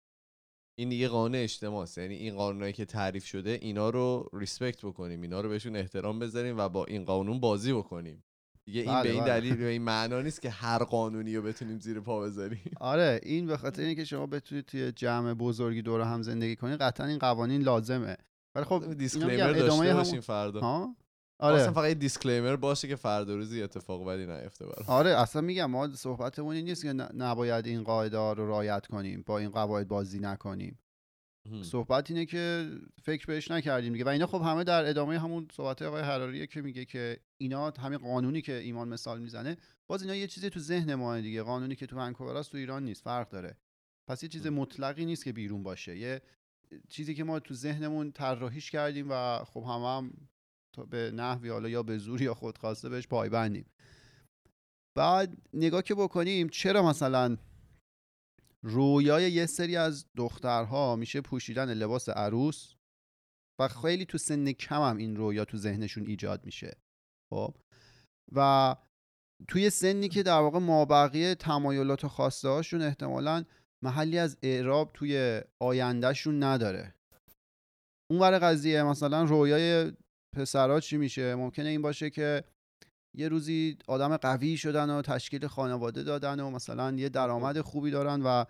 این 0.80 0.90
دیگه 0.90 1.08
قانون 1.08 1.36
اجتماعی 1.36 1.90
یعنی 1.98 2.16
این 2.16 2.36
قانونایی 2.36 2.74
که 2.74 2.86
تعریف 2.86 3.26
شده 3.26 3.50
اینا 3.62 3.90
رو 3.90 4.30
respect 4.34 4.86
بکنیم 4.86 5.22
اینا 5.22 5.42
رو 5.42 5.50
بهشون 5.50 5.76
احترام 5.76 6.20
بذاریم 6.20 6.58
و 6.58 6.70
با 6.70 6.86
این 6.86 7.06
قانون 7.06 7.40
بازی 7.40 7.74
بکنیم 7.74 8.24
دیگه 8.70 8.82
این 8.82 8.94
بله، 8.94 9.04
به 9.04 9.10
این 9.10 9.24
بله. 9.24 9.40
دلیل 9.40 9.56
به 9.56 9.66
این 9.66 9.82
معنا 9.82 10.22
نیست 10.22 10.42
که 10.42 10.50
هر 10.50 10.84
قانونی 10.84 11.36
رو 11.36 11.42
بتونیم 11.42 11.80
زیر 11.80 12.00
پا 12.00 12.22
بذاریم 12.22 12.72
آره 12.80 13.20
این 13.24 13.48
به 13.48 13.58
خاطر 13.58 13.82
اینکه 13.82 14.04
شما 14.04 14.26
بتونید 14.26 14.66
توی 14.66 14.92
جمع 14.92 15.34
بزرگی 15.34 15.82
دور 15.82 16.02
هم 16.02 16.22
زندگی 16.22 16.56
کنید 16.56 16.82
قطعا 16.82 17.08
این 17.08 17.20
قوانین 17.20 17.62
لازمه 17.62 18.18
ولی 18.56 18.66
خب 18.66 18.94
دیسکلیمر 18.94 19.50
ادامه 19.50 19.60
داشته 19.60 19.94
باشیم 19.94 20.22
فردا 20.22 20.62
ها 20.62 20.96
آره. 21.40 21.64
آره 21.64 21.72
فقط 21.72 21.94
دیسکلیمر 21.94 22.56
باشه 22.56 22.88
که 22.88 22.96
فردا 22.96 23.36
روزی 23.36 23.64
اتفاق 23.64 24.08
بدی 24.08 24.26
نیفته 24.26 24.66
برام 24.66 24.86
آره 24.88 25.10
اصلا 25.10 25.42
میگم 25.42 25.66
ما 25.66 25.96
صحبتمون 25.96 26.56
این 26.56 26.66
نیست 26.66 26.84
که 26.84 26.94
نباید 26.94 27.68
این 27.68 27.84
قاعده 27.84 28.18
رو 28.18 28.48
رعایت 28.48 28.88
کنیم 28.88 29.24
با 29.26 29.38
این 29.38 29.50
قواعد 29.50 29.88
بازی 29.88 30.20
نکنیم. 30.20 30.80
صحبت 31.62 32.12
اینه 32.12 32.26
که 32.26 32.70
فکر 33.04 33.26
بهش 33.26 33.52
نکردیم 33.52 33.94
دیگه. 33.94 34.06
و 34.06 34.10
اینا 34.10 34.28
خب 34.28 34.42
همه 34.42 34.64
در 34.64 34.90
ادامه 34.90 35.20
همون 35.20 35.48
صحبت 35.52 35.82
آقای 35.82 36.02
حراریه 36.02 36.48
که 36.48 36.62
میگه 36.62 36.86
که 36.86 37.20
اینا 37.38 37.70
همین 37.70 37.98
قانونی 37.98 38.42
که 38.42 38.54
ایمان 38.54 38.88
مثال 38.90 39.22
می‌زنه 39.22 39.58
باز 39.90 40.02
اینا 40.02 40.16
یه 40.16 40.28
چیزی 40.28 40.50
تو 40.50 40.60
ذهن 40.60 40.96
ما 40.96 41.20
دیگه. 41.20 41.44
قانونی 41.44 41.76
که 41.76 41.88
تو 41.88 41.98
ونکوور 41.98 42.44
تو 42.44 42.58
ایران 42.58 42.84
نیست 42.84 43.04
فرق 43.04 43.30
داره. 43.30 43.58
پس 44.10 44.24
یه 44.24 44.30
چیز 44.30 44.48
مطلقی 44.48 45.06
نیست 45.06 45.24
که 45.24 45.34
بیرون 45.34 45.64
باشه. 45.64 45.98
یه 45.98 46.22
چیزی 46.90 47.16
که 47.16 47.24
ما 47.24 47.40
تو 47.40 47.54
ذهنمون 47.54 48.12
طراحیش 48.12 48.72
کردیم 48.72 49.08
و 49.10 49.44
خب 49.44 49.64
همه 49.64 49.98
هم 49.98 50.14
تا 50.76 50.86
به 50.86 51.12
نحوی 51.12 51.50
حالا 51.50 51.70
یا 51.70 51.84
به 51.84 51.98
زور 51.98 52.22
یا 52.22 52.34
خودخواسته 52.34 52.90
بهش 52.90 53.08
پایبندیم. 53.08 53.66
بعد 54.98 55.38
نگاه 55.54 55.82
که 55.82 55.96
بکنیم 55.96 56.50
چرا 56.50 56.90
مثلا 56.90 57.38
رویای 58.64 59.32
یه 59.32 59.46
سری 59.46 59.78
از 59.78 60.06
دخترها 60.18 60.96
میشه 60.96 61.22
پوشیدن 61.22 61.74
لباس 61.74 62.10
عروس 62.10 62.76
و 63.60 63.68
خیلی 63.68 64.06
تو 64.06 64.18
سن 64.18 64.52
کم 64.52 64.82
هم 64.82 64.98
این 64.98 65.16
رویا 65.16 65.46
تو 65.46 65.58
ذهنشون 65.58 66.08
ایجاد 66.08 66.46
میشه. 66.46 66.78
خب؟ 67.34 67.56
و 68.36 68.76
توی 69.48 69.70
سنی 69.70 70.10
که 70.10 70.24
در 70.24 70.40
واقع 70.40 70.60
مابقی 70.60 71.36
تمایلات 71.36 72.04
و 72.04 72.08
خواسته 72.08 72.50
هاشون 72.50 72.82
احتمالا 72.82 73.46
محلی 73.84 74.18
از 74.18 74.38
اعراب 74.44 74.92
توی 74.94 75.42
آیندهشون 75.62 76.44
نداره. 76.44 76.96
اون 78.12 78.40
قضیه 78.40 78.84
مثلا 78.84 79.24
رویای 79.24 79.92
پسرها 80.36 80.80
چی 80.80 80.98
میشه؟ 80.98 81.36
ممکنه 81.36 81.70
این 81.70 81.82
باشه 81.82 82.10
که 82.10 82.44
یه 83.14 83.28
روزی 83.28 83.78
آدم 83.88 84.18
قوی 84.18 84.58
شدن 84.58 84.90
و 84.90 85.02
تشکیل 85.02 85.48
خانواده 85.48 86.04
دادن 86.04 86.40
و 86.40 86.50
مثلا 86.50 86.92
یه 86.92 87.10
درآمد 87.10 87.62
خوبی 87.62 87.92
دارن 87.92 88.22
و. 88.22 88.46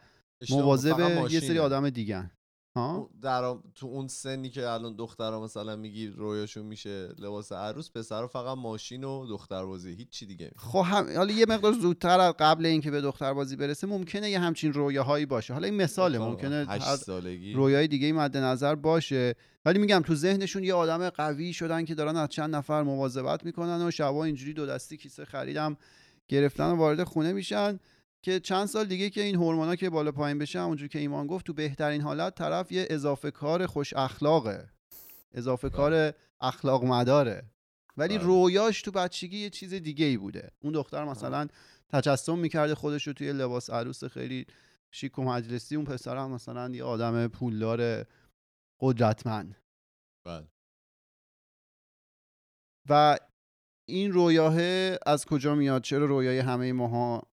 مواظب 0.50 1.00
یه. 1.32 1.40
سری 1.40 1.60
آدم 1.60 1.90
دیگن 1.90 2.32
ها 2.80 3.10
در 3.22 3.56
تو 3.76 3.88
اون 3.88 4.08
سنی 4.08 4.50
که 4.50 4.70
الان 4.70 4.96
دخترها 4.96 5.44
مثلا 5.44 5.76
میگی 5.76 6.08
رویاشون 6.08 6.66
میشه 6.66 7.10
لباس 7.20 7.52
عروس 7.52 7.92
پسرها 7.92 8.28
فقط 8.28 8.58
ماشین 8.58 9.04
و 9.04 9.26
دختر 9.26 9.66
بازی 9.66 9.94
هیچ 9.94 10.10
چی 10.10 10.26
دیگه 10.26 10.52
خب 10.56 10.84
هم... 10.86 11.18
حالا 11.18 11.34
یه 11.34 11.46
مقدار 11.46 11.74
زودتر 11.74 12.20
از 12.20 12.34
قبل 12.40 12.66
اینکه 12.66 12.92
به 12.92 13.02
دختر 13.02 13.34
بازی 13.34 13.56
برسه 13.56 13.88
ممکنه 13.88 14.30
یه 14.30 14.40
همچین 14.40 14.74
رویاهایی 14.74 15.26
باشه. 15.26 15.54
حالا 15.54 15.68
این 15.68 15.76
مثاله 15.76 16.20
ممکنه 16.20 16.66
هشت 16.70 16.96
سالگی. 16.96 17.54
رویای 17.54 17.88
دیگه 17.88 18.14
مد 18.14 18.38
نظر 18.38 18.76
باشه. 18.76 19.36
ولی 19.66 19.80
میگم 19.80 20.02
تو 20.06 20.16
ذهنشون 20.16 20.64
یه 20.64 20.74
آدم 20.74 21.10
قوی 21.10 21.54
شدن 21.54 21.86
که 21.86 21.96
دارن 21.96 22.16
از 22.16 22.30
چند 22.30 22.56
نفر 22.56 22.84
مواظبت 22.84 23.46
می‌کنن 23.46 23.88
و 23.88 23.92
شبا 23.92 24.24
اینجوری 24.24 24.54
دو 24.54 24.66
دستی 24.66 24.98
کیسه 24.98 25.26
خریدم 25.26 25.78
گرفتن 26.28 26.72
و 26.72 26.76
وارد 26.76 27.04
خونه 27.04 27.34
میشن. 27.34 27.80
که 28.22 28.40
چند 28.40 28.66
سال 28.66 28.86
دیگه 28.86 29.10
که 29.10 29.22
این 29.22 29.36
هورمونا 29.36 29.76
که 29.76 29.90
بالا 29.90 30.12
پایین 30.12 30.38
بشه 30.38 30.60
اونجوری 30.60 30.90
که 30.90 31.00
ایمان 31.00 31.28
گفت 31.28 31.46
تو 31.46 31.54
بهترین 31.54 32.02
حالت 32.02 32.36
طرف 32.36 32.72
یه 32.72 32.88
اضافه 32.90 33.32
کار 33.32 33.66
خوش 33.66 33.94
اخلاقه. 33.94 34.70
اضافه 35.32 35.70
کار 35.70 36.14
اخلاق 36.42 36.84
مداره. 36.84 37.44
ولی 37.98 38.18
بله. 38.18 38.28
رویاش 38.28 38.82
تو 38.82 38.92
بچگی 38.92 39.38
یه 39.38 39.50
چیز 39.50 39.74
دیگه 39.74 40.06
ای 40.06 40.18
بوده. 40.18 40.52
اون 40.60 40.74
دختر 40.74 41.04
مثلا 41.04 41.48
تجسم 41.90 42.40
می‌کرده 42.40 42.76
خودش 42.76 43.08
رو 43.08 43.14
توی 43.14 43.34
لباس 43.34 43.70
عروس 43.70 44.04
خیلی 44.04 44.46
شیک 44.92 45.20
و 45.20 45.24
مجلسی. 45.24 45.76
اون 45.76 45.86
پسر 45.86 46.18
هم 46.18 46.32
مثلا 46.32 46.70
یه 46.70 46.84
آدم 46.84 47.28
پولدار 47.28 48.06
قدرتمند. 48.80 49.56
بله. 50.26 50.48
و 52.90 53.18
این 53.86 54.12
رویاه 54.12 54.56
از 55.06 55.26
کجا 55.26 55.56
میاد؟ 55.56 55.82
چرا 55.82 56.06
رویای 56.06 56.40
همه 56.40 56.74
ماها 56.74 57.29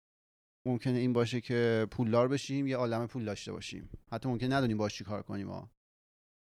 ممکنه 0.67 0.99
این 0.99 1.13
باشه 1.13 1.41
که 1.41 1.87
پولدار 1.91 2.29
بشیم 2.29 2.67
یه 2.67 2.77
عالم 2.77 3.07
پول 3.07 3.25
داشته 3.25 3.53
باشیم. 3.53 3.91
حتی 4.13 4.29
ممکن 4.29 4.53
ندونیم 4.53 4.77
باش 4.77 4.95
چی 4.95 5.05
کار 5.05 5.23
کنیم 5.23 5.49
ها. 5.49 5.71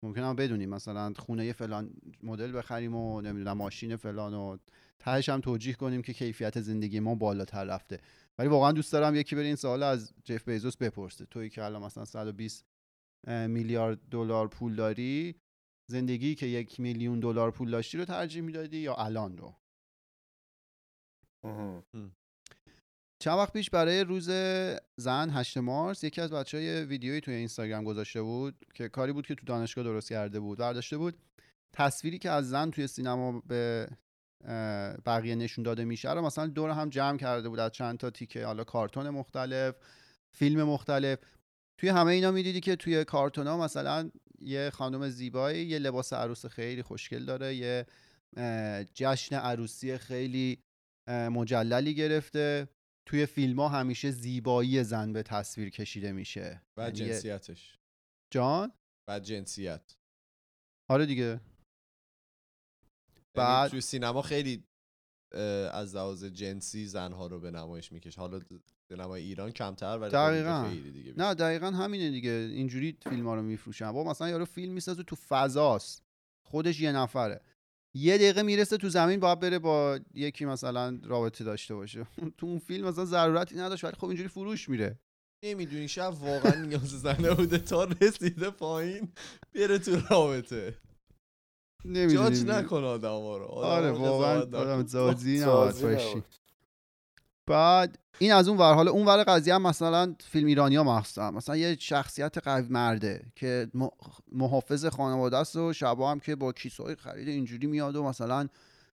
ممکن 0.04 0.22
هم 0.22 0.36
بدونیم 0.36 0.70
مثلا 0.70 1.14
خونه 1.18 1.54
فلان 1.54 1.94
مدل 2.24 2.58
بخریم 2.58 2.96
و 2.96 3.22
نمی‌دونم 3.22 3.58
ماشین 3.58 3.96
فلان 3.96 4.34
و 4.34 4.58
تهش 5.00 5.30
هم 5.30 5.42
توجیه 5.42 5.74
کنیم 5.74 6.02
که 6.02 6.14
کیفیت 6.14 6.62
زندگی 6.62 7.00
ما 7.00 7.16
بالاتر 7.16 7.64
رفته. 7.64 8.00
ولی 8.38 8.48
واقعا 8.48 8.72
دوست 8.72 8.94
دارم 8.94 9.16
یکی 9.16 9.36
بره 9.36 9.46
این 9.46 9.56
سوال 9.56 9.84
از 9.84 10.14
جف 10.24 10.50
بیزوس 10.50 10.78
بپرسه. 10.78 11.26
تویی 11.26 11.50
که 11.50 11.64
الان 11.64 11.84
مثلا 11.84 12.06
120 12.06 12.66
میلیارد 13.28 14.00
دلار 14.12 14.48
پول 14.48 14.76
داری 14.76 15.36
زندگی 15.92 16.36
که 16.36 16.46
یک 16.46 16.80
میلیون 16.80 17.20
دلار 17.20 17.52
پول 17.52 17.72
داشتی 17.72 17.98
رو 17.98 18.06
ترجیح 18.06 18.42
می‌دادی 18.42 18.78
یا 18.78 18.96
الان 18.96 19.38
رو؟ 19.38 19.56
چند 23.26 23.38
وقت 23.38 23.54
پیش 23.54 23.70
برای 23.70 24.04
روز 24.04 24.30
زن 24.98 25.30
8 25.30 25.58
مارس 25.58 26.04
یکی 26.04 26.22
از 26.22 26.32
بچه 26.32 26.58
های 26.58 26.84
ویدیویی 26.84 27.22
توی 27.22 27.34
اینستاگرام 27.34 27.84
گذاشته 27.84 28.22
بود 28.22 28.66
که 28.74 28.90
کاری 28.90 29.12
بود 29.12 29.28
که 29.28 29.36
تو 29.36 29.46
دانشگاه 29.46 29.84
درست 29.84 30.10
کرده 30.10 30.40
بود. 30.40 30.58
برداشته 30.58 30.98
بود 30.98 31.18
تصویری 31.74 32.18
که 32.18 32.30
از 32.30 32.50
زن 32.50 32.72
توی 32.72 32.88
سینما 32.88 33.42
به 33.48 33.88
بقیه 35.06 35.36
نشون 35.36 35.64
داده 35.64 35.86
میشه 35.86 36.14
رو 36.14 36.22
مثلا 36.22 36.48
دور 36.48 36.70
هم 36.70 36.90
جمع 36.90 37.18
کرده 37.18 37.50
بود 37.50 37.60
از 37.60 37.72
چند 37.72 37.98
تا 37.98 38.10
تیکه 38.10 38.46
حالا 38.46 38.64
کارتون 38.64 39.10
مختلف 39.10 39.76
فیلم 40.38 40.64
مختلف. 40.64 41.20
توی 41.80 41.90
همه 41.90 42.12
اینا 42.12 42.32
می‌دیدی 42.32 42.60
که 42.60 42.76
توی 42.76 43.04
کارتون 43.04 43.48
ها 43.48 43.58
مثلا 43.58 44.12
یه 44.40 44.70
خانم 44.70 45.10
زیبایی 45.10 45.66
یه 45.66 45.80
لباس 45.80 46.14
عروس 46.14 46.46
خیلی 46.46 46.82
خوشگل 46.82 47.26
داره 47.26 47.56
یه 47.56 47.86
جشن 48.94 49.36
عروسی 49.36 49.98
خیلی 49.98 50.60
مجللی 51.10 51.96
گرفته. 51.96 52.68
توی 53.06 53.26
فیلم 53.26 53.60
ها 53.60 53.70
همیشه 53.70 54.12
زیبایی 54.12 54.84
زن 54.84 55.14
به 55.14 55.24
تصویر 55.24 55.70
کشیده 55.70 56.12
میشه. 56.12 56.62
و 56.78 56.82
یعنی 56.82 56.94
جنسیتش. 56.94 57.80
جان؟ 58.34 58.72
و 59.08 59.20
جنسیت. 59.20 59.96
آره 60.90 61.06
دیگه. 61.06 61.40
بعد 63.34 63.48
بعد- 63.48 63.72
توی 63.72 63.82
سینما 63.82 64.22
خیلی 64.22 64.64
از 65.72 65.96
لحاظ 65.96 66.24
جنسی 66.24 66.86
زنها 66.86 67.28
رو 67.28 67.40
به 67.40 67.52
نمایش 67.52 67.92
میکش 67.92 68.16
حالا 68.16 68.42
سینما 68.90 69.16
ایران 69.16 69.52
کمتر 69.52 69.98
ولی 69.98 70.10
خب 70.12 70.16
دقیقاً. 70.18 70.70
خیلی 70.70 70.92
دیگه 70.92 71.12
بیشتر. 71.12 71.28
نه 71.28 71.34
دقیقا 71.34 71.72
همینه 71.72 72.12
دیگه. 72.12 72.30
اینجوری 72.32 72.98
فیلم 73.10 73.28
ها 73.28 73.36
رو 73.36 73.42
میفروشن. 73.42 73.92
با 73.92 74.04
مثلا 74.04 74.30
یارو 74.30 74.46
فیلم 74.46 74.74
می‌سازه 74.74 75.04
تو 75.04 75.16
فضاست. 75.16 76.04
خودش 76.46 76.80
یه 76.80 76.92
نفره. 76.92 77.42
یه 77.96 78.18
دقیقه 78.18 78.44
می‌رسه 78.44 78.78
تو 78.78 78.90
زمین 78.90 79.20
باید 79.20 79.40
بره 79.40 79.60
با 79.60 80.00
یکی 80.14 80.46
مثلا 80.46 81.00
رابطه 81.04 81.44
داشته 81.44 81.76
باشه. 81.76 82.08
تو 82.38 82.46
اون 82.46 82.60
فیلم 82.60 82.88
مثلا 82.88 83.06
ضرورتی 83.06 83.56
نداشت 83.56 83.84
ولی 83.84 83.94
خب 83.94 84.06
اینجوری 84.06 84.30
فروش 84.30 84.70
میره. 84.70 85.00
نمی‌دونی 85.46 85.88
شب 85.88 86.14
واقعا 86.20 86.56
نیاز 86.66 86.82
زنه 87.02 87.34
بوده 87.34 87.58
تا 87.58 87.84
رسیده 88.02 88.50
پایین 88.50 89.14
بره 89.56 89.78
تو 89.80 89.98
رابطه. 90.10 90.78
جاج 91.86 92.16
نمی‌دونی 92.16 92.44
نکن 92.44 92.84
آدم 92.84 93.10
ها 93.10 93.38
رو. 93.38 93.46
آدم 93.46 93.68
آره 93.70 93.92
واقعا. 93.92 94.42
آدم 94.42 94.86
زادی 94.88 95.40
نباید 95.40 95.82
باشی. 95.82 96.24
بعد 97.48 98.00
این 98.20 98.34
از 98.34 98.48
اون 98.48 98.58
ور 98.58 98.74
حالا 98.74 98.92
اون 98.92 99.06
ور 99.06 99.24
قضیه 99.24 99.56
هم 99.56 99.62
مثلا 99.62 100.16
فیلم 100.20 100.48
ایرانی 100.48 100.76
ها 100.76 100.84
مخصوصا 100.84 101.32
مثلا 101.32 101.58
یه 101.58 101.78
شخصیت 101.80 102.38
قوی 102.38 102.68
مرده 102.70 103.32
که 103.36 103.72
محافظ 104.32 104.86
خانواده 104.86 105.38
است 105.38 105.56
و 105.56 105.74
شبا 105.74 106.12
هم 106.12 106.20
که 106.20 106.36
با 106.36 106.52
کیسای 106.52 106.96
خرید 106.96 107.28
اینجوری 107.28 107.68
میاد 107.68 107.96
و 107.96 108.04
مثلا 108.04 108.48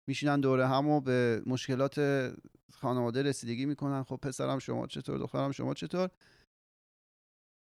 میشینن 0.06 0.40
دوره 0.40 0.68
هم 0.68 0.88
و 0.88 1.00
به 1.00 1.42
مشکلات 1.46 2.28
خانواده 2.72 3.22
رسیدگی 3.22 3.66
می‌کنن. 3.66 4.02
خب 4.02 4.16
پسرم 4.16 4.58
شما 4.58 4.86
چطور؟ 4.86 5.18
دخترم 5.18 5.52
شما 5.52 5.74
چطور؟ 5.74 6.10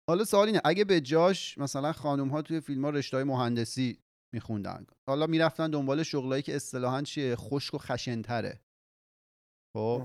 حالا 0.10 0.24
سوال 0.24 0.48
اینه 0.48 0.62
اگه 0.66 0.84
به 0.84 1.02
جاش 1.02 1.58
مثلا 1.58 1.94
خانم 1.94 2.30
ها 2.30 2.42
توی 2.42 2.60
فیلم 2.60 2.86
ها 2.86 2.90
رشته 2.90 3.24
مهندسی 3.24 4.00
میخوندن 4.34 4.86
حالا 5.08 5.28
می‌رفتن 5.28 5.70
دنبال 5.70 6.04
شغلایی 6.04 6.44
که 6.44 6.56
اصطلاحا 6.56 7.02
چیه؟ 7.02 7.36
خشک 7.36 7.74
و 7.74 7.78
خشنتره. 7.78 8.62
خب. 9.78 10.02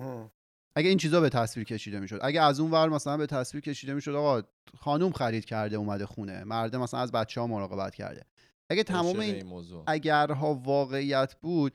اگه 0.77 0.89
این 0.89 0.99
چیزا 0.99 1.21
به 1.21 1.29
تصویر 1.29 1.67
کشیده 1.67 2.01
می‌شد 2.01 2.19
اگه 2.23 2.43
از 2.43 2.61
اون 2.61 2.71
ور 2.71 2.89
مثلا 2.89 3.17
به 3.17 3.27
تصویر 3.27 3.65
کشیده 3.65 3.95
می‌شد 3.95 4.15
آقا 4.15 4.43
خانوم 4.79 5.13
خرید 5.13 5.45
کرده 5.45 5.77
اومده 5.77 6.07
خونه 6.07 6.45
مرده 6.45 6.79
مثلا 6.79 7.01
از 7.01 7.13
بچه 7.13 7.41
ها 7.41 7.47
مراقبت 7.47 7.95
کرده. 7.95 8.25
اگه 8.71 8.83
تمام 8.83 9.21
این 9.21 9.47
موضوع. 9.47 9.85
اگرها 9.87 10.55
واقعیت 10.55 11.35
بود 11.35 11.73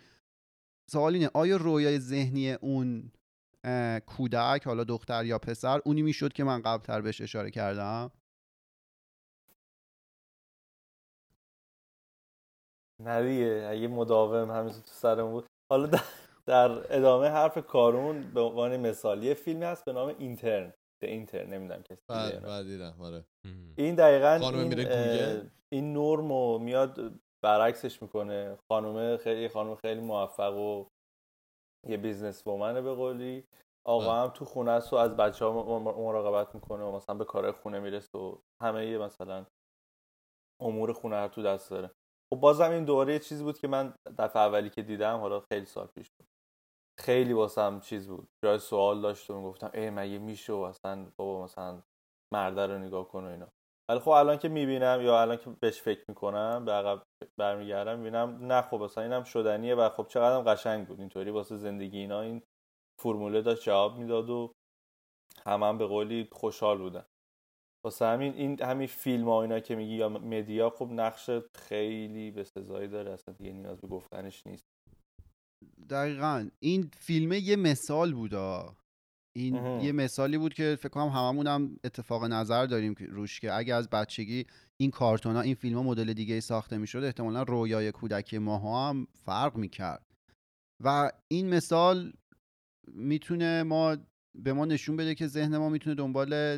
سوال 0.91 1.14
اینه 1.14 1.30
آیا 1.34 1.58
رویای 1.58 2.00
ذهنی 2.00 2.52
اون 2.52 3.12
اه، 3.64 4.00
کودک 4.00 4.64
حالا 4.66 4.84
دختر 4.84 5.26
یا 5.26 5.39
پسر 5.39 5.82
اونی 5.86 6.02
می‌شد 6.02 6.34
که 6.34 6.43
من 6.43 6.62
قبلتر 6.62 7.02
بهش 7.02 7.22
اشاره 7.22 7.52
کردم؟ 7.52 8.12
نه 13.00 13.24
دیگه 13.24 13.68
اگه 13.72 13.88
مداوم 13.88 14.52
همینطور 14.52 14.82
تو 14.82 14.91
سرمون 14.91 15.32
بود. 15.32 15.46
حالا 15.72 16.00
در, 16.48 16.98
ادامه 16.98 17.28
حرف 17.28 17.58
کارون 17.58 18.34
به 18.34 18.41
عنوان 18.41 18.78
مثال 18.78 19.24
یه 19.24 19.34
فیلمی 19.34 19.66
هست 19.66 19.86
به 19.86 19.93
نام 19.93 20.16
اینترن. 20.20 20.74
The 21.04 21.08
اینترن 21.08 21.54
نمی‌دونم 21.54 21.84
کسی 21.84 22.02
بعد. 22.10 22.43
بعد 22.43 22.66
دیدم 22.66 22.96
آره. 23.02 23.26
این 23.78 23.96
دقیقا 23.96 24.39
خانم 24.41 24.60
این, 24.60 24.68
میره 24.68 24.84
اه، 24.89 25.34
گوگل. 25.34 25.50
این 25.74 25.93
نرم 25.93 26.30
رو 26.30 26.60
میاد 26.60 27.14
برعکسش 27.43 28.02
می‌کنه. 28.02 28.58
خانومه 28.72 29.18
خیلی 29.18 29.48
خانم 29.48 29.76
خیلی 29.76 30.02
موفق 30.02 30.58
و 30.58 30.86
یه 31.88 31.98
businesswoman 31.97 32.47
ه 32.47 32.82
به 32.82 32.93
قولی. 32.93 33.43
آقا 33.88 34.12
بله. 34.12 34.22
هم 34.22 34.30
تو 34.30 34.46
خونه 34.46 34.72
است 34.72 34.93
و 34.93 34.96
از 34.96 35.18
بچه 35.18 35.46
ها 35.46 35.80
مراقبت 35.80 36.56
می‌کنه 36.56 36.84
و 36.84 36.91
مثلا 36.91 37.16
به 37.16 37.26
کارهای 37.26 37.52
خونه 37.52 37.80
می‌رسه 37.80 38.18
و 38.18 38.38
همه 38.62 38.86
یه 38.86 38.98
مثلا 38.98 39.46
امور 40.62 40.93
خونه 40.93 41.16
رو 41.16 41.28
تو 41.28 41.43
دست 41.43 41.70
داره. 41.70 41.91
خب 42.34 42.39
بازم 42.39 42.72
این 42.72 42.86
دوره 42.86 43.14
یه 43.14 43.20
چیزی 43.20 43.43
بود 43.43 43.60
که 43.60 43.68
من 43.68 43.93
دفعه 44.18 44.41
اولی 44.41 44.70
که 44.70 44.82
دیدم 44.82 45.18
حالا 45.18 45.39
خیلی 45.39 45.66
سال 45.66 45.88
پیش 45.88 46.12
بود. 46.12 46.28
خیلی 47.00 47.34
واسم 47.34 47.80
چیز 47.80 48.08
بود. 48.08 48.28
جای 48.46 48.60
سوال 48.60 49.02
داشت 49.02 49.30
و 49.30 49.41
گفتم 49.43 49.72
ای 49.74 49.89
مگه 49.89 50.20
میشه 50.20 50.54
و 50.54 50.58
اصلا 50.58 51.12
بابا 51.18 51.43
مثلا 51.43 51.82
مرده 52.34 52.68
رو 52.68 52.78
نگاه 52.78 53.08
کن 53.08 53.24
و 53.24 53.28
اینا. 53.28 53.48
ولی 53.89 54.00
خب 54.00 54.10
الان 54.10 54.38
که 54.38 54.50
می‌بینم 54.50 55.00
یا 55.02 55.22
الان 55.22 55.38
که 55.38 55.50
بهش 55.62 55.82
فکر 55.82 56.06
می‌کنم 56.08 56.66
به 56.66 56.72
عقب 56.72 57.04
برمیگردم 57.39 57.98
می‌بینم 57.98 58.46
نه 58.52 58.62
خب 58.62 58.82
اصلا 58.82 59.04
اینم 59.04 59.24
شدنیه 59.24 59.76
و 59.76 59.89
خب 59.89 60.08
چقدرم 60.08 60.54
قشنگ 60.54 60.88
بود. 60.88 61.00
اینطوری 61.00 61.32
واسه 61.32 61.58
زندگی 61.58 61.98
اینا 62.00 62.22
این 62.22 62.41
فرموله 63.02 63.41
داشت 63.41 63.64
جواب 63.64 63.98
می‌داد 63.98 64.30
و 64.30 64.52
همه 65.46 65.66
هم 65.66 65.78
به 65.78 65.88
قولی 65.88 66.28
خوشحال 66.32 66.78
بودن. 66.78 67.06
واسه 67.86 68.06
همین 68.06 68.34
این 68.34 68.62
همین 68.62 68.88
فیلم 68.88 69.30
ها 69.30 69.41
اینا 69.41 69.60
که 69.60 69.76
میگی 69.76 69.96
یا 69.96 70.10
مدیا 70.10 70.70
خب 70.70 70.88
نقش 70.91 71.30
خیلی 71.56 72.32
به 72.32 72.43
سزایی 72.43 72.88
داره. 72.88 73.12
اصلا 73.12 73.34
دیگه 73.34 73.52
نیاز 73.52 73.82
به 73.82 73.88
گفتنش 73.88 74.48
نیست. 74.48 74.74
دقیقا. 75.89 76.49
این 76.59 76.91
فیلم 76.97 77.31
یه 77.31 77.55
مثال 77.55 78.13
بودا. 78.13 78.75
این 79.36 79.55
اها. 79.55 79.83
یه 79.83 79.91
مثالی 79.91 80.38
بود 80.38 80.53
که 80.53 80.77
فکر 80.79 80.89
کنم 80.89 81.07
هممون 81.09 81.47
هم 81.47 81.79
اتفاق 81.83 82.25
نظر 82.25 82.65
داریم 82.65 82.95
که 82.95 83.05
روش 83.05 83.39
که 83.39 83.53
اگه 83.53 83.75
از 83.75 83.89
بچگی 83.89 84.45
این 84.77 84.91
کارتون 84.91 85.36
ها 85.36 85.41
این 85.41 85.55
فیلم 85.55 85.77
ها 85.77 85.83
مدل 85.83 86.13
دیگه 86.13 86.39
ساخته 86.39 86.77
می‌شد 86.77 87.03
احتمالا 87.03 87.43
رویای 87.43 87.91
کودکی 87.91 88.38
ماها 88.38 88.89
هم 88.89 89.07
فرق 89.25 89.55
می‌کرد. 89.55 90.05
و 90.83 91.11
این 91.27 91.49
مثال 91.49 92.13
می‌تونه 92.88 93.63
ما 93.63 93.97
به 94.36 94.53
ما 94.53 94.65
نشون 94.65 94.95
بده 94.95 95.15
که 95.15 95.27
ذهن 95.27 95.57
ما 95.57 95.69
می‌تونه 95.69 95.95
دنبال 95.95 96.57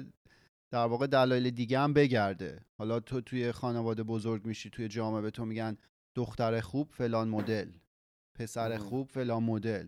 در 0.71 0.85
واقع 0.85 1.07
دلایل 1.07 1.49
دیگه 1.49 1.79
هم 1.79 1.93
بگرده. 1.93 2.65
حالا 2.79 2.99
تو 2.99 3.21
توی 3.21 3.51
خانواده 3.51 4.03
بزرگ 4.03 4.45
میشی 4.45 4.69
توی 4.69 4.87
جامعه 4.87 5.21
به 5.21 5.31
تو 5.31 5.45
میگن 5.45 5.77
دختر 6.15 6.61
خوب 6.61 6.91
فلان 6.91 7.29
مدل. 7.29 7.69
پسر. 8.37 8.77
خوب 8.77 9.11
فلان 9.11 9.43
مدل. 9.43 9.87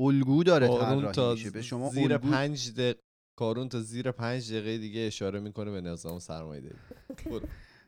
الگو 0.00 0.44
داره 0.44 0.68
طراحی 0.68 1.12
تا 1.12 1.32
میشه. 1.32 1.50
به 1.50 1.62
شما 1.62 1.90
زیر 1.90 2.12
الگو 2.12 2.30
پنج 2.30 2.72
دقیقه 2.72 3.00
کارون 3.38 3.68
تا 3.68 3.80
زیر 3.80 4.10
پنج 4.10 4.52
دقیقه 4.52 4.78
دیگه 4.78 5.00
اشاره 5.00 5.40
می‌کنه 5.40 5.70
به 5.70 5.80
نظام 5.80 6.18
سرمایه 6.18 6.60
داری 6.60 6.78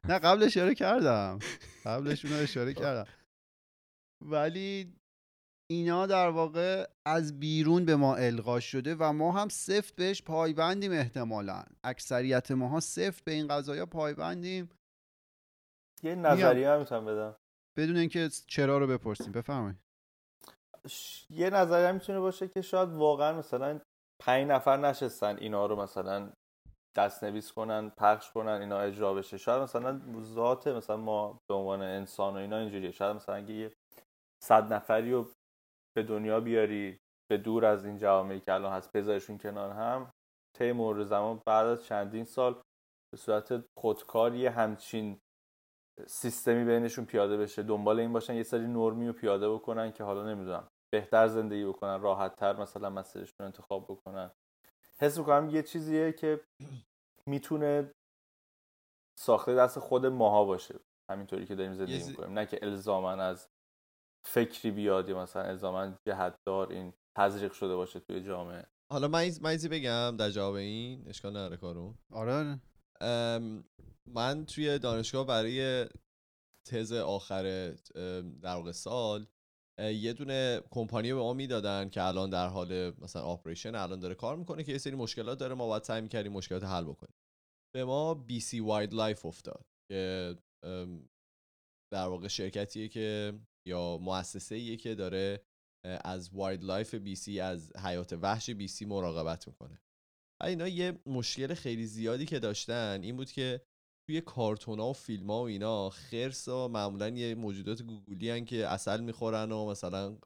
نه 0.09 0.19
قبل 0.19 0.43
اشاره 0.43 0.75
کردم. 0.75 1.39
قبلش 1.87 2.25
اونو 2.25 2.37
اشاره 2.37 2.75
کردم. 2.75 3.13
ولی 4.25 4.97
اینا 5.71 6.07
در 6.07 6.29
واقع 6.29 6.89
از 7.07 7.41
بیرون 7.41 7.85
به 7.85 7.97
ما 7.97 8.17
القا 8.17 8.61
شده 8.61 8.95
و 8.95 9.13
ما 9.13 9.33
هم 9.33 9.49
سفت 9.49 9.97
بهش 9.97 10.23
پایبندیم 10.23 10.93
احتمالا. 10.93 11.65
اکثریت 11.85 12.51
ماها 12.51 12.81
سفت 12.81 13.25
به 13.25 13.33
این 13.33 13.49
قضايا 13.49 13.87
پایبندیم. 13.87 14.71
یه 16.03 16.15
نظریه 16.15 16.71
هم 16.71 16.79
می‌تونم 16.79 17.05
بدم. 17.05 17.37
بدون 17.77 17.97
اینکه 17.97 18.29
چرا 18.47 18.79
رو 18.79 18.87
بپرسیم. 18.87 19.33
بفرمایید. 19.33 19.86
ش- 20.89 21.27
یه 21.31 21.51
نظریه 21.51 21.93
می‌تونه 21.93 22.21
باشه 22.21 22.49
که 22.49 22.63
شاید 22.63 22.89
واقعا 22.89 23.33
مثلا 23.39 23.81
پنج 24.23 24.49
نفر 24.49 24.77
نشستن 24.77 25.37
اینا 25.39 25.67
رو 25.67 25.77
مثلا 25.77 26.33
دست 26.97 27.25
نویس 27.25 27.53
کنن 27.53 27.91
پخش 27.91 28.31
کنن 28.33 28.61
اینا 28.61 28.81
اجرا 28.81 29.15
بشه. 29.15 29.39
شاید 29.39 29.63
مثلا 29.63 30.01
ذات 30.23 30.67
مثلا 30.67 30.97
ما 30.97 31.39
به 31.51 31.55
عنوان 31.55 31.83
انسان 31.83 32.35
و 32.35 32.37
اینا 32.37 32.59
اینجوریه. 32.59 32.91
شاید 32.91 33.17
مثلا 33.17 33.35
اگه 33.35 33.55
یه 33.55 33.73
صد 34.45 34.73
نفری 34.73 35.13
رو 35.13 35.29
به 35.97 36.03
دنیا 36.03 36.41
بیاری 36.41 36.99
به 37.31 37.37
دور 37.39 37.65
از 37.65 37.87
این 37.87 37.99
جوامعی 37.99 38.41
که 38.41 38.53
الان 38.53 38.73
هست 38.73 38.93
بذارشون 38.93 39.39
کنار 39.39 39.71
هم 39.71 40.11
طی 40.59 40.73
مرور 40.73 41.05
زمان 41.05 41.43
بعد 41.47 41.67
از 41.67 41.85
چندین 41.85 42.25
سال 42.25 42.55
به 43.15 43.19
صورت 43.19 43.65
خودکار 43.79 44.35
یه 44.35 44.51
همچین 44.51 45.19
سیستمی 46.07 46.65
بینشون 46.65 47.05
پیاده 47.05 47.37
بشه. 47.37 47.63
دنبال 47.63 48.01
این 48.01 48.13
باشن 48.13 48.35
یه 48.35 48.43
سری 48.43 48.67
نرمی 48.67 49.07
رو 49.07 49.13
پیاده 49.13 49.51
بکنن 49.51 49.93
که 49.93 50.05
حالا 50.05 50.35
نمی‌دونم 50.35 50.69
بهتر 50.93 51.29
زندگی 51.29 51.65
بکنن 51.65 52.01
راحت 52.01 52.37
تر 52.37 52.57
مثلا 52.57 52.91
مسیرشون 52.91 53.35
رو 53.41 53.47
انتخاب 53.47 53.85
بکنن. 53.85 54.31
حس 55.01 55.19
می‌کنم 55.19 55.51
یه 55.51 55.63
چیزیه 55.63 56.13
که 56.13 56.41
می‌تونه 57.27 57.93
ساخته 59.19 59.55
دست 59.55 59.79
خود 59.79 60.07
ماها 60.07 60.45
باشه. 60.45 60.81
همینطوری 61.11 61.47
که 61.47 61.55
داریم 61.55 61.75
زندگی 61.75 62.05
می‌کنیم. 62.05 62.39
نه 62.39 62.47
که 62.47 62.59
الزاما 62.63 63.13
از 63.13 63.49
فکری 64.27 64.71
بیاد 64.71 65.09
یا 65.09 65.23
مثلا 65.23 65.43
الزاما 65.43 65.99
جهتدار 66.09 66.73
این 66.73 66.93
تزریق 67.19 67.53
شده 67.53 67.77
باشه 67.77 68.01
توی 68.01 68.23
جامعه. 68.23 68.67
حالا 68.93 69.09
من 69.09 69.19
یه 69.45 69.52
چیزی 69.52 69.69
بگم 69.69 70.17
در 70.17 70.31
جواب 70.31 70.55
این. 70.55 71.09
اشکال 71.09 71.31
نداره 71.31 71.57
کارون. 71.57 71.99
آره 72.13 72.61
ام، 73.01 73.65
من 74.07 74.47
توی 74.47 74.79
دانشگاه 74.79 75.27
برای 75.27 75.87
تز 76.69 76.93
آخر 76.93 77.43
در 78.43 78.55
واقع 78.55 78.73
سال 78.73 79.27
یه 79.79 80.13
دونه 80.13 80.61
کمپانی 80.71 81.13
به 81.13 81.19
ما 81.19 81.33
می‌دادن 81.33 81.89
که 81.89 82.03
الان 82.03 82.31
در 82.31 82.47
حال 82.49 82.91
مثلا 82.91 83.23
operation 83.23 83.75
الان 83.75 84.01
داره 84.01 84.15
کار 84.15 84.37
می‌کنه 84.37 84.65
که 84.65 84.73
یه 84.73 84.79
سری 84.79 84.95
مشکلات 84.95 85.39
داره 85.39 85.55
ما 85.55 85.67
باید 85.67 85.83
سعی 85.83 86.01
می‌کردیم 86.01 86.33
مشکلات 86.33 86.65
حل 86.65 86.85
بکنیم. 86.85 87.15
به 87.75 87.85
ما 87.85 88.15
BC 88.15 88.41
Wildlife 88.41 89.27
افتاد 89.27 89.67
که 89.93 90.37
در 91.93 92.07
واقع 92.07 92.29
شرکتیه 92.29 92.89
که 92.89 93.39
یا 93.69 93.99
مؤسسه 93.99 94.77
که 94.77 94.95
داره 94.95 95.43
از 95.85 96.31
wildlife 96.31 96.95
BC 96.95 97.41
از 97.41 97.77
حیات 97.77 98.13
وحش 98.13 98.51
BC 98.51 98.85
مراقبت 98.85 99.49
می‌کنه. 99.49 99.83
و 100.43 100.45
اینا 100.45 100.69
یه 100.69 100.99
مشکل 101.07 101.55
خیلی 101.55 101.87
زیادی 101.87 102.27
که 102.27 102.39
داشتن 102.39 103.03
این 103.03 103.17
بود 103.17 103.31
که 103.31 103.61
توی 104.07 104.21
کارتونا 104.21 104.91
و 104.91 104.93
فیلم 104.93 105.31
ها 105.31 105.43
و 105.43 105.47
اینا 105.47 105.91
خرس 105.91 106.49
ها 106.49 106.69
معمولا 106.69 107.09
یه 107.09 107.35
موجودات 107.35 107.83
گوگولی 107.83 108.31
هن 108.31 108.45
که 108.45 108.67
عسل 108.67 109.01
می‌خورن 109.01 109.53
و 109.53 109.67
مثلا 109.67 110.19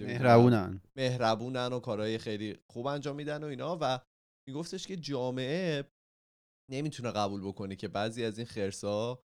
مهربونن. 0.00 0.80
مهربونن 0.96 1.72
و 1.72 1.80
کارهای 1.80 2.18
خیلی 2.18 2.58
خوب 2.66 2.86
انجام 2.86 3.16
میدن 3.16 3.44
و 3.44 3.46
اینا 3.46 3.78
و 3.80 4.00
میگفتش 4.48 4.86
که 4.86 4.96
جامعه 4.96 5.84
نمی‌تونه 6.70 7.10
قبول 7.10 7.40
بکنه 7.40 7.76
که 7.76 7.88
بعضی 7.88 8.24
از 8.24 8.38
این 8.38 8.46
خرسا 8.46 9.22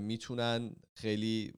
می‌تونن 0.00 0.76
خیلی 0.96 1.52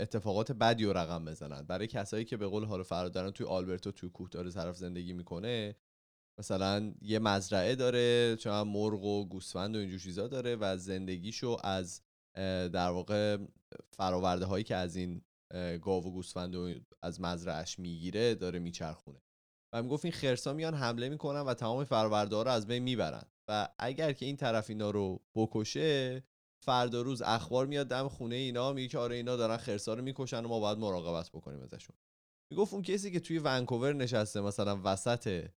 اتفاقات 0.00 0.52
بدی 0.52 0.84
و 0.84 0.92
رقم 0.92 1.24
بزنن. 1.24 1.62
برای 1.62 1.86
کسایی 1.86 2.24
که 2.24 2.36
به 2.36 2.46
قول 2.46 2.64
حالا 2.64 2.82
فراد 2.82 3.12
دارن 3.12 3.30
توی 3.30 3.46
آلبرتو 3.46 3.92
توی 3.92 4.08
کوه 4.08 4.28
داره 4.28 4.50
طرف 4.50 4.76
زندگی 4.76 5.12
می‌کنه 5.12 5.76
مثلا 6.38 6.94
یه 7.02 7.18
مزرعه 7.18 7.74
داره 7.74 8.36
چون 8.36 8.62
مرغ 8.62 9.04
و 9.04 9.24
گوسفند 9.24 9.76
و 9.76 9.78
اینجور 9.78 9.98
چیزا 9.98 10.28
داره 10.28 10.56
و 10.56 10.76
زندگیشو 10.76 11.56
از 11.64 12.02
در 12.72 12.90
واقع 12.90 13.36
فراورده 13.90 14.44
هایی 14.44 14.64
که 14.64 14.76
از 14.76 14.96
این 14.96 15.22
گاو 15.82 16.06
و 16.06 16.10
گوسفند 16.10 16.54
و 16.54 16.74
از 17.02 17.20
مزرعهش 17.20 17.78
می‌گیره 17.78 18.34
داره 18.34 18.58
میچرخونه. 18.58 19.22
و 19.72 19.82
می‌گفت 19.82 20.04
این 20.04 20.12
خرسا 20.12 20.52
میان 20.52 20.74
حمله 20.74 21.08
می‌کنن 21.08 21.40
و 21.40 21.54
تمام 21.54 21.84
فرآورده 21.84 22.36
ها 22.36 22.42
رو 22.42 22.50
از 22.50 22.66
بین 22.66 22.82
می‌برن. 22.82 23.24
و 23.48 23.68
اگر 23.78 24.12
که 24.12 24.26
این 24.26 24.36
طرف 24.36 24.70
اینا 24.70 24.90
رو 24.90 25.20
بکشه 25.34 26.22
فردا 26.64 27.02
روز 27.02 27.22
اخبار 27.22 27.66
میاد 27.66 27.86
دم 27.88 28.08
خونه 28.08 28.34
اینا 28.34 28.72
میگه 28.72 28.88
که 28.88 28.98
آره 28.98 29.16
اینا 29.16 29.36
دارن 29.36 29.56
خرسا 29.56 29.94
رو 29.94 30.02
می‌کشن 30.02 30.44
و 30.44 30.48
ما 30.48 30.60
باید 30.60 30.78
مراقبت 30.78 31.30
بکنیم 31.30 31.60
ازشون. 31.60 31.96
می‌گفت 32.52 32.72
اون 32.74 32.82
کسی 32.82 33.10
که 33.10 33.20
توی 33.20 33.38
ونکوور 33.38 33.92
نشسته 33.92 34.40
مثلا 34.40 34.80
وسط 34.84 35.48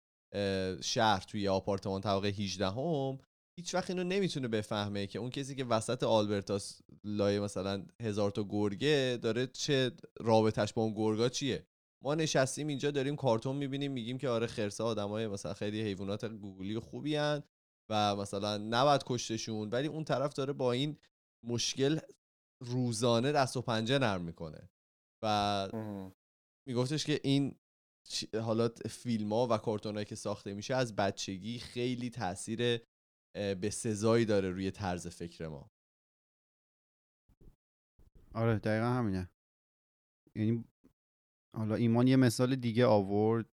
شهر 0.82 1.24
توی 1.28 1.48
آپارتمان 1.48 2.00
طبقه 2.00 2.28
18 2.28 2.66
هم 2.66 3.18
هیچ 3.58 3.74
وقت 3.74 3.90
اینو 3.90 4.04
نمی‌تونه 4.04 4.48
بفهمه 4.48 5.06
که 5.06 5.18
اون 5.18 5.30
کسی 5.30 5.54
که 5.54 5.64
وسط 5.64 6.02
آلبرتاس 6.02 6.82
لایه 7.04 7.40
مثلا 7.40 7.86
هزار 8.02 8.30
تا 8.30 8.44
گرگه 8.48 9.18
داره 9.22 9.46
چه 9.46 9.92
رابطش 10.20 10.72
با 10.72 10.82
اون 10.82 10.94
گرگا 10.94 11.28
چیه؟ 11.28 11.66
ما 12.04 12.14
نشستیم 12.14 12.66
اینجا 12.66 12.90
داریم 12.90 13.16
کارتون 13.16 13.56
می‌بینیم 13.56 13.92
میگیم 13.92 14.18
که 14.18 14.28
آره 14.28 14.46
خرسا 14.46 14.86
آدمای 14.86 15.26
مثلا 15.26 15.54
خیلی 15.54 15.82
حیوانات 15.82 16.24
گوگلی 16.24 16.78
خوبی 16.78 17.16
هن 17.16 17.42
و 17.90 18.16
مثلا 18.16 18.58
نباید 18.58 19.02
کشتشون 19.06 19.68
ولی 19.68 19.88
اون 19.88 20.04
طرف 20.04 20.32
داره 20.32 20.52
با 20.52 20.72
این 20.72 20.98
مشکل 21.46 21.98
روزانه 22.60 23.32
دست 23.32 23.56
و 23.56 23.62
پنجه 23.62 23.98
نرم 23.98 24.22
می‌کنه 24.22 24.70
و 25.22 25.68
میگفتش 26.68 27.04
که 27.04 27.20
این 27.22 27.54
حالا 28.42 28.68
فیلم 28.68 29.32
ها 29.32 29.48
و 29.50 29.58
کارتون 29.58 30.04
که 30.04 30.14
ساخته 30.14 30.54
میشه 30.54 30.74
از 30.74 30.96
بچگی 30.96 31.58
خیلی 31.58 32.10
تاثیر 32.10 32.80
به 33.34 33.70
سزایی 33.72 34.24
داره 34.24 34.50
روی 34.50 34.70
طرز 34.70 35.06
فکر 35.06 35.48
ما. 35.48 35.70
آره 38.34 38.58
دقیقا 38.58 38.86
همینه. 38.86 39.30
یعنی 40.34 40.64
حالا 41.56 41.74
ایمان 41.74 42.06
یه 42.06 42.16
مثال 42.16 42.56
دیگه 42.56 42.86
آورد. 42.86 43.46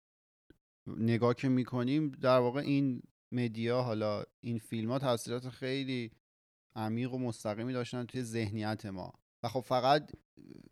نگاه 0.86 1.34
که 1.34 1.48
می‌کنیم 1.48 2.10
در 2.10 2.38
واقع 2.38 2.60
این 2.60 3.02
مدیا 3.32 3.82
حالا 3.82 4.24
این 4.40 4.58
فیلم 4.58 4.90
ها 4.90 4.98
تاثیرات 4.98 5.48
خیلی 5.48 6.10
عمیق 6.76 7.12
و 7.12 7.18
مستقیمی 7.18 7.72
داشتن 7.72 8.04
توی 8.04 8.22
ذهنیت 8.22 8.86
ما. 8.86 9.12
و 9.46 9.48
خب 9.48 9.60
فقط 9.60 10.12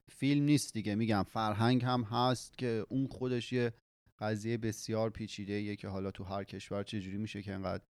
فیلم 0.09 0.45
نیست 0.45 0.75
دیگه 0.75 0.95
میگم 0.95 1.23
فرهنگ 1.23 1.85
هم 1.85 2.03
هست 2.03 2.59
که 2.59 2.87
اون 2.89 3.07
خودش 3.07 3.53
یه 3.53 3.73
قضیه 4.19 4.57
بسیار 4.57 5.11
پیچیده 5.11 5.77
که 5.77 5.89
حالا 5.89 6.11
تو 6.11 6.25
هر 6.25 6.45
کشور 6.45 6.83
چجوری 6.83 7.19
میشه 7.19 7.43
که 7.43 7.53
انقدر 7.55 7.85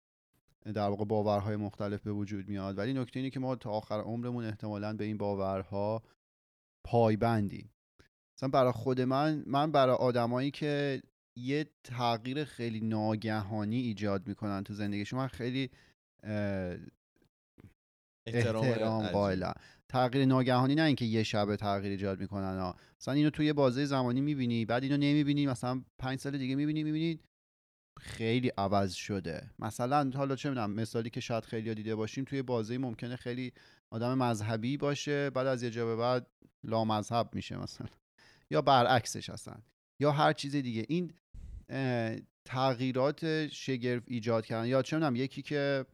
در 0.65 0.89
واقع 0.89 1.05
باورهای 1.05 1.57
مختلف 1.57 2.03
به 2.03 2.13
وجود 2.13 2.49
میاد. 2.49 2.79
ولی 2.79 2.93
نکته 2.93 3.21
اینه 3.21 3.31
که 3.31 3.41
ما 3.41 3.57
تا 3.57 3.71
آخر 3.71 4.01
عمرمون 4.01 4.45
احتمالا 4.45 4.93
به 4.93 5.05
این 5.05 5.17
باورها 5.17 6.03
پایبندیم. 6.87 7.71
مثلا 8.37 8.49
برای 8.49 8.73
خود 8.73 9.01
من 9.01 9.45
من 9.47 9.73
برای 9.73 9.97
آدمایی 9.97 10.51
که 10.51 11.03
یه 11.39 11.67
تغییر 11.85 12.45
خیلی 12.45 12.81
ناگهانی 12.81 13.81
ایجاد 13.81 14.29
می‌کنن 14.29 14.65
تو 14.65 14.75
زندگیشون 14.75 15.19
من 15.19 15.29
خیلی 15.29 15.71
احترام. 18.27 19.07
قائلم. 19.07 19.55
تغییر 19.89 20.25
ناگهانی 20.25 20.75
نه 20.75 20.83
اینکه 20.83 21.05
یه 21.05 21.23
شب 21.23 21.57
تغییر 21.57 21.91
ایجاد 21.91 22.21
می‌کنن 22.21 22.59
ها 22.59 22.77
مثلا 23.01 23.15
اینو 23.15 23.31
توی 23.31 23.53
بازه 23.53 23.85
زمانی 23.85 24.21
می‌بینی 24.21 24.65
بعد 24.65 24.83
اینو 24.83 24.97
نمی‌بینی 24.97 25.47
مثلا 25.47 25.83
پنج 25.99 26.19
سال 26.19 26.39
دیگه 26.39 26.55
می‌بینی 26.55 26.85
می‌بینی 26.85 27.21
خیلی 28.01 28.49
عوض 28.49 28.93
شده. 28.93 29.51
مثلا 29.59 30.11
حالا 30.15 30.37
چه 30.37 30.49
می‌دونم 30.49 30.71
مثالی 30.71 31.11
که 31.11 31.21
شاید 31.21 31.45
خیلی 31.45 31.75
دیده 31.75 31.95
باشیم 31.95 32.25
توی 32.25 32.43
بازه 32.43 32.79
ممکنه 32.79 33.17
خیلی 33.17 33.53
آدم 33.91 34.19
مذهبی 34.19 34.77
باشه 34.77 35.31
بعد 35.31 35.47
از 35.47 35.63
یه 35.63 35.71
جا 35.71 35.87
به 35.87 35.97
بعد 35.97 36.27
لامذهب 36.65 37.35
میشه 37.35 37.57
مثلا. 37.57 37.87
یا 38.51 38.63
برعکسش 38.63 39.31
هستن. 39.31 39.63
یا 40.01 40.13
هر 40.13 40.33
چیز 40.33 40.57
دیگه. 40.57 40.87
این 40.89 41.13
تغییرات 42.45 43.47
شگرف 43.47 44.03
ایجاد 44.07 44.47
کردن. 44.47 44.67
یا 44.67 44.83
چه 44.83 44.97
می‌دونم 44.97 45.17
یکی 45.17 45.43
که 45.43 45.87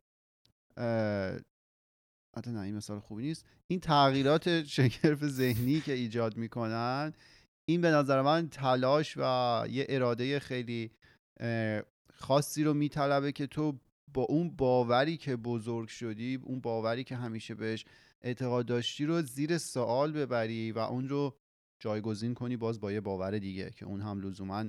حتی 2.37 2.51
نه 2.51 2.61
این 2.61 2.77
مثال 2.77 3.01
خوبی 3.01 3.23
نیست. 3.23 3.47
این 3.67 3.81
تغییرات 3.81 4.65
شگرف 4.65 5.27
ذهنی 5.27 5.81
که 5.81 5.93
ایجاد 5.93 6.37
می‌کنن 6.37 7.13
این 7.69 7.81
به 7.81 7.91
نظر 7.91 8.23
من 8.23 8.49
تلاش 8.49 9.17
و 9.17 9.21
یه 9.71 9.87
اراده 9.89 10.39
خیلی 10.39 10.91
خاصی 12.13 12.65
رو 12.65 12.75
میطلبه 12.75 13.33
که 13.33 13.47
تو 13.47 13.79
با 14.15 14.23
اون 14.23 14.57
باوری 14.57 15.17
که 15.17 15.37
بزرگ 15.37 15.89
شدی 15.89 16.41
اون 16.43 16.61
باوری 16.61 17.05
که 17.05 17.17
همیشه 17.17 17.55
بهش 17.55 17.85
اعتقاد 18.23 18.67
داشتی 18.67 19.05
رو 19.05 19.23
زیر 19.23 19.59
سوال 19.59 20.13
ببری 20.13 20.73
و 20.73 20.79
اون 20.79 21.09
رو 21.09 21.37
جایگزین 21.79 22.35
کنی 22.35 22.57
باز 22.57 22.81
با 22.81 22.93
یه 22.93 23.01
باور 23.01 23.39
دیگه 23.39 23.71
که 23.71 23.87
اون 23.87 24.01
هم 24.01 24.21
لزوما 24.21 24.65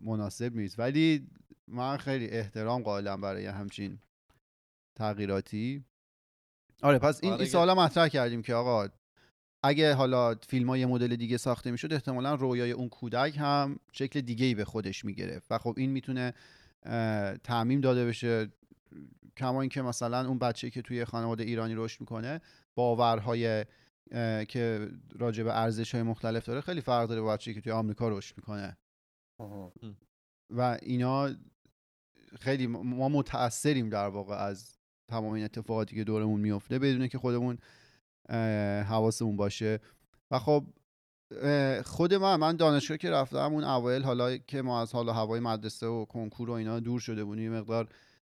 مناسب 0.00 0.56
نیست. 0.56 0.78
ولی 0.78 1.30
من 1.68 1.96
خیلی 1.96 2.26
احترام 2.26 2.82
قائلم 2.82 3.20
برای 3.20 3.46
همچین 3.46 3.98
تغییراتی. 4.98 5.84
آره 6.82 6.98
پس 6.98 7.20
این, 7.22 7.32
آره 7.32 7.54
این 7.54 7.72
مطرح 7.72 8.08
کردیم 8.08 8.42
که 8.42 8.54
آقا 8.54 8.88
اگه 9.62 9.94
حالا 9.94 10.34
فیلم 10.34 10.68
های 10.68 10.86
مدل 10.86 11.16
دیگه 11.16 11.36
ساخته 11.36 11.70
می‌شد 11.70 11.92
احتمالا 11.92 12.34
رویای 12.34 12.72
اون 12.72 12.88
کودک 12.88 13.36
هم 13.38 13.78
شکل 13.92 14.20
دیگه 14.20 14.46
ای 14.46 14.54
به 14.54 14.64
خودش 14.64 15.04
می‌گرفت. 15.04 15.46
و 15.50 15.58
خب 15.58 15.74
این 15.76 15.90
می‌تونه 15.90 16.34
تعمیم 17.44 17.80
داده 17.80 18.06
بشه. 18.06 18.48
کما 19.36 19.60
اینکه 19.60 19.82
مثلا 19.82 20.28
اون 20.28 20.38
بچه 20.38 20.70
که 20.70 20.82
توی 20.82 21.04
خانواده 21.04 21.44
ایرانی 21.44 21.74
رشد 21.74 22.00
می‌کنه 22.00 22.40
باورهای 22.74 23.64
که 24.48 24.88
راجع 25.18 25.44
به 25.44 25.58
ارزش 25.58 25.94
های 25.94 26.02
مختلف 26.02 26.44
داره 26.46 26.60
خیلی 26.60 26.80
فرق 26.80 27.08
داره 27.08 27.20
با 27.20 27.32
بچه 27.32 27.54
که 27.54 27.60
توی 27.60 27.72
آمریکا 27.72 28.08
رشد 28.08 28.36
می‌کنه. 28.36 28.76
و 30.50 30.78
اینا 30.82 31.30
خیلی 32.40 32.66
ما 32.66 33.08
متاثریم 33.08 33.88
در 33.88 34.08
واقع 34.08 34.34
از 34.34 34.79
تمام 35.10 35.32
این 35.32 35.44
اتفاقاتی 35.44 35.96
که 35.96 36.04
دورمون 36.04 36.40
میفته 36.40 36.78
بدون 36.78 37.08
که 37.08 37.18
خودمون 37.18 37.58
حواسمون 38.88 39.36
باشه. 39.36 39.80
و 40.30 40.38
خب 40.38 40.64
خود 41.84 42.14
من 42.14 42.36
من 42.36 42.56
دانشگاه 42.56 42.96
که 42.96 43.10
رفتم 43.10 43.52
اون 43.52 43.64
اوایل 43.64 44.02
حالا 44.02 44.36
که 44.36 44.62
ما 44.62 44.80
از 44.80 44.92
حالا 44.92 45.12
هوای 45.12 45.40
مدرسه 45.40 45.86
و 45.86 46.04
کنکور 46.04 46.50
و 46.50 46.52
اینا 46.52 46.80
دور 46.80 47.00
شده 47.00 47.24
بودیم 47.24 47.44
یه 47.44 47.60
مقدار 47.60 47.88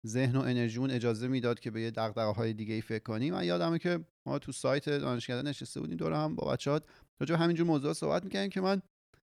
ذهن 0.06 0.36
و 0.36 0.40
انرژیمون 0.40 0.90
اجازه 0.90 1.28
می‌داد 1.28 1.60
که 1.60 1.70
به 1.70 1.80
یه 1.80 1.90
دغدغه 1.90 2.32
های 2.32 2.52
دیگه 2.52 2.74
ای 2.74 2.80
فکر 2.80 3.02
کنیم. 3.02 3.34
من 3.34 3.44
یادمه 3.44 3.78
که 3.78 4.00
ما 4.26 4.38
تو 4.38 4.52
سایت 4.52 4.88
دانشکده 4.88 5.42
نشسته 5.42 5.80
بودیم 5.80 5.96
دور 5.96 6.12
هم 6.12 6.34
با 6.36 6.52
بچه‌ها 6.52 6.80
راجع 7.20 7.34
همینجور 7.34 7.66
موضوع 7.66 7.92
صحبت 7.92 8.24
می‌کردیم 8.24 8.50
که 8.50 8.60
من 8.60 8.82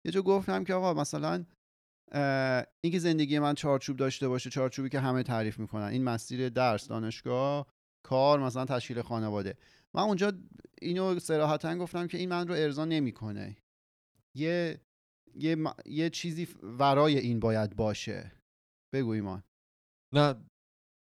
یه 0.04 0.12
جا 0.12 0.22
گفتم 0.22 0.64
که 0.64 0.74
آقا 0.74 0.94
مثلا 0.94 1.44
اینکه 2.80 2.98
زندگی 2.98 3.38
من 3.38 3.54
چارچوب 3.54 3.96
داشته 3.96 4.28
باشه 4.28 4.50
چارچوبی 4.50 4.88
که 4.88 5.00
همه 5.00 5.22
تعریف 5.22 5.58
می‌کنن. 5.58 5.84
این 5.84 6.04
مسیر 6.04 6.48
درس 6.48 6.88
دانشگاه 6.88 7.66
کار 8.02 8.40
مثلا 8.40 8.64
تشکیل 8.64 9.02
خانواده. 9.02 9.56
من 9.94 10.02
اونجا 10.02 10.32
اینو 10.82 11.18
صراحتا 11.18 11.76
گفتم 11.78 12.06
که 12.06 12.18
این 12.18 12.28
من 12.28 12.48
رو 12.48 12.54
ارضا 12.54 12.84
نمی‌کنه. 12.84 13.56
یه 14.34 14.80
یه, 15.34 15.56
م- 15.56 15.74
یه 15.86 16.10
چیزی 16.10 16.48
ورای 16.62 17.18
این 17.18 17.40
باید 17.40 17.76
باشه. 17.76 18.32
بگو 18.94 19.10
ایمان. 19.10 19.42
نه 20.14 20.34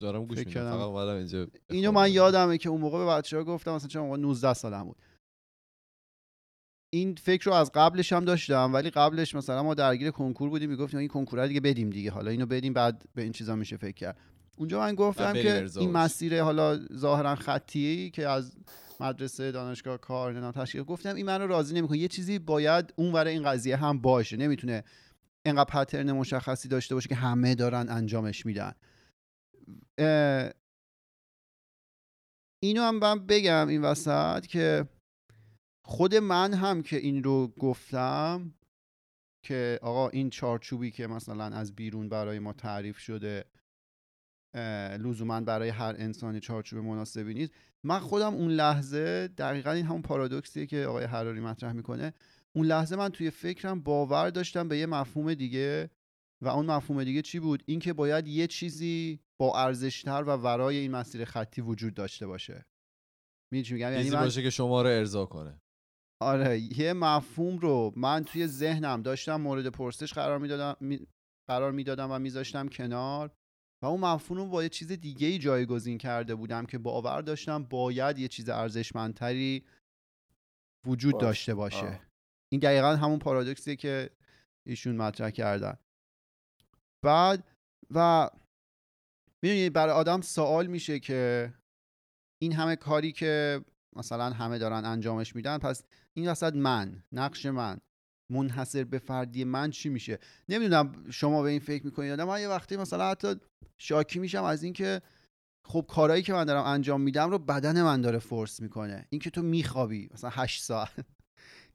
دارم 0.01 0.25
گوش 0.25 0.37
میدم. 0.37 0.51
فقط 0.71 1.07
اینجا 1.07 1.47
اینو. 1.69 1.91
من 1.91 2.11
یادمه 2.11 2.57
که 2.57 2.69
اون 2.69 2.81
موقع 2.81 2.97
به 2.97 3.05
بچه 3.05 3.37
ها 3.37 3.43
گفتم 3.43 3.71
مثلا 3.71 3.87
چون 3.87 4.01
موقع 4.01 4.17
19 4.17 4.53
سالم 4.53 4.83
بود. 4.83 4.97
این 6.93 7.15
فکر 7.15 7.45
رو 7.45 7.53
از 7.53 7.71
قبلش 7.71 8.13
هم 8.13 8.25
داشتم 8.25 8.73
ولی 8.73 8.89
قبلش 8.89 9.35
مثلا 9.35 9.63
ما 9.63 9.73
درگیر 9.73 10.11
کنکور 10.11 10.49
بودیم 10.49 10.69
می‌گفتیم 10.69 10.99
این 10.99 11.09
کنکور 11.09 11.41
رو 11.41 11.47
دیگه 11.47 11.59
بدیم 11.59 11.89
دیگه 11.89 12.11
حالا 12.11 12.31
اینو 12.31 12.45
بدیم 12.45 12.73
بعد 12.73 13.03
به 13.15 13.21
این 13.21 13.31
چیزا 13.31 13.55
میشه 13.55 13.77
فکر 13.77 13.95
کرد. 13.95 14.17
اونجا 14.57 14.79
من 14.79 14.95
گفتم 14.95 15.33
که 15.33 15.67
این. 15.75 15.91
مسیر 15.91 16.41
حالا 16.41 16.79
ظاهرا 16.95 17.35
خطی 17.35 18.11
که 18.13 18.27
از 18.27 18.55
مدرسه 18.99 19.51
دانشگاه 19.51 19.97
کار 19.97 20.31
نمی‌دونم 20.31 20.51
تشکیل 20.51 20.83
گفتم 20.83 21.15
این 21.15 21.25
منو 21.25 21.47
راضی 21.47 21.75
نمی‌کنه. 21.75 21.97
یه 21.97 22.07
چیزی 22.07 22.39
باید 22.39 22.93
اون 22.95 23.13
ور 23.13 23.27
این 23.27 23.43
قضیه 23.43 23.75
هم 23.75 24.01
باشه. 24.01 24.37
نمی‌تونه 24.37 24.83
انقدر 25.45 25.63
پترن 25.63 26.11
مشخصی 26.11 26.69
داشته 26.69 26.95
باشه 26.95 27.09
که 27.09 27.15
همه 27.15 27.55
دارن 27.55 27.89
انجامش 27.89 28.45
میدن. 28.45 28.71
اینو 32.63 32.81
هم 32.81 32.95
من 32.95 33.25
بگم 33.25 33.67
این 33.67 33.81
وسط 33.81 34.45
که 34.45 34.85
خود 35.91 36.15
من 36.15 36.53
هم 36.53 36.83
که 36.83 36.97
این 36.97 37.23
رو 37.23 37.47
گفتم 37.47 38.53
که 39.43 39.79
آقا 39.81 40.09
این 40.09 40.29
چارچوبی 40.29 40.91
که 40.91 41.07
مثلا 41.07 41.43
از 41.43 41.75
بیرون 41.75 42.09
برای 42.09 42.39
ما 42.39 42.53
تعریف 42.53 42.97
شده 42.97 43.45
لزوما 44.99 45.41
برای 45.41 45.69
هر 45.69 45.95
انسانی 45.97 46.39
چارچوب 46.39 46.79
مناسبی 46.79 47.33
نیست. 47.33 47.53
من 47.83 47.99
خودم 47.99 48.33
اون 48.33 48.51
لحظه 48.51 49.27
دقیقا 49.27 49.71
این 49.71 49.85
همون 49.85 50.01
پارادوکسیه 50.01 50.65
که 50.65 50.85
آقای 50.85 51.05
حراری 51.05 51.39
مطرح 51.39 51.71
می‌کنه. 51.71 52.13
اون 52.55 52.65
لحظه 52.65 52.95
من 52.95 53.09
توی 53.09 53.29
فکرم 53.29 53.81
باور 53.81 54.29
داشتم 54.29 54.67
به 54.67 54.77
یه 54.77 54.85
مفهوم 54.85 55.33
دیگه. 55.33 55.89
و 56.41 56.47
اون 56.47 56.65
مفهوم 56.65 57.03
دیگه 57.03 57.21
چی 57.21 57.39
بود؟ 57.39 57.63
اینکه 57.65 57.93
باید 57.93 58.27
یه 58.27 58.47
چیزی 58.47 59.19
با 59.37 59.59
ارزشتر 59.59 60.23
و 60.23 60.31
ورای 60.31 60.77
این 60.77 60.91
مسیر 60.91 61.25
خطی 61.25 61.61
وجود 61.61 61.93
داشته 61.93 62.27
باشه. 62.27 62.65
میگم؟ 63.51 63.77
یعنی 63.77 64.11
باشه 64.11 64.43
که 64.43 64.49
شما 64.49 64.81
رو 64.81 64.89
ارضا 64.89 65.25
کنه. 65.25 65.60
آره 66.21 66.79
یه 66.79 66.93
مفهوم 66.93 67.57
رو 67.57 67.93
من 67.95 68.23
توی 68.23 68.47
ذهنم 68.47 69.01
داشتم 69.01 69.35
مورد 69.35 69.67
پرسش 69.67 70.13
قرار 70.13 70.39
می‌دادم 70.39 70.75
می... 70.79 71.07
قرار 71.49 71.71
می‌دادم 71.71 72.11
و 72.11 72.19
میذاشتم 72.19 72.67
کنار 72.67 73.31
و 73.83 73.85
اون 73.85 73.99
مفهوم 73.99 74.37
رو 74.37 74.47
با 74.47 74.63
یه 74.63 74.69
چیز 74.69 74.91
دیگه 74.91 75.27
ای 75.27 75.37
جایگزین 75.37 75.97
کرده 75.97 76.35
بودم 76.35 76.65
که 76.65 76.77
باور 76.77 77.21
داشتم 77.21 77.63
باید 77.63 78.19
یه 78.19 78.27
چیز 78.27 78.49
ارزشمندتری 78.49 79.65
وجود 80.85 81.13
باشه. 81.13 81.25
داشته 81.25 81.55
باشه 81.55 81.87
آه. 81.87 81.99
این 82.51 82.61
دقیقا 82.61 82.95
همون 82.95 83.19
پارادوکسیه 83.19 83.75
که 83.75 84.09
ایشون 84.67 84.95
مطرح 84.95 85.29
کردن 85.29 85.77
بعد 87.03 87.43
و 87.91 88.29
می‌دونی 89.43 89.69
برای 89.69 89.93
آدم 89.93 90.21
سوال 90.21 90.67
میشه 90.67 90.99
که 90.99 91.53
این 92.41 92.53
همه 92.53 92.75
کاری 92.75 93.11
که 93.11 93.61
مثلا 93.95 94.29
همه 94.29 94.57
دارن 94.57 94.85
انجامش 94.85 95.35
میدن 95.35 95.57
پس 95.57 95.83
این 96.13 96.29
وسط 96.29 96.53
من 96.55 97.03
نقش 97.11 97.45
من 97.45 97.77
منحصر 98.31 98.83
به 98.83 98.99
فردی 98.99 99.43
من 99.43 99.71
چی 99.71 99.89
میشه؟ 99.89 100.19
نمی‌دونم 100.49 101.05
شما 101.09 101.41
به 101.41 101.49
این 101.49 101.59
فکر 101.59 101.85
می‌کنید 101.85 102.11
نه 102.11 102.23
من 102.23 102.41
یه 102.41 102.47
وقتی 102.47 102.77
مثلا 102.77 103.11
حتی 103.11 103.35
شاکی 103.77 104.19
میشم 104.19 104.43
از 104.43 104.63
اینکه 104.63 105.01
خب 105.65 105.85
کارهایی 105.89 106.23
که 106.23 106.33
من 106.33 106.45
دارم 106.45 106.63
انجام 106.63 107.01
میدم 107.01 107.29
رو 107.29 107.39
بدن 107.39 107.81
من 107.81 108.01
داره 108.01 108.19
فورس 108.19 108.59
می‌کنه. 108.59 109.05
اینکه 109.09 109.29
تو 109.29 109.41
میخوابی 109.41 110.09
مثلا 110.13 110.29
هشت 110.33 110.63
ساعت. 110.63 111.05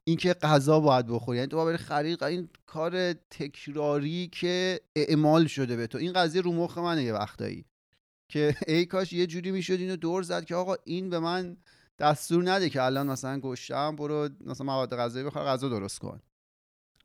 اینکه 0.04 0.34
غذا 0.34 0.80
باید 0.80 1.06
بخوری. 1.06 1.38
یعنی 1.38 1.48
تو 1.48 1.56
باید 1.56 1.76
خرید 1.76 2.24
این 2.24 2.48
کار 2.66 3.12
تکراری 3.12 4.28
که 4.32 4.80
اعمال 4.96 5.46
شده 5.46 5.76
به 5.76 5.86
تو. 5.86 5.98
این 5.98 6.12
قضیه 6.12 6.42
رو 6.42 6.52
مخ 6.52 6.78
منه 6.78 7.02
یه 7.02 7.12
وقتایی. 7.12 7.64
که 8.32 8.56
ای 8.66 8.86
کاش 8.86 9.12
یه 9.12 9.26
جوری 9.26 9.50
می‌شد 9.50 9.72
اینو 9.72 9.96
دور 9.96 10.22
زد 10.22 10.44
که 10.44 10.54
آقا 10.54 10.76
این 10.84 11.10
به 11.10 11.18
من 11.18 11.56
دستور 11.98 12.50
نده 12.50 12.70
که 12.70 12.82
الان 12.82 13.06
مثلا 13.06 13.40
گشتم 13.40 13.96
برو 13.96 14.28
مثلا 14.40 14.66
مواد 14.66 14.96
غذایی 14.96 15.26
بخور 15.26 15.42
غذا 15.42 15.68
درست 15.68 15.98
کن 15.98 16.20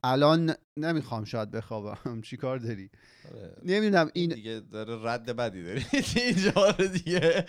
الان 0.04 0.54
نمی‌خوام 0.78 1.24
شاید 1.26 1.52
بخوابم 1.52 2.22
چی 2.28 2.38
کار 2.38 2.58
داری 2.58 2.90
آره. 3.32 3.56
نمی‌دونم 3.66 4.10
این 4.14 4.30
دیگه 4.30 4.60
داره 4.72 5.00
رد 5.04 5.36
بدی 5.36 5.64
داری 5.64 5.86
اینجا 6.26 6.70
رو 6.80 6.88
دیگه 6.88 7.46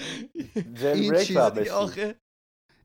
جل 0.74 0.86
این 0.86 1.14
چیز 1.14 1.38
دیگه. 1.38 1.72
آخه 1.72 2.16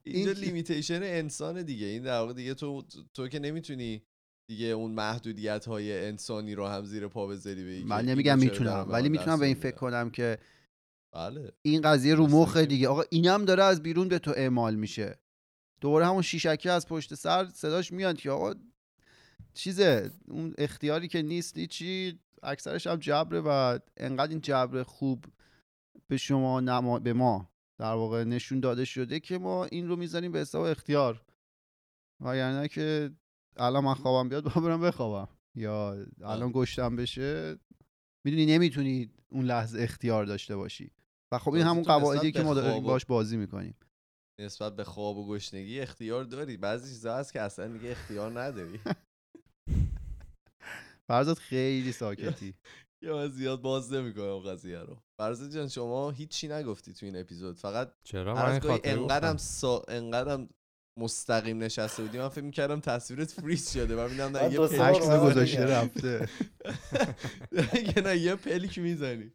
اینجا 0.04 0.32
این- 0.32 0.40
لیمیتیشن 0.40 1.04
انسان 1.04 1.62
دیگه 1.64 1.86
این 1.86 2.04
در 2.04 2.20
واقع 2.20 2.34
دیگه 2.34 2.54
تو 2.54 2.84
تو 3.14 3.28
که 3.28 3.40
نمی‌تونی 3.40 4.04
دیگه 4.50 4.66
اون 4.66 4.92
محدودیت 4.92 5.66
های 5.66 6.06
انسانی 6.06 6.56
رو 6.56 6.68
هم 6.68 6.86
زیر 6.86 7.08
پا 7.08 7.28
بذاری 7.28 7.84
من 7.84 8.06
نمیگم 8.06 8.40
می‌تونم 8.40 8.86
ولی 8.90 9.10
می‌تونم 9.10 9.40
به 9.40 9.46
این 9.46 9.56
فکر؟ 9.56 9.76
کنم 9.76 10.10
که 10.10 10.38
بله. 11.18 11.52
این 11.62 11.82
قضیه 11.82 12.16
رو 12.16 12.28
مخ 12.28 12.58
دیگه. 12.58 12.88
آقا 12.88 13.04
اینم 13.10 13.46
داره 13.46 13.64
از 13.64 13.84
بیرون 13.84 14.08
به 14.08 14.20
تو 14.20 14.34
اعمال 14.36 14.76
میشه. 14.76 15.20
دوباره 15.82 16.06
همون 16.06 16.22
شیشکی 16.22 16.70
از 16.70 16.88
پشت 16.88 17.16
سر 17.16 17.50
صداش 17.54 17.92
میاد 17.92 18.18
که 18.18 18.32
آقا 18.32 18.54
چیزه 19.54 20.12
اون 20.28 20.54
اختیاری 20.58 21.08
که 21.08 21.22
نیست 21.22 21.60
چی 21.60 22.20
اکثرش 22.44 22.88
هم 22.88 22.96
جبره 22.96 23.42
و 23.42 23.80
انقدر 23.98 24.30
این 24.30 24.42
جبر 24.42 24.84
خوب 24.84 25.26
به 26.08 26.18
شما 26.18 26.60
نما... 26.60 27.00
به 27.00 27.14
ما 27.14 27.50
در 27.78 27.94
واقع 27.94 28.24
نشون 28.24 28.60
داده 28.60 28.86
شده 28.86 29.20
که 29.20 29.38
ما 29.38 29.66
این 29.66 29.88
رو 29.88 29.96
می‌ذاریم 29.96 30.32
به 30.32 30.40
حساب 30.40 30.66
اختیار. 30.66 31.22
وگرنه 32.20 32.68
که 32.68 33.12
الان 33.58 33.84
من 33.84 33.94
خوابم 33.94 34.30
بیاد 34.30 34.44
با 34.44 34.62
برم 34.62 34.82
بخوابم. 34.82 35.28
یا 35.56 36.06
الان 36.22 36.52
گشتم 36.54 36.96
بشه. 36.96 37.60
می‌دونی 38.24 38.46
نمی‌تونی 38.46 39.10
اون 39.30 39.46
لحظه 39.46 39.82
اختیار 39.82 40.26
داشته 40.26 40.56
باشی. 40.56 40.92
و 41.34 41.38
خب 41.38 41.54
این 41.54 41.64
همون 41.64 41.84
قواعدی 41.84 42.32
که 42.32 42.44
ما 42.44 42.54
داریم 42.54 42.84
باش 42.84 43.06
بازی 43.06 43.38
می‌کنیم. 43.38 43.76
نسبت 44.42 44.76
به 44.76 44.84
خواب 44.84 45.18
و 45.18 45.28
گشنگی 45.28 45.80
اختیار 45.80 46.24
داری. 46.24 46.58
بعضی 46.58 46.94
چیزا 46.94 47.16
هست 47.16 47.34
که 47.34 47.42
اصلا 47.42 47.68
دیگه 47.68 47.92
اختیار 47.92 48.40
نداری. 48.40 48.80
فرزاد 51.10 51.38
خیلی 51.38 51.92
ساکتی. 51.92 52.54
یا 53.04 53.16
من 53.16 53.28
زیاد 53.28 53.62
باز 53.62 53.94
نمی‌کنم 53.94 54.40
قضیه 54.40 54.80
رو. 54.80 54.98
فرزاد 55.22 55.52
جان 55.52 55.68
شما 55.68 56.12
هیچی 56.12 56.48
نگفتی 56.48 56.94
تو 56.94 57.06
این 57.06 57.16
اپیزود. 57.16 57.58
فقط 57.58 57.94
چرا؟ 58.04 58.36
من 58.36 58.60
انقدرم. 58.84 59.38
سا... 59.38 59.84
انقدرم 59.88 60.50
مستقیم 61.00 61.64
نشسته 61.64 62.04
بودی 62.04 62.18
من 62.18 62.30
فکر 62.30 62.44
می‌کردم 62.44 62.80
تصویرت 62.80 63.32
فریز 63.32 63.72
شده 63.74 63.96
من 63.96 64.12
میدم 64.12 64.32
نه 64.38 64.54
یه 64.54 64.60
اومدم 64.60 65.30
گذاشته. 65.30 65.66
رفته. 65.66 66.30
نه 68.02 68.18
یه 68.18 68.36
پلیک 68.36 68.80
می‌زنی. 68.80 69.32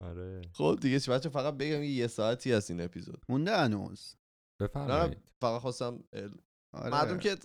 آره. 0.00 0.42
خب 0.52 0.78
دیگه 0.80 1.00
چه 1.00 1.12
بچه 1.12 1.28
فقط 1.28 1.54
بگم 1.54 1.82
یه 1.82 2.06
ساعتی 2.06 2.52
هست 2.52 2.70
این 2.70 2.80
اپیزود. 2.80 3.22
مونده 3.28 3.56
هنوز. 3.56 4.14
بفرمایید. 4.60 5.18
فقط 5.40 5.60
خواستم 5.60 6.04
ال- 6.12 6.40
آره. 6.72 6.90
مردم 6.90 7.18
که 7.18 7.36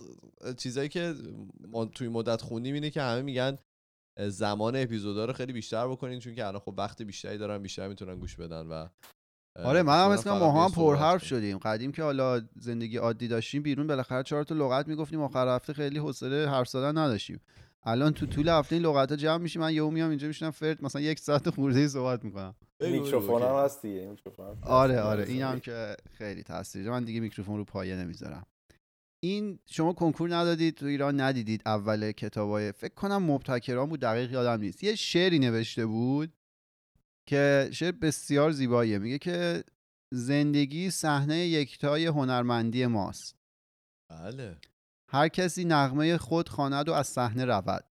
چیزایی 0.56 0.88
که 0.88 1.14
ما 1.68 1.84
توی 1.84 2.08
مدت 2.08 2.42
خوندیم 2.42 2.74
اینه 2.74 2.90
که 2.90 3.02
همه 3.02 3.22
میگن 3.22 3.58
زمان 4.28 4.76
اپیزودا 4.76 5.24
رو 5.24 5.32
خیلی 5.32 5.52
بیشتر 5.52 5.88
بکنین 5.88 6.18
چون 6.18 6.34
که 6.34 6.46
الان 6.46 6.60
خب 6.60 6.74
وقت 6.78 7.02
بیشتری 7.02 7.38
دارن 7.38 7.62
بیشتر 7.62 7.88
می‌تونن 7.88 8.18
گوش 8.18 8.36
بدن 8.36 8.66
و 8.66 8.88
آره 9.56 9.82
من 9.82 10.04
هم 10.04 10.16
دارم 10.16 10.38
ما 10.38 10.52
هم 10.52 10.66
بهش 10.66 10.74
پر 10.74 10.94
صحبت 10.96 10.98
حرف 10.98 11.20
کنیم. 11.20 11.28
شدیم. 11.40 11.58
قدیم 11.58 11.92
که 11.92 12.02
حالا 12.02 12.40
زندگی 12.60 12.96
عادی 12.96 13.28
داشتیم 13.28 13.62
بیرون 13.62 13.86
بالاخره 13.86 14.22
چهار 14.22 14.44
تا 14.44 14.54
لغت 14.54 14.88
می‌گفتیم 14.88 15.20
آخر 15.20 15.56
هفته 15.56 15.72
خیلی 15.72 15.98
حوصله 15.98 16.48
حرف 16.50 16.68
زدن 16.68 16.98
نداشتیم. 16.98 17.40
الان 17.84 18.12
تو 18.12 18.26
طول 18.26 18.48
هفته 18.48 18.76
این 18.76 18.84
لغت 18.84 19.10
ها 19.10 19.16
جمع 19.16 19.36
میشیم 19.36 19.62
من 19.62 19.74
یهو 19.74 19.90
میام 19.90 20.10
اینجا 20.10 20.28
میشینم 20.28 20.50
فرد 20.50 20.84
مثلا 20.84 21.02
یک 21.02 21.18
ساعت 21.18 21.50
خورده 21.50 21.80
ای 21.80 21.88
صحبت 21.88 22.24
می‌کنم. 22.24 22.54
میکروفون 22.80 23.42
هم. 23.42 23.64
هست 23.64 23.82
دیگه 23.82 24.06
میکروفون 24.06 24.58
آره. 24.62 25.00
آره 25.00 25.24
این 25.24 25.42
هم 25.42 25.60
که 25.60 25.96
خیلی 26.18 26.42
تاثیر 26.42 26.82
داره. 26.82 26.94
من 26.96 27.04
دیگه 27.04 27.20
میکروفون 27.20 27.56
رو 27.56 27.64
پایه 27.64 27.96
نمی‌ذارم. 27.96 28.46
این 29.20 29.58
شما 29.66 29.92
کنکور 29.92 30.34
ندادید 30.34 30.74
تو 30.74 30.86
ایران 30.86 31.20
ندیدید 31.20 31.62
اول 31.66 32.12
کتابای 32.12 32.72
فکر 32.72 32.94
کنم 32.94 33.22
مبتکران 33.22 33.88
بود 33.88 34.00
دقیق 34.00 34.32
یادم 34.32 34.60
نیست. 34.60 34.84
یه 34.84 34.94
شعری 34.94 35.38
نوشته 35.38 35.86
بود 35.86 36.32
که 37.28 37.68
شعر 37.72 37.92
بسیار 37.92 38.50
زیباییه. 38.50 38.98
میگه 38.98 39.18
که 39.18 39.64
زندگی 40.12 40.90
صحنه 40.90 41.36
یکتای 41.36 42.06
هنرمندی 42.06 42.86
ماست. 42.86 43.36
بله. 44.10 44.56
هر 45.08 45.28
کسی 45.28 45.64
نغمه 45.64 46.18
خود 46.18 46.48
خواند 46.48 46.88
و 46.88 46.92
از 46.92 47.06
صحنه 47.06 47.44
رود. 47.44 47.84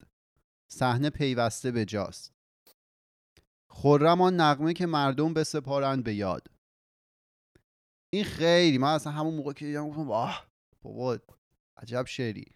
صحنه 0.69 1.11
پیوسته 1.11 1.71
به 1.71 1.85
جاست 1.85 2.33
خرم 3.71 4.21
آن 4.21 4.41
نغمه 4.41 4.75
که 4.75 4.87
مردم 4.87 5.35
بسپارند 5.35 6.05
به 6.05 6.15
یاد. 6.15 6.49
این 8.13 8.25
خیلی 8.25 8.79
من 8.79 8.95
اصلا 8.95 9.13
همون 9.13 9.35
موقع 9.35 9.53
که 9.53 9.65
دیدم 9.65 9.89
گفتم 9.89 10.09
واه 10.09 10.47
بابا 10.83 11.19
عجب 11.77 12.07
شعری. 12.07 12.53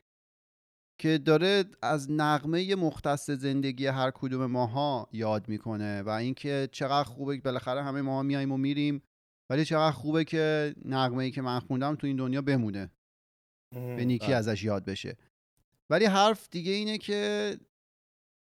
که 0.99 1.19
داره 1.19 1.65
از 1.83 2.11
نغمه 2.11 2.75
مختص 2.75 3.31
زندگی 3.31 3.87
هر 3.87 4.11
کدوم 4.11 4.47
ماها 4.47 5.09
یاد 5.13 5.49
می‌کنه 5.49 6.03
و 6.03 6.09
اینکه 6.09 6.69
چقدر 6.73 7.09
خوبه 7.09 7.37
که 7.37 7.43
بالاخره 7.43 7.83
همه 7.83 8.03
ماها 8.03 8.23
میایم 8.23 8.53
و 8.53 8.57
میریم 8.57 9.03
ولی 9.51 9.65
چقدر 9.65 9.93
خوبه 9.93 10.25
که 10.25 10.75
نغمه 10.85 11.25
ای 11.25 11.31
که 11.31 11.43
من 11.43 11.61
خوندم 11.61 11.95
تو 11.95 12.07
این 12.07 12.17
دنیا 12.17 12.43
بمونه. 12.43 12.91
به 13.73 14.05
نیکی 14.05 14.27
بله. 14.27 14.37
ازش 14.37 14.65
یاد 14.65 14.85
بشه. 14.85 15.17
ولی 15.91 16.05
حرف 16.05 16.49
دیگه 16.51 16.73
اینه 16.73 16.99
که 16.99 17.57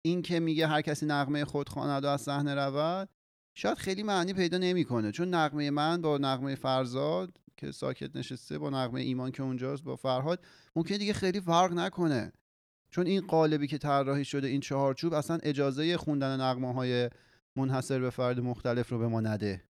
این 0.01 0.21
که 0.21 0.39
میگه 0.39 0.67
هر 0.67 0.81
کسی 0.81 1.05
نغمه 1.05 1.45
خود 1.45 1.69
خواند 1.69 2.03
و 2.03 2.07
از 2.07 2.21
صحنه 2.21 2.55
رود 2.55 3.09
شاید 3.55 3.77
خیلی 3.77 4.03
معنی 4.03 4.33
پیدا 4.33 4.57
نمی‌کنه. 4.57 5.11
چون 5.11 5.33
نغمه 5.33 5.71
من 5.71 6.01
با 6.01 6.17
نغمه 6.17 6.55
فرزاد 6.55 7.37
که 7.57 7.71
ساکت 7.71 8.15
نشسته 8.15 8.57
با 8.57 8.69
نغمه 8.69 9.01
ایمان 9.01 9.31
که 9.31 9.43
اونجاست 9.43 9.83
با 9.83 9.95
فرهاد 9.95 10.45
ممکنه 10.75 10.97
دیگه 10.97 11.13
خیلی 11.13 11.41
فرق 11.41 11.73
نکنه. 11.73 12.31
چون 12.89 13.07
این 13.07 13.21
قالبی 13.21 13.67
که 13.67 13.77
طراحی 13.77 14.25
شده 14.25 14.47
این 14.47 14.61
چهارچوب 14.61 15.13
اصلا 15.13 15.37
اجازه 15.43 15.97
خوندن 15.97 16.41
نغمه 16.41 16.73
های 16.73 17.09
منحصر 17.55 17.99
به 17.99 18.09
فرد 18.09 18.39
مختلف 18.39 18.89
رو 18.89 18.99
به 18.99 19.07
ما 19.07 19.21
نده. 19.21 19.66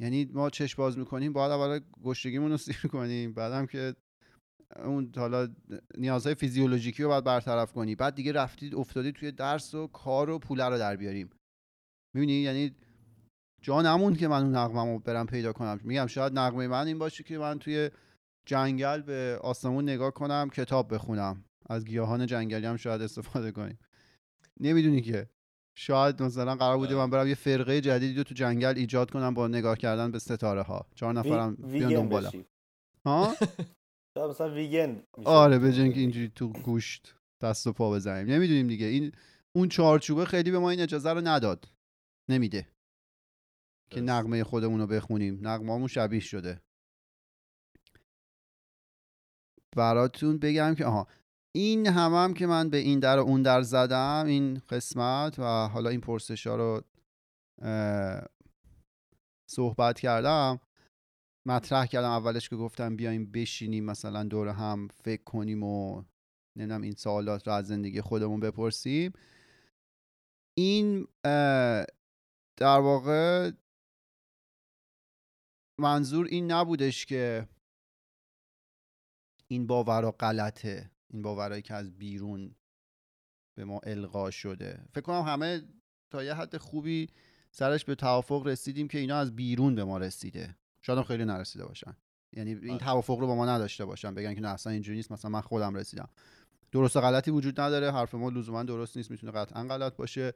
یعنی 0.00 0.24
ما 0.24 0.50
چشم 0.50 0.82
باز 0.82 0.98
می‌کنیم 0.98 1.32
باید 1.32 1.52
اول 1.52 1.80
گشتگیمون 2.02 2.50
رو 2.50 2.56
سیر 2.56 2.76
کنیم 2.76 3.34
بعدم 3.34 3.66
که 3.66 3.94
اون 4.76 5.12
حالا 5.16 5.48
نیازهای 5.98 6.34
فیزیولوژیکی 6.34 7.02
رو 7.02 7.08
باید 7.08 7.24
برطرف 7.24 7.72
کنی. 7.72 7.94
بعد 7.94 8.14
دیگه 8.14 8.32
رفتید 8.32 8.74
افتادی 8.74 9.12
توی 9.12 9.32
درس 9.32 9.74
و 9.74 9.86
کار 9.86 10.30
و 10.30 10.38
پوله 10.38 10.64
رو 10.64 10.78
در 10.78 10.96
بیاریم. 10.96 11.30
می‌بینی؟ 12.14 12.32
یعنی 12.32 12.76
جا 13.62 13.82
نموند 13.82 14.18
که 14.18 14.28
من 14.28 14.42
اون 14.42 14.54
نقمه 14.54 14.98
برم 14.98 15.26
پیدا 15.26 15.52
کنم. 15.52 15.80
میگم 15.84 16.06
شاید 16.06 16.38
نقمه 16.38 16.68
من 16.68 16.86
این 16.86 16.98
باشه 16.98 17.24
که 17.24 17.38
من 17.38 17.58
توی 17.58 17.90
جنگل 18.46 19.02
به 19.02 19.38
آسمون 19.42 19.84
نگاه 19.84 20.10
کنم 20.10 20.50
کتاب 20.50 20.94
بخونم. 20.94 21.44
از 21.70 21.84
گیاهان 21.84 22.26
جنگلی 22.26 22.66
هم 22.66 22.76
شاید 22.76 23.02
استفاده 23.02 23.52
کنیم. 23.52 23.78
نمی‌دونی 24.60 25.00
که. 25.00 25.30
شاید 25.80 26.22
مثلا 26.22 26.54
قرار 26.54 26.76
بوده 26.76 26.94
من 26.94 27.10
برم 27.10 27.28
یه 27.28 27.34
فرقه 27.34 27.80
جدیدی 27.80 28.14
رو 28.14 28.22
تو 28.24 28.34
جنگل 28.34 28.74
ایجاد 28.76 29.10
کنم 29.10 29.34
با 29.34 29.48
نگاه 29.48 29.76
کردن 29.76 30.10
به 30.10 30.18
ستاره 30.18 30.62
ها 30.62 30.86
چهار 30.94 31.14
نفرم 31.14 31.54
بیان 31.54 31.94
دنبالم. 31.94 32.44
ها؟ 33.06 33.34
مثلا 34.30 34.54
ویگن 34.54 35.02
آره 35.24 35.58
به 35.58 35.72
که 35.72 36.00
اینجوری 36.00 36.32
تو 36.34 36.48
گوشت 36.48 37.14
دست 37.40 37.66
و 37.66 37.72
پا 37.72 37.90
بزنیم. 37.90 38.26
نمی‌دونیم 38.26 38.66
دیگه. 38.66 38.86
این 38.86 39.12
اون 39.52 39.68
چارچوبه 39.68 40.24
خیلی 40.24 40.50
به 40.50 40.58
ما 40.58 40.70
این 40.70 40.80
اجازه 40.80 41.10
رو 41.10 41.20
نداد. 41.20 41.68
نمیده. 42.28 42.68
که 43.90 44.00
نقمه 44.00 44.44
خودمون 44.44 44.80
رو 44.80 44.86
بخونیم. 44.86 45.38
نقمه 45.42 45.86
شبیه 45.86 46.20
شده. 46.20 46.60
براتون 49.76 50.38
بگم 50.38 50.74
که 50.74 50.84
آها. 50.84 51.08
این 51.54 51.86
همم 51.86 52.14
هم 52.14 52.34
که 52.34 52.46
من 52.46 52.70
به 52.70 52.76
این 52.76 53.00
در 53.00 53.18
و 53.18 53.22
اون 53.22 53.42
در 53.42 53.62
زدم 53.62 54.24
این 54.26 54.62
قسمت 54.68 55.38
و 55.38 55.68
حالا 55.68 55.90
این 55.90 56.00
پرسش 56.00 56.46
ها 56.46 56.56
رو 56.56 56.82
صحبت 59.50 60.00
کردم 60.00 60.60
مطرح 61.46 61.86
کردم 61.86 62.10
اولش 62.10 62.48
که 62.48 62.56
گفتم 62.56 62.96
بیایم 62.96 63.30
بشینیم 63.32 63.84
مثلا 63.84 64.24
دور 64.24 64.48
هم 64.48 64.88
فکر 64.88 65.22
کنیم 65.24 65.62
و 65.62 66.04
نمی‌دونم 66.56 66.82
این 66.82 66.92
سوالات 66.92 67.46
رو 67.46 67.52
از 67.52 67.66
زندگی 67.66 68.00
خودمون 68.00 68.40
بپرسیم. 68.40 69.12
این 70.58 71.06
در 72.56 72.80
واقع 72.80 73.50
منظور 75.80 76.26
این 76.26 76.52
نبودش 76.52 77.06
که 77.06 77.48
این 79.50 79.66
باورا 79.66 80.10
غلطه. 80.10 80.90
این 81.10 81.22
باورایی 81.22 81.62
که 81.62 81.74
از 81.74 81.98
بیرون 81.98 82.54
به 83.54 83.64
ما 83.64 83.80
القا 83.82 84.30
شده. 84.30 84.84
فکر 84.92 85.00
کنم 85.00 85.22
همه 85.22 85.62
تا 86.10 86.24
یه 86.24 86.34
حد 86.34 86.56
خوبی 86.56 87.08
سرش 87.50 87.84
به 87.84 87.94
توافق 87.94 88.46
رسیدیم 88.46 88.88
که 88.88 88.98
اینا 88.98 89.16
از 89.16 89.36
بیرون 89.36 89.74
به 89.74 89.84
ما 89.84 89.98
رسیده. 89.98 90.56
شاید 90.82 91.02
خیلی 91.02 91.24
نرسیده 91.24 91.66
باشن. 91.66 91.96
یعنی 92.36 92.54
این 92.54 92.70
آره. 92.70 92.78
توافق 92.78 93.18
رو 93.18 93.26
با 93.26 93.34
ما 93.34 93.46
نداشته 93.46 93.84
باشن. 93.84 94.14
بگن 94.14 94.34
که 94.34 94.40
نه 94.40 94.48
اصلا 94.48 94.72
اینجوری 94.72 94.96
نیست 94.96 95.12
مثلا 95.12 95.30
من 95.30 95.40
خودم 95.40 95.74
رسیدم. 95.74 96.08
درست 96.72 96.96
و 96.96 97.00
غلطی 97.00 97.30
وجود 97.30 97.60
نداره. 97.60 97.92
حرف 97.92 98.14
ما 98.14 98.28
لزوما 98.28 98.62
درست 98.62 98.96
نیست 98.96 99.10
می‌تونه 99.10 99.32
قطعا 99.32 99.64
غلط 99.64 99.96
باشه. 99.96 100.32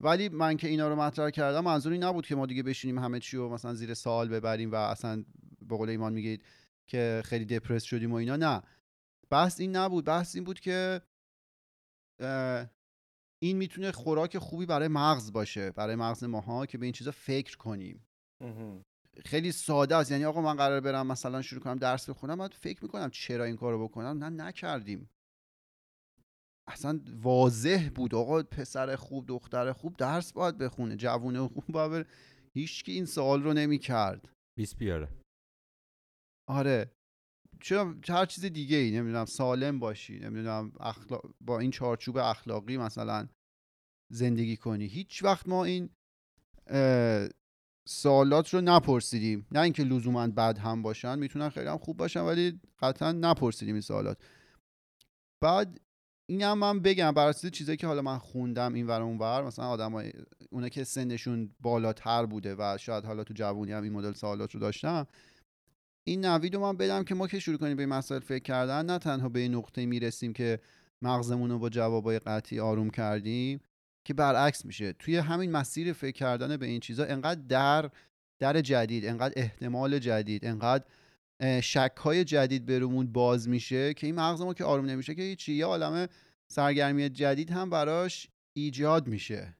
ولی 0.00 0.28
من 0.28 0.56
که 0.56 0.68
اینا 0.68 0.88
رو 0.88 0.96
مطرح 0.96 1.30
کردم 1.30 1.64
منظوری 1.64 1.98
نبود 1.98 2.26
که 2.26 2.34
ما 2.34 2.46
دیگه 2.46 2.62
بشینیم 2.62 2.98
همه 2.98 3.20
چی 3.20 3.36
رو 3.36 3.52
مثلا 3.52 3.74
زیر 3.74 3.94
سوال 3.94 4.28
ببریم 4.28 4.72
و 4.72 4.74
اصلا 4.74 5.24
به 5.68 5.76
قول 5.76 5.88
ایمان 5.88 6.12
میگید 6.12 6.44
که 6.86 7.22
خیلی 7.24 7.44
دپرس 7.44 7.82
شدیم 7.82 8.12
و 8.12 8.14
اینا. 8.14 8.36
نه. 8.36 8.62
بحث 9.30 9.60
این 9.60 9.76
نبود. 9.76 10.04
بحث 10.04 10.34
این 10.34 10.44
بود 10.44 10.60
که 10.60 11.02
این 13.42 13.56
می‌تونه 13.56 13.92
خوراک 13.92 14.38
خوبی 14.38 14.66
برای 14.66 14.88
مغز 14.88 15.32
باشه 15.32 15.70
برای 15.70 15.96
مغز 15.96 16.24
ماها 16.24 16.66
که 16.66 16.78
به 16.78 16.86
این 16.86 16.92
چیزا 16.92 17.10
فکر 17.10 17.56
کنیم. 17.56 18.06
خیلی 19.24 19.52
ساده 19.52 19.96
است. 19.96 20.10
یعنی 20.10 20.24
آقا 20.24 20.40
من 20.40 20.56
قرار 20.56 20.80
برم 20.80 21.06
مثلا 21.06 21.42
شروع 21.42 21.62
کنم 21.62 21.76
درس 21.76 22.10
بخونم 22.10 22.38
بعد 22.38 22.52
فکر 22.52 22.82
می‌کنم 22.82 23.10
چرا 23.10 23.44
این 23.44 23.56
کارو 23.56 23.88
بکنم؟ 23.88 24.24
نه 24.24 24.28
نکردیم. 24.28 25.10
اصلا 26.68 27.00
واضح 27.22 27.90
بود. 27.94 28.14
آقا 28.14 28.42
پسر 28.42 28.96
خوب 28.96 29.26
دختر 29.26 29.72
خوب 29.72 29.96
درس 29.96 30.32
باید 30.32 30.58
بخونه. 30.58 30.96
جوونه 30.96 31.48
خوب 31.48 31.64
باید 31.66 32.06
هیچ 32.54 32.84
کی 32.84 32.92
این 32.92 33.06
سوال 33.06 33.42
رو 33.42 33.52
نمی‌کرد. 33.52 34.28
20 34.58 34.76
بیاره. 34.76 35.08
آره. 36.48 36.95
چرا 37.60 37.94
هر 38.08 38.26
چیز 38.26 38.44
دیگه 38.44 38.76
ای 38.76 38.90
نمی‌دونم 38.90 39.24
سالم 39.24 39.78
باشی 39.78 40.18
نمی‌دونم 40.18 40.72
اخلا... 40.80 41.18
با 41.40 41.58
این 41.58 41.70
چارچوب 41.70 42.16
اخلاقی 42.16 42.76
مثلا 42.76 43.28
زندگی 44.12 44.56
کنی. 44.56 44.86
هیچ 44.86 45.24
وقت 45.24 45.48
ما 45.48 45.64
این 45.64 45.90
سوالات 47.88 48.54
رو 48.54 48.60
نپرسیدیم. 48.60 49.46
نه 49.52 49.60
اینکه 49.60 49.84
لزوما 49.84 50.26
بد 50.26 50.58
هم 50.58 50.82
باشن 50.82 51.18
می‌تونن 51.18 51.48
خیلی 51.48 51.66
هم 51.66 51.78
خوب 51.78 51.96
باشن 51.96 52.20
ولی 52.20 52.60
قطعا 52.78 53.12
نپرسیدیم 53.12 53.74
این 53.74 53.82
سوالات. 53.82 54.22
بعد 55.42 55.80
این 56.28 56.42
هم 56.42 56.58
من 56.58 56.80
بگم 56.80 57.12
بر 57.12 57.28
اساس 57.28 57.50
چیزایی 57.50 57.76
که 57.76 57.86
حالا 57.86 58.02
من 58.02 58.18
خوندم 58.18 58.74
این 58.74 58.86
ور 58.86 59.02
اون 59.02 59.18
ور 59.18 59.44
مثلا 59.44 59.68
آدمای 59.68 60.12
اونا 60.50 60.68
که 60.68 60.84
سنشون 60.84 61.54
بالاتر 61.60 62.26
بوده 62.26 62.54
و 62.58 62.76
شاید 62.80 63.04
حالا 63.04 63.24
تو 63.24 63.34
جوونی 63.34 63.72
هم 63.72 63.82
این 63.82 63.92
مدل 63.92 64.12
سوالات 64.12 64.54
رو 64.54 64.60
داشتم 64.60 65.06
این 66.08 66.24
نوید 66.24 66.54
رو 66.54 66.60
من 66.60 66.76
بدم 66.76 67.04
که 67.04 67.14
ما 67.14 67.26
که 67.26 67.38
شروع 67.38 67.58
کنیم 67.58 67.76
به 67.76 67.86
مسائل 67.86 68.20
فکر 68.20 68.42
کردن 68.42 68.86
نه 68.86 68.98
تنها 68.98 69.28
به 69.28 69.40
این 69.40 69.54
نقطه 69.54 69.86
می‌رسیم 69.86 70.32
که 70.32 70.60
مغزمون 71.02 71.50
رو 71.50 71.58
با 71.58 71.68
جوابای 71.68 72.18
قطعی 72.18 72.60
آروم 72.60 72.90
کردیم 72.90 73.60
که 74.04 74.14
برعکس 74.14 74.64
میشه. 74.64 74.92
توی 74.92 75.16
همین 75.16 75.50
مسیر 75.50 75.92
فکر 75.92 76.12
کردن 76.12 76.56
به 76.56 76.66
این 76.66 76.80
چیزا 76.80 77.04
انقدر 77.04 77.40
در 77.40 77.90
در 78.38 78.60
جدید 78.60 79.06
انقدر 79.06 79.32
احتمال 79.36 79.98
جدید 79.98 80.44
انقدر 80.44 80.84
شک 81.60 81.92
های 81.98 82.24
جدید 82.24 82.66
برومون 82.66 83.12
باز 83.12 83.48
میشه 83.48 83.94
که 83.94 84.06
این 84.06 84.14
مغز 84.16 84.54
که 84.54 84.64
آروم 84.64 84.86
نمیشه 84.86 85.14
که 85.14 85.22
هیچی. 85.22 85.52
یه 85.52 85.66
عالم 85.66 86.08
سرگرمی 86.48 87.08
جدید 87.08 87.50
هم 87.50 87.70
براش 87.70 88.28
ایجاد 88.52 89.06
میشه. 89.06 89.56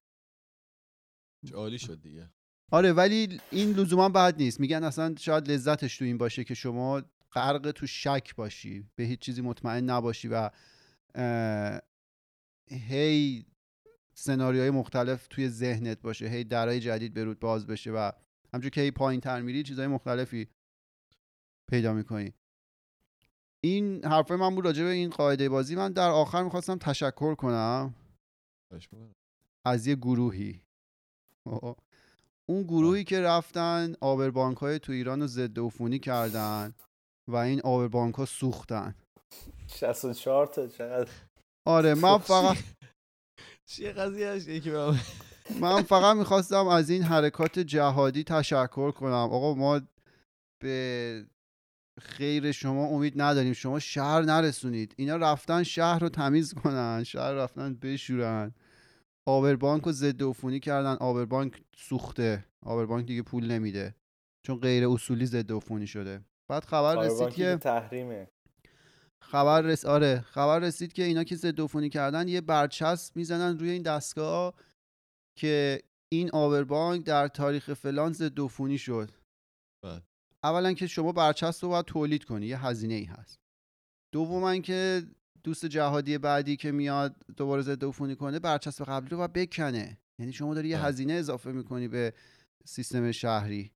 عالی 1.55 1.78
شد 1.78 2.01
دیگه. 2.03 2.30
آره 2.70 2.92
ولی 2.92 3.40
این 3.50 3.72
لزوما 3.72 4.08
بد 4.08 4.36
نیست. 4.36 4.60
میگن 4.60 4.84
اصلا 4.84 5.14
شاید 5.18 5.50
لذتش 5.50 5.98
تو 5.98 6.04
این 6.04 6.18
باشه 6.18 6.44
که 6.44 6.54
شما 6.54 7.02
غرق 7.32 7.70
تو 7.70 7.86
شک 7.86 8.34
باشی 8.34 8.84
به 8.94 9.04
هیچ 9.04 9.18
چیزی 9.18 9.42
مطمئن 9.42 9.90
نباشی 9.90 10.28
و 10.28 10.50
هی 12.70 13.46
سناریوهای 14.14 14.70
مختلف 14.70 15.26
توی 15.26 15.48
ذهنت 15.48 16.00
باشه 16.00 16.28
هی 16.28 16.44
درای 16.44 16.80
جدید 16.80 17.14
به 17.14 17.24
رود 17.24 17.40
باز 17.40 17.66
بشه 17.66 17.90
و 17.90 18.10
همچون 18.54 18.70
که 18.70 18.80
هی 18.80 18.90
پایین 18.90 19.20
تر 19.20 19.40
میری 19.40 19.62
چیزهای 19.62 19.88
مختلفی 19.88 20.48
پیدا 21.70 21.92
می‌کنی. 21.92 22.32
این 23.60 24.04
حرفه 24.04 24.36
من 24.36 24.54
بود 24.54 24.64
راجع 24.64 24.84
به 24.84 24.90
این 24.90 25.10
قاعده 25.10 25.48
بازی. 25.48 25.76
من 25.76 25.92
در 25.92 26.10
آخر 26.10 26.42
می‌خواستم 26.42 26.78
تشکر 26.78 27.34
کنم 27.34 27.94
از 29.64 29.86
یه 29.86 29.94
گروهی. 29.94 30.62
اون 32.49 32.62
گروهی 32.62 33.05
که 33.05 33.20
رفتن 33.20 33.94
آبربانک 34.01 34.59
های 34.59 34.78
تو 34.78 34.92
ایران 34.92 35.20
رو 35.20 35.26
ضد 35.26 35.59
عفونی 35.59 35.99
کردن 35.99 36.74
و 37.30 37.36
این 37.36 37.61
آبربانک 37.61 38.14
ها 38.14 38.24
سوختن. 38.24 38.94
64 39.66 40.47
تا 40.47 40.66
چقدر؟ 40.66 41.11
آره 41.66 41.94
من 41.94 42.18
فقط 42.18 42.57
چیه 43.68 43.92
قضیهش 43.92 44.47
یکی 44.47 44.70
من 45.61 45.82
فقط 45.82 46.16
می‌خواستم 46.16 46.66
از 46.66 46.90
این 46.90 47.03
حرکات 47.03 47.59
جهادی 47.59 48.24
تشکر 48.24 48.90
کنم. 48.90 49.12
آقا 49.12 49.55
ما 49.55 49.80
به 50.62 51.26
خیر 52.01 52.53
شما 52.53 52.86
امید 52.86 53.22
نداریم. 53.22 53.53
شما 53.53 53.78
شهر 53.78 54.22
نرسونید. 54.22 54.94
اینا 54.97 55.16
رفتن 55.16 55.62
شهر 55.62 55.99
رو 55.99 56.09
تمیز 56.09 56.55
کنن 56.55 57.05
شهر 57.05 57.32
رفتن 57.32 57.74
بشورن. 57.74 58.55
آبربانک 59.28 59.84
رو 59.84 59.92
ضد 59.92 60.22
عفونی 60.22 60.60
کردن. 60.60 60.94
آبربانک 60.94 61.64
سوخته. 61.76 62.44
آبربانک 62.66 63.06
دیگه 63.06 63.22
پول 63.22 63.50
نمیده. 63.50 63.94
چون 64.46 64.60
غیر 64.60 64.88
اصولی 64.88 65.26
ضد 65.26 65.52
عفونی 65.52 65.86
شده. 65.86 66.24
بعد 66.50 66.64
خبر 66.64 67.02
رسید 67.02 67.30
که 67.30 67.56
تحریمه. 67.56 68.28
خبر 69.22 69.62
رس 69.62 69.84
آره. 69.84 70.20
خبر 70.20 70.58
رسید 70.58 70.92
که 70.92 71.02
اینا 71.02 71.24
که 71.24 71.36
ضد 71.36 71.60
عفونی 71.60 71.88
کردن 71.88 72.28
یه 72.28 72.40
برچسب 72.40 73.16
می‌زنن 73.16 73.58
روی 73.58 73.70
این 73.70 73.82
دستگاه 73.82 74.54
که 75.38 75.82
این 76.12 76.30
آبربانک 76.30 77.04
در 77.04 77.28
تاریخ 77.28 77.74
فلان 77.74 78.12
ضد 78.12 78.40
عفونی 78.40 78.78
شد. 78.78 79.10
بله. 79.84 80.02
اولا 80.44 80.72
که 80.72 80.86
شما 80.86 81.12
برچسب 81.12 81.64
رو 81.64 81.70
باید 81.70 81.84
تولید 81.84 82.24
کنی. 82.24 82.46
یه 82.46 82.66
هزینه 82.66 82.94
ای 82.94 83.04
هست. 83.04 83.38
دوما 84.14 84.56
که 84.56 85.02
دوست 85.47 85.66
جهادی 85.66 86.18
بعدی 86.18 86.57
که 86.57 86.72
میاد 86.72 87.16
دوباره 87.36 87.62
ضد 87.62 87.84
عفونی 87.84 88.16
کنه 88.16 88.38
برچسب 88.38 88.84
قبلی 88.84 89.09
رو 89.09 89.16
باید 89.16 89.32
بکنه. 89.32 89.99
یعنی 90.18 90.32
شما 90.32 90.55
داری 90.55 90.68
یه 90.68 90.76
بله. 90.76 90.86
هزینه 90.86 91.12
اضافه 91.12 91.53
می‌کنی 91.53 91.88
به 91.88 92.12
سیستم 92.64 93.12
شهری. 93.12 93.70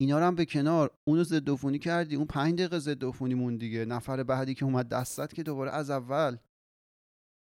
اینا 0.00 0.18
رو 0.18 0.24
هم 0.24 0.34
به 0.34 0.44
کنار. 0.44 0.90
اونو 1.08 1.24
ضد 1.24 1.50
عفونی 1.50 1.78
کردی 1.78 2.16
اون 2.16 2.26
پنج 2.26 2.54
دقیقه 2.54 2.78
ضد 2.78 3.04
عفونی 3.04 3.34
مون 3.34 3.56
دیگه. 3.56 3.84
نفر 3.84 4.22
بعدی 4.22 4.54
که 4.54 4.64
اومد 4.64 4.88
دستت 4.88 5.34
که 5.34 5.42
دوباره 5.42 5.70
از 5.70 5.90
اول. 5.90 6.36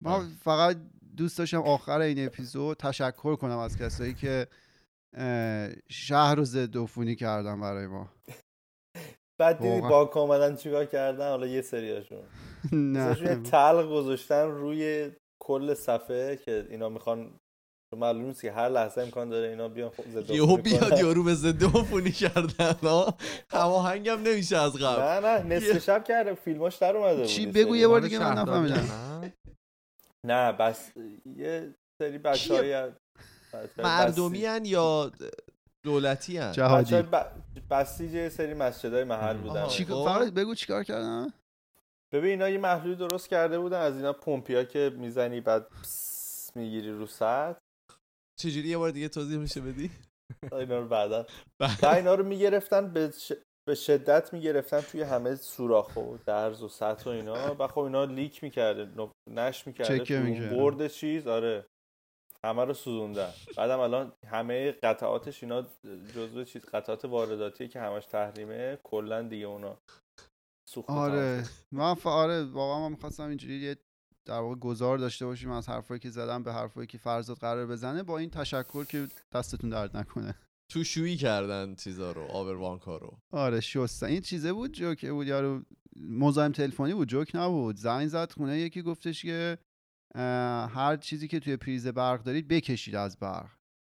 ما 0.04 0.20
بله. 0.20 0.28
فقط 0.28 0.78
دوست 1.18 1.38
داشتم 1.38 1.62
آخر 1.62 2.00
این 2.00 2.26
اپیزود 2.26 2.78
تشکر 2.78 3.36
کنم 3.36 3.58
از 3.58 3.78
کسایی 3.78 4.14
که 4.14 4.48
شهر 5.90 6.36
رو 6.36 6.46
ضد 6.46 6.78
عفونی 6.78 7.16
کردن 7.16 7.62
برای 7.62 7.88
ما. 7.88 8.10
بعد 9.40 9.60
دیدی. 9.60 9.82
باک 9.82 10.18
اومدن 10.18 10.56
چیکار 10.56 10.86
کردن؟ 10.86 11.30
حالا 11.30 11.48
یه 11.48 11.62
سریاشون. 11.62 12.24
نه 12.72 13.36
تلق 13.36 13.90
گذاشتن 13.90 14.48
روی 14.48 15.12
کل 15.44 15.74
صفحه 15.74 16.36
که 16.36 16.68
اینا 16.70 16.90
می‌خوان 16.90 17.40
معلوم 17.98 18.26
نیست 18.26 18.42
که 18.42 18.52
هر 18.52 18.70
لحظه 18.70 19.02
امکان 19.02 19.30
داره 19.30 19.48
اینا 19.48 19.68
بیان 19.68 19.90
خب 19.90 20.04
ضد 20.10 20.30
یهو. 20.30 20.58
بیاد 20.58 21.00
یارو 21.00 21.24
به 21.24 21.34
ضد 21.44 21.64
عفونی 21.64 22.12
کردن 22.12 22.74
ها 22.84 23.14
هماهنگم 23.52 24.22
نمیشه 24.22 24.58
از 24.58 24.76
قبل 24.76 25.02
نه 25.02 25.20
نه 25.20 25.56
نصف 25.56 25.84
شب 25.84 26.04
کرده 26.04 26.34
فیلماش 26.34 26.76
در 26.76 26.98
اومده 26.98 27.18
بود 27.18 27.26
چی؟ 27.26 27.46
بگو. 27.46 27.76
یه 27.76 27.88
بار 27.88 28.02
دیگه 28.02 28.20
من 28.20 28.38
نفهمیدم. 28.38 28.88
نه؟ 30.26 30.52
بس 30.52 30.92
یه 31.36 31.76
سری 32.02 32.18
بچه 32.18 32.56
های 32.56 32.92
مردمی 33.78 34.46
هن 34.46 34.66
یا 34.66 35.12
دولتی 35.84 36.38
هن 36.38 36.52
جهادی 36.52 37.04
بسیج 37.70 38.30
سری 38.30 38.54
مسجدهای 38.54 39.04
محل 39.04 39.38
بودن. 39.38 39.68
چی... 39.68 39.86
خب. 39.86 40.06
فقط 40.06 40.34
بگو 40.34 40.56
چیکار 40.56 40.84
کردن 40.84 41.34
ببین 42.12 42.30
اینا 42.30 42.50
یه 42.50 42.58
محلولی 42.58 42.96
درست 42.96 43.30
کرده 43.30 43.60
بودن. 43.60 43.80
از 43.80 43.96
اینا 43.96 44.14
پمپیا 44.14 44.64
که 44.64 44.92
می‌زنی 44.98 45.42
بعد 45.42 45.68
می‌گیری 46.56 46.92
رو 46.92 47.06
سطح. 47.06 47.60
چجوری 48.40 48.68
یه 48.68 48.78
بار 48.78 48.92
دیگه 48.92 49.10
توضیح 49.10 49.38
میشه 49.38 49.62
بدی؟ 49.62 49.92
اینا 50.52 50.80
رو 50.80 50.88
بعدا. 50.88 51.26
و 51.60 51.86
اینا 51.86 52.16
رو 52.16 52.26
می‌گرفتن 52.26 52.94
به, 52.94 53.12
ش... 53.18 53.32
به 53.68 53.76
شدت 53.76 54.34
می‌گرفتن 54.34 54.82
توی 54.82 55.02
همه 55.02 55.36
سوراخ 55.36 55.98
و 55.98 56.18
درز 56.26 56.64
و 56.64 56.68
سطح 56.68 57.06
و 57.06 57.10
اینا. 57.10 57.56
و 57.60 57.68
خب 57.68 57.80
اینا 57.80 58.06
لیک 58.06 58.44
می‌کرده 58.44 59.10
نش 59.30 59.68
می‌کرده. 59.68 59.94
برد 60.56 60.88
چیز. 60.88 61.28
آره. 61.28 61.66
همه 62.46 62.66
رو 62.66 62.74
سوزوندن. 62.74 63.34
بعدم 63.58 63.80
الان 63.80 64.14
همه 64.28 64.72
قطعاتش 64.72 65.44
اینا 65.44 65.66
جزو 66.16 66.44
چیز 66.44 66.66
قطعات 66.66 67.06
وارداتیه 67.06 67.68
که 67.68 67.80
همش 67.80 68.06
تحریمه 68.06 68.78
کلا 68.84 69.22
دیگه 69.22 69.46
اونا. 69.46 69.78
سوخت 70.70 70.90
آره. 70.90 71.44
من 71.72 71.94
ف... 71.94 72.08
آره 72.08 72.44
واقعا 72.44 72.80
من 72.80 72.92
می‌خواستم 72.92 73.28
اینجوری 73.28 73.60
یه 73.60 73.78
در 74.26 74.40
واقع 74.40 74.56
گذار 74.56 74.98
داشته 74.98 75.26
باشیم 75.26 75.52
از 75.52 75.70
حرفایی 75.70 76.00
که 76.00 76.10
زدم 76.10 76.44
به 76.44 76.54
حرفایی 76.54 76.88
که 76.88 76.98
فرزاد 76.98 77.38
قرار 77.38 77.68
بزنه 77.68 78.04
با 78.04 78.18
این 78.18 78.30
تشکر 78.30 78.84
که 78.84 79.08
دستتون 79.34 79.70
درد 79.70 79.98
نکنه. 79.98 80.36
تو 80.72 80.84
شویی 80.84 81.18
کردن 81.18 81.76
چیزا 81.76 82.12
رو 82.12 82.22
آبروانکا 82.22 82.98
رو. 82.98 83.18
آره 83.32 83.60
شستن 83.60 84.08
این 84.08 84.22
چیزه 84.22 84.54
بود 84.54 84.72
جوکه 84.72 85.12
بود 85.12 85.28
یارو 85.28 85.62
مزاحم 86.02 86.52
تلفنی 86.52 86.94
بود 86.94 87.08
جوک 87.08 87.36
نبود. 87.36 87.76
زنگ 87.76 88.08
زد 88.08 88.32
خونه 88.32 88.60
یکی 88.60 88.82
گفتش 88.82 89.22
که 89.22 89.58
هر 90.16 90.98
چیزی 90.98 91.28
که 91.28 91.40
توی 91.40 91.58
پریز 91.58 91.88
برق 91.88 92.24
دارید 92.24 92.48
بکشید 92.48 92.96
از 92.96 93.18
برق. 93.18 93.50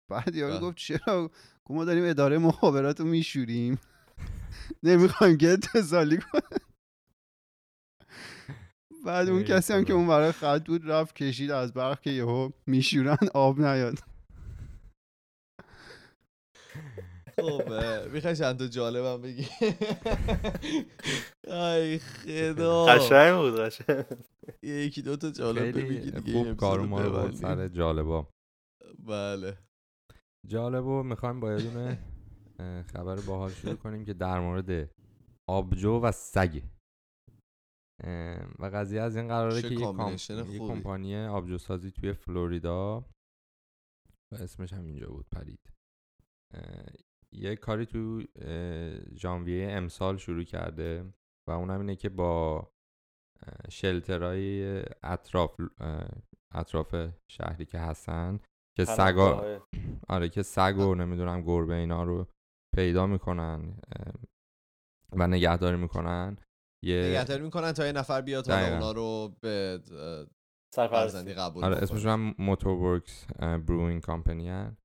بعد 0.09 0.35
یارو 0.35 0.53
بله. 0.53 0.61
گفت 0.61 0.77
چرا؟ 0.77 1.31
ما 1.69 1.85
داریم 1.85 2.09
اداره 2.09 2.37
مخابرات 2.37 2.99
رو 2.99 3.05
میشوریم. 3.05 3.79
نمی‌خوایم 4.83 5.37
که 5.37 5.49
اتصالی 5.49 6.17
کنه 6.17 6.66
بعد 9.05 9.29
اون 9.29 9.43
کسی 9.43 9.73
هم 9.73 9.85
که. 9.85 9.93
اون 9.93 10.07
برای 10.07 10.31
خط 10.31 10.65
بود 10.67 10.91
رفت 10.91 11.15
کشید 11.15 11.51
از 11.51 11.73
برق 11.73 12.01
که 12.01 12.09
یهو 12.09 12.49
میشورن 12.67 13.17
آب 13.33 13.59
نیاد. 13.59 13.99
خب 17.35 17.73
می‌خوای 18.13 18.35
چند 18.35 18.59
تا 18.59 18.67
جالبم 18.67 19.21
بگی؟ 19.21 19.47
ای 21.47 21.99
خدا. 21.99 22.85
قشنگ 22.85 23.35
بود 23.35 23.59
قشنگ. 23.59 24.05
یکی 24.63 25.01
دو 25.01 25.17
تا 25.17 25.31
جالب 25.31 25.77
بگی 25.77 26.11
دیگه 26.11 26.43
خوب 26.43 26.57
کارو 26.57 26.85
ما. 26.85 27.31
سر 27.31 27.67
جالبا. 27.67 28.27
بله. 28.99 29.57
جالبو 30.47 31.03
می‌خوایم 31.03 31.39
با 31.39 31.53
یه 31.53 31.97
خبر 32.93 33.15
باحال 33.15 33.51
شروع 33.51 33.75
کنیم 33.75 34.05
که 34.05 34.13
در 34.13 34.39
مورد 34.39 34.89
آبجو 35.49 35.99
و 35.99 36.11
سگ. 36.11 36.61
اه، 36.63 36.76
و 38.59 38.65
قضیه 38.73 39.01
از 39.01 39.15
این 39.15 39.27
قراره 39.27 39.61
که 39.61 39.67
یه. 39.67 39.79
combination 39.79 40.37
یه 40.37 40.43
خوبی. 40.43 40.59
کمپانی 40.59 41.25
آبجو 41.25 41.57
سازی 41.57 41.91
توی 41.91 42.13
فلوریدا 42.13 42.99
و 44.33 44.35
اسمش 44.35 44.73
هم 44.73 44.85
اینجا 44.85 45.09
بود 45.09 45.25
پرید 45.31 45.73
یه 47.31 47.55
کاری 47.55 47.85
تو 47.85 48.23
ژانویه 49.15 49.71
امسال 49.71 50.17
شروع 50.17 50.43
کرده 50.43 51.13
و 51.47 51.51
اونم 51.51 51.79
اینه 51.79 51.95
که 51.95 52.09
با 52.09 52.71
shelter 53.69 54.58
های 54.58 54.83
اطراف 55.03 55.61
اطراف 56.53 56.95
شهری 57.31 57.65
که 57.65 57.79
هستن 57.79 58.39
که 58.77 58.85
سگا. 58.85 59.61
آره 60.09 60.29
که 60.29 60.43
سگ 60.43 60.77
و 60.77 60.95
نمی‌دونم 60.95 61.41
گربه 61.41 61.73
اینا 61.75 62.03
رو 62.03 62.27
پیدا 62.75 63.07
می‌کنن 63.07 63.79
و 65.11 65.27
نگهداری 65.27 65.77
می‌کنن 65.77 66.37
یه 66.83 67.05
نگهداری 67.09 67.43
می‌کنن 67.43 67.71
تا 67.71 67.85
یه 67.85 67.91
نفر 67.91 68.21
بیاد 68.21 68.45
دقیقاً. 68.47 68.75
اونا 68.75 68.91
رو 68.91 69.35
به 69.41 69.79
سرپرستی. 70.75 71.33
قبول 71.33 71.63
آره. 71.63 71.77
اسمشون 71.77 72.11
هم 72.11 72.35
Motorworks 72.39 73.25
Brewing 73.39 74.01
Company 74.01 74.49
هن 74.49 74.77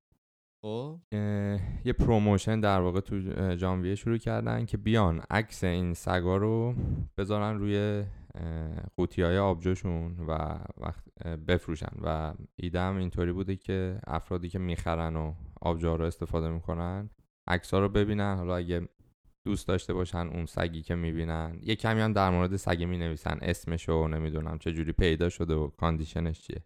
خب. 0.65 1.01
اه، 1.13 1.61
یه 1.85 1.93
promotion 1.93 2.61
در 2.61 2.81
واقع 2.81 3.01
تو 3.01 3.21
اه، 3.37 3.57
ژانویه 3.57 3.95
شروع 3.95 4.19
کردن 4.19 4.67
که 4.67 4.77
بیان 4.77 5.23
عکس 5.31 5.65
این 5.65 5.95
سگا 5.95 6.37
رو 6.37 6.75
بذارن 7.19 7.59
روی 7.59 8.05
قوطی 8.97 9.23
های 9.23 9.39
آبجوشون 9.39 10.17
و 10.21 10.59
وقت 10.77 11.05
بفروشن. 11.49 11.93
و 12.03 12.35
ایده 12.57 12.81
هم 12.81 12.97
اینطوری 12.97 13.33
بوده 13.33 13.57
که 13.57 14.01
افرادی 14.07 14.49
که 14.49 14.59
می‌خرن 14.59 15.17
و 15.17 15.35
آبجو 15.61 15.97
رو 15.97 16.05
استفاده 16.05 16.49
می‌کنن 16.49 17.11
عکس 17.47 17.75
ها 17.75 17.81
رو 17.81 17.89
ببینن. 17.89 18.37
حالا 18.37 18.57
اگه 18.57 18.89
دوست 19.47 19.69
داشته 19.69 19.95
باشن 19.95 20.27
اون 20.27 20.47
سگی 20.47 20.83
که 20.83 20.95
می‌بینن. 20.95 21.59
یه 21.63 21.77
کمی 21.77 22.01
هم 22.01 22.13
در 22.13 22.31
مورد 22.31 22.57
سگ 22.57 22.83
می 22.83 22.99
نویسن 22.99 23.39
اسمش 23.43 23.89
و 23.89 24.09
نمی‌دونم 24.09 24.59
چه 24.59 24.73
جوری 24.73 24.93
پیدا 24.93 25.29
شده 25.29 25.55
و 25.55 25.69
کاندیشنش 25.69 26.41
چیه. 26.41 26.63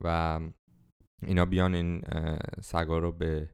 و 0.00 0.40
اینا 1.22 1.44
بیان 1.44 1.74
این 1.74 2.02
سگا 2.60 2.98
رو 2.98 3.12
به 3.12 3.50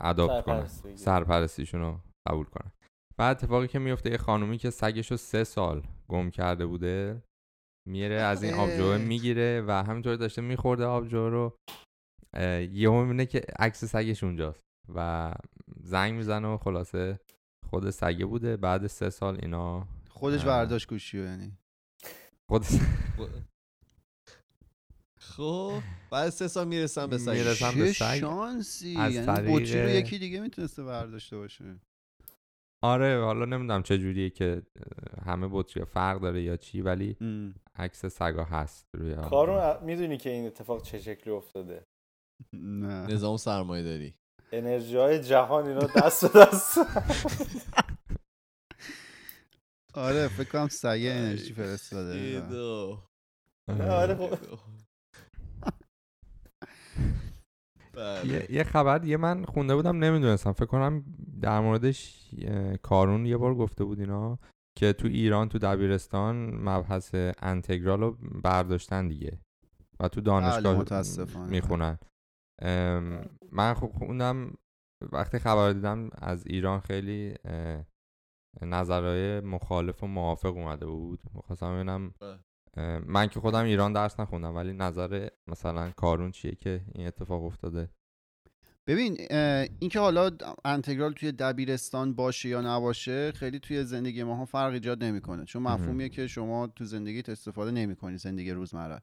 اداپت 0.00 0.44
کنن. 0.44 0.66
سرپرستیشون 0.96 1.80
رو 1.80 2.00
قبول 2.28 2.46
کنن. 2.46 2.72
بعد 3.16 3.36
اتفاقی 3.36 3.68
که 3.68 3.78
میفته 3.78 4.10
یه 4.10 4.16
خانومی 4.16 4.58
که 4.58 4.70
سگش 4.70 5.10
رو 5.10 5.16
سه 5.16 5.44
سال 5.44 5.82
گم 6.08 6.30
کرده 6.30 6.66
بوده 6.66 7.22
میره 7.88 8.14
از 8.14 8.42
این 8.42 8.54
آبجو 8.54 8.84
اه. 8.84 8.98
می‌گیره 8.98 9.64
و 9.66 9.70
همینطور 9.70 10.16
داشته 10.16 10.42
میخورده 10.42 10.84
آبجو 10.84 11.30
رو. 11.30 11.56
یهو 12.72 13.02
می‌بینه 13.02 13.26
که 13.26 13.42
عکس 13.58 13.84
سگش 13.84 14.24
اونجاست. 14.24 14.67
و 14.94 15.32
زنگ 15.80 16.14
می‌زنه 16.14 16.48
و 16.48 16.56
خلاصه 16.56 17.20
خود 17.70 17.90
سگه 17.90 18.26
بوده 18.26 18.56
بعد 18.56 18.86
سه 18.86 19.10
سال 19.10 19.38
اینا 19.42 19.88
خودش. 20.10 20.44
برداشت 20.44 20.88
گوشی 20.88 21.22
یعنی 21.24 21.52
خود 22.48 22.64
خب 25.20 25.72
بعد 26.10 26.28
سه 26.30 26.48
سال 26.48 26.68
می‌رسن 26.68 27.06
به 27.06 27.18
سگ 27.18 27.30
می‌رسن. 27.30 27.74
به 27.78 27.92
سگ 27.92 28.18
شانسی 28.20 28.96
از 28.96 29.14
یعنی 29.14 29.26
طریق- 29.26 29.56
بطری 29.56 29.82
رو 29.82 29.88
یکی 29.88 30.18
دیگه 30.18 30.40
می‌تونسته 30.40 30.84
برداشته 30.84 31.36
باشه 31.36 31.80
آره 32.82 33.24
حالا 33.24 33.44
نمی‌دونم 33.44 33.82
چه 33.82 33.98
جوریه 33.98 34.30
که 34.30 34.62
همه 35.26 35.48
بطری 35.50 35.84
فرق 35.84 36.20
داره 36.20 36.42
یا 36.42 36.56
چی 36.56 36.80
ولی. 36.82 37.16
عکس 37.76 38.06
سگا 38.06 38.44
هست 38.44 38.88
روی. 38.94 39.14
کارون 39.14 39.84
می‌دونی 39.84 40.16
که 40.16 40.30
این 40.30 40.46
اتفاق 40.46 40.82
چه 40.82 40.98
شکلی 40.98 41.32
افتاده 41.34 41.86
نه 42.52 43.06
نظام 43.06 43.36
سرمایه 43.36 43.82
داری 43.82 44.14
انرژی 44.52 44.96
های 44.96 45.22
جهان 45.22 45.66
اینا 45.66 45.80
دست 45.80 46.32
به 46.32 46.40
دست. 46.40 46.78
آره 49.94 50.28
فکر 50.28 50.48
کنم 50.48 50.68
سگه 50.68 51.10
انرژی 51.10 51.52
فرستاده. 51.52 52.40
خدا. 52.40 53.02
آره. 53.90 54.14
خب. 54.14 54.38
بله. 57.92 58.26
یه, 58.26 58.46
یه 58.50 58.64
خبر 58.64 59.04
یه 59.04 59.16
من 59.16 59.44
خونده 59.44 59.74
بودم 59.74 60.04
نمی‌دونستم. 60.04 60.52
فکر 60.52 60.66
کنم 60.66 61.04
در 61.40 61.60
موردش 61.60 62.30
کارون 62.82 63.26
یه 63.26 63.36
بار 63.36 63.54
گفته 63.54 63.84
بود 63.84 64.00
اینا 64.00 64.38
که 64.78 64.92
تو 64.92 65.06
ایران 65.06 65.48
تو 65.48 65.58
دبیرستان 65.58 66.36
مبحث 66.54 67.14
انتگرال 67.38 68.00
رو 68.00 68.16
برداشتن 68.44 69.08
دیگه 69.08 69.38
و 70.00 70.08
تو 70.08 70.20
بله، 70.20 70.26
دانشگاه 70.26 70.78
متاسفانه. 70.78 71.50
می‌خونن. 71.50 71.98
من 73.52 73.74
خب 73.74 73.92
خوندم 73.98 74.54
وقتی 75.12 75.38
خبر 75.38 75.72
دیدم 75.72 76.10
از 76.12 76.46
ایران 76.46 76.80
خیلی 76.80 77.34
نظرهای 78.62 79.40
مخالف 79.40 80.02
و 80.02 80.06
موافق 80.06 80.56
اومده 80.56 80.86
بود 80.86 81.20
می‌خواستم 81.34 81.74
ببینم 81.74 82.14
بله. 82.20 82.38
من 83.06 83.28
که 83.28 83.40
خودم 83.40 83.64
ایران 83.64 83.92
درس 83.92 84.20
نخوندم 84.20 84.56
ولی 84.56 84.72
نظر 84.72 85.28
مثلا 85.46 85.90
کارون 85.90 86.30
چیه 86.30 86.54
که 86.54 86.80
این 86.94 87.06
اتفاق 87.06 87.44
افتاده 87.44 87.88
ببین 88.86 89.16
اینکه 89.78 90.00
حالا 90.00 90.30
انتگرال 90.64 91.12
توی 91.12 91.32
دبیرستان 91.32 92.14
باشه 92.14 92.48
یا 92.48 92.60
نباشه 92.60 93.32
خیلی 93.32 93.58
توی 93.58 93.84
زندگی 93.84 94.22
ماها 94.22 94.44
فرق 94.44 94.72
ایجاد 94.72 95.04
نمی‌کنه 95.04 95.44
چون. 95.44 95.62
مفهومیه 95.62 96.08
که 96.08 96.26
شما 96.26 96.66
تو 96.66 96.84
زندگیت 96.84 97.28
استفاده 97.28 97.70
نمی‌کنی 97.70 98.18
زندگی 98.18 98.50
روزمره 98.50 99.00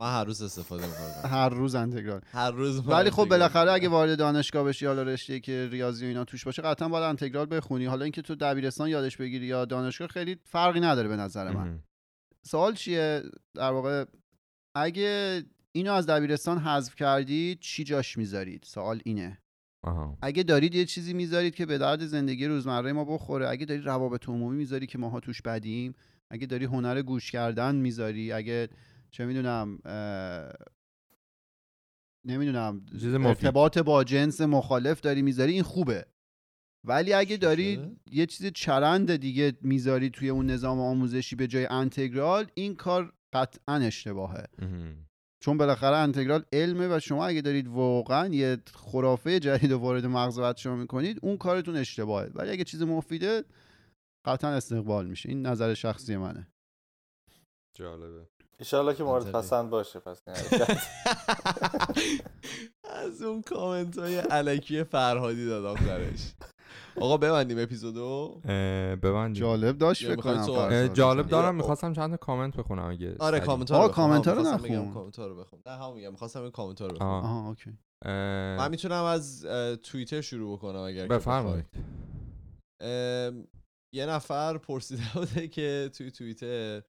من 0.00 0.12
هر 0.12 0.24
روز 0.24 0.42
استفاده 0.42 0.86
می‌کنم. 0.86 1.30
هر 1.30 1.48
روز 1.48 1.74
انتگرال 1.74 2.20
هر 2.32 2.50
روز 2.50 2.88
ولی 2.88 3.10
خب 3.10 3.24
بالاخره 3.24 3.72
اگه. 3.72 3.88
وارد 3.88 4.18
دانشگاه 4.18 4.64
بشی 4.64 4.86
حالا 4.86 5.02
رشته 5.02 5.40
که 5.40 5.68
ریاضی 5.70 6.04
و 6.04 6.08
اینا 6.08 6.24
توش 6.24 6.44
باشه 6.44 6.62
قطعا 6.62 6.88
باید 6.88 7.04
انتگرال 7.04 7.46
بخونی. 7.50 7.84
حالا 7.84 8.04
اینکه 8.04 8.22
تو 8.22 8.34
دبیرستان 8.34 8.88
یادش 8.88 9.16
بگیری 9.16 9.46
یا 9.46 9.64
دانشگاه 9.64 10.08
خیلی 10.08 10.36
فرقی 10.44 10.80
نداره 10.80 11.08
به 11.08 11.16
نظر 11.16 11.50
من. 11.50 11.80
سوال 12.42 12.74
چیه؟ 12.74 13.22
در 13.54 13.70
واقع 13.70 14.04
اگه 14.76 15.42
اینو 15.72 15.92
از 15.92 16.06
دبیرستان 16.06 16.58
حذف 16.58 16.94
کردید 16.94 17.58
چی 17.60 17.84
جاش 17.84 18.18
می‌ذارید؟ 18.18 18.62
سوال 18.66 19.00
اینه. 19.04 19.38
آها. 19.82 20.18
اگه 20.22 20.42
دارید 20.42 20.74
یه 20.74 20.84
چیزی 20.84 21.14
می‌ذارید 21.14 21.54
که 21.54 21.66
به 21.66 21.78
درد 21.78 22.06
زندگی 22.06 22.46
روزمره 22.46 22.92
ما 22.92 23.04
بخوره 23.04 23.48
اگه 23.48 23.66
داری 23.66 23.80
روابط 23.80 24.28
عمومی 24.28 24.56
می‌ذاری 24.56 24.86
که 24.86 24.98
ماها 24.98 25.20
توش 25.20 25.42
بدیم 25.42 25.94
اگه 26.30 26.46
داری 26.46 26.64
هنر 26.64 27.02
گوش 27.02 27.30
کردن 27.30 27.74
می‌ذاری 27.74 28.32
اگه 28.32 28.68
چه 29.14 29.26
می‌دونم 29.26 29.78
نمی‌دونم. 32.26 32.86
ارتباط 33.02 33.78
با 33.78 34.04
جنس 34.04 34.40
مخالف 34.40 35.00
داری 35.00 35.22
می‌ذاری 35.22 35.52
این 35.52 35.62
خوبه 35.62 36.06
ولی 36.86 37.12
اگه 37.12 37.36
داری 37.36 37.74
شده؟ 37.74 37.96
یه 38.10 38.26
چیز 38.26 38.46
چرند 38.46 39.16
دیگه 39.16 39.52
می‌ذاری 39.60 40.10
توی 40.10 40.28
اون 40.28 40.46
نظام 40.46 40.80
آموزشی 40.80 41.36
به 41.36 41.46
جای 41.46 41.66
انتگرال 41.66 42.50
این 42.54 42.74
کار 42.74 43.12
قطعا 43.32 43.74
اشتباهه. 43.76 44.44
چون 45.42 45.58
بالاخره 45.58 45.96
انتگرال 45.96 46.44
علمه 46.52 46.96
و 46.96 47.00
شما 47.00 47.26
اگه 47.26 47.40
دارید 47.40 47.68
واقعا 47.68 48.34
یه 48.34 48.58
خرافه 48.74 49.40
جدید 49.40 49.72
رو 49.72 49.78
وارد 49.78 50.06
مغز 50.06 50.40
بچه‌ها 50.40 50.76
می‌کنید 50.76 51.18
اون 51.22 51.36
کارتون 51.36 51.76
اشتباهه 51.76 52.30
ولی 52.34 52.50
اگه 52.50 52.64
چیز 52.64 52.82
مفیده 52.82 53.44
قطعا 54.26 54.50
استقبال 54.50 55.06
میشه 55.06 55.28
این 55.28 55.46
نظر 55.46 55.74
شخصی 55.74 56.16
منه 56.16 56.48
جالبه 57.76 58.33
ایشالله 58.58 58.94
که 58.94 59.04
مورد. 59.04 59.32
پسند 59.32 59.70
باشه 59.70 59.98
پس 60.00 60.22
این 60.26 60.36
حرکت. 60.36 60.78
از 62.84 63.22
اون 63.22 63.42
کامنت 63.42 63.98
های 63.98 64.16
علکی 64.16 64.84
فرهادی 64.84 65.46
داد 65.46 65.64
آخرش 65.64 66.32
آقا 67.00 67.16
ببندیم 67.16 67.58
اپیزودو؟ 67.58 68.40
ببندیم. 69.02 69.40
جالب 69.42 69.78
داشت 69.78 70.02
یا 70.02 70.08
فکر 70.08 70.16
می‌خواید 70.16 70.36
کنم 70.36 70.46
سوال- 70.46 70.58
اه، 70.64 70.70
فرزاد. 70.70 70.94
جالب 70.96 71.28
دارم 71.28 71.44
را- 71.46 71.52
می‌خواستم 71.52 71.92
چند 71.92 72.10
تا 72.10 72.16
کامنت 72.16 72.56
بخونم 72.56 72.90
اگه 72.90 73.16
آره. 73.18 73.40
کامنت 73.40 73.70
آه، 73.72 73.86
رو 73.86 73.92
کامنت 73.92 74.28
ها 74.28 74.34
رو 74.34 74.42
نخون. 74.42 74.92
کامنت 74.94 75.18
رو 75.18 75.34
بخون 75.36 75.58
نه 75.66 75.72
همون 75.72 75.94
میگم. 75.96 76.10
می‌خواستم 76.10 76.42
این 76.42 76.50
کامنت 76.50 76.80
رو 76.80 76.88
بخونم. 76.88 77.08
آه. 77.10 77.24
آها 77.24 77.48
اوکی. 77.48 77.78
من 78.58 78.70
می‌تونم 78.70 79.04
از 79.04 79.46
توییتر 79.82 80.20
شروع 80.20 80.56
بکنم 80.58 80.80
اگر 80.80 81.02
که 81.02 81.14
بفرمایید. 81.14 81.66
یه 83.94 84.06
نفر 84.06 84.58
پرسیده 84.58 85.02
بوده 85.14 85.48
که 85.48 85.90
توی 85.96 86.10
توییتر 86.10 86.82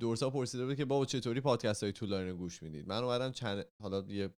دورسا 0.00 0.30
پرسیده 0.30 0.66
بود 0.66 0.76
که 0.76 0.84
بابا 0.84 1.04
چطوری 1.04 1.40
پادکست 1.40 1.82
های 1.82 1.92
طولانی 1.92 2.30
رو 2.30 2.36
گوش 2.36 2.62
می‌دید؟ 2.62 2.88
من 2.88 3.04
اومدم 3.04 3.32
چند 3.32 3.64
حالا 3.82 4.04
یه 4.08 4.34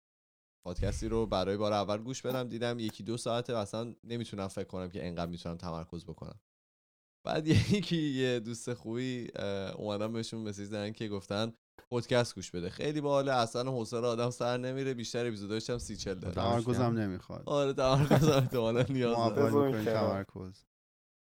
پادکستی 0.65 1.07
رو 1.07 1.25
برای 1.25 1.57
بار 1.57 1.73
اول 1.73 1.97
گوش 1.97 2.21
بدم 2.21 2.47
دیدم 2.47 2.79
یکی 2.79 3.03
دو 3.03 3.17
ساعته 3.17 3.53
و 3.53 3.57
اصلا 3.57 3.95
نمی‌تونم 4.03 4.47
فکر 4.47 4.67
کنم 4.67 4.89
که 4.89 5.07
انقدر 5.07 5.31
می‌تونم 5.31 5.57
تمرکز 5.57 6.05
بکنم. 6.05 6.39
بعد 7.25 7.47
یکی 7.77 7.97
یه 7.97 8.39
دوست 8.39 8.73
خوبی 8.73 9.27
اومدم 9.75 10.13
بهشون 10.13 10.41
مسیج 10.41 10.65
زدن 10.65 10.91
که 10.91 11.07
گفتن 11.07 11.53
پادکست 11.89 12.35
گوش 12.35 12.51
بده. 12.51 12.69
خیلی 12.69 13.01
باحاله 13.01 13.31
اصلا 13.31 13.71
حوصله 13.71 14.07
آدم 14.07 14.29
سر 14.29 14.57
نمیره 14.57 14.93
بیشتر 14.93 15.27
اپیزوداش 15.27 15.69
هم 15.69 15.77
سی 15.77 15.97
چل 15.97 16.13
داره. 16.13 16.35
تمرکزم 16.35 16.83
نمی‌خواد. 16.83 17.43
آره 17.45 17.73
تمرکز 17.73 18.27
احتمالا 18.27 18.85
نیاز 18.89 19.35
داره. 19.35 19.83
تمرکز. 19.83 20.65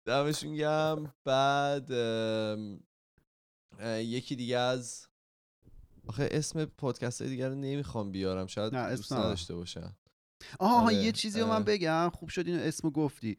دمشون 0.07 0.55
گم 0.55 1.13
بعد 1.25 1.93
یکی 3.83 4.37
دیگه 4.37 4.59
از 4.59 5.07
آخه 6.07 6.29
اسم 6.33 6.65
پادکست 6.65 7.23
دیگه 7.23 7.49
رو 7.49 7.55
نمی‌خوام 7.55 8.13
بیارم 8.13 8.47
شاید 8.47 8.75
نه، 8.75 8.97
دوست. 8.97 9.13
نداشته 9.13 9.55
باشن. 9.55 9.93
آها 10.59 10.85
آره، 10.87 10.95
یه 10.95 11.13
چیزی 11.13 11.41
رو 11.41 11.47
من. 11.47 11.65
بگم. 11.65 12.11
خوب 12.15 12.29
شد 12.29 12.47
اینو 12.47 12.63
اسمو 12.63 12.91
گفتی. 12.91 13.37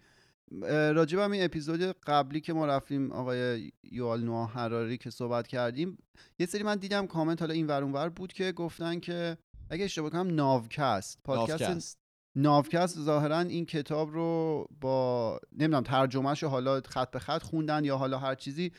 راجب 0.71 1.19
هم 1.19 1.31
این 1.31 1.43
اپیزود 1.43 1.81
قبلی 1.81 2.41
که 2.41 2.53
ما 2.53 2.65
رفتیم 2.65 3.11
آقای 3.11 3.71
یوال 3.83 4.23
نواه 4.23 4.51
حراری 4.53 4.97
که 4.97 5.09
صحبت 5.09 5.47
کردیم 5.47 5.97
یه 6.39 6.45
سری 6.45 6.63
من 6.63 6.75
دیدم 6.75 7.07
کامنت 7.07 7.41
حالا 7.41 7.53
این 7.53 7.67
ور 7.67 7.83
اون 7.83 7.93
ور 7.93 8.09
بود 8.09 8.33
که 8.33 8.51
گفتن 8.51 8.99
که 8.99 9.37
اگه 9.69 9.83
اشتباه 9.85 10.09
کنم 10.09 10.35
ناوکست. 10.35 11.19
پادکست 11.23 11.97
ناوکست. 12.35 12.99
ظاهرا 12.99 13.39
این 13.39 13.65
کتاب 13.65 14.13
رو 14.13 14.67
با 14.81 15.39
نمی‌دونم 15.51 15.83
ترجمهش 15.83 16.43
رو 16.43 16.49
حالا 16.49 16.81
خط 16.81 17.11
به 17.11 17.19
خط 17.19 17.43
خوندن 17.43 17.85
یا 17.85 17.97
حالا 17.97 18.19
هر 18.19 18.35
چیزی 18.35 18.71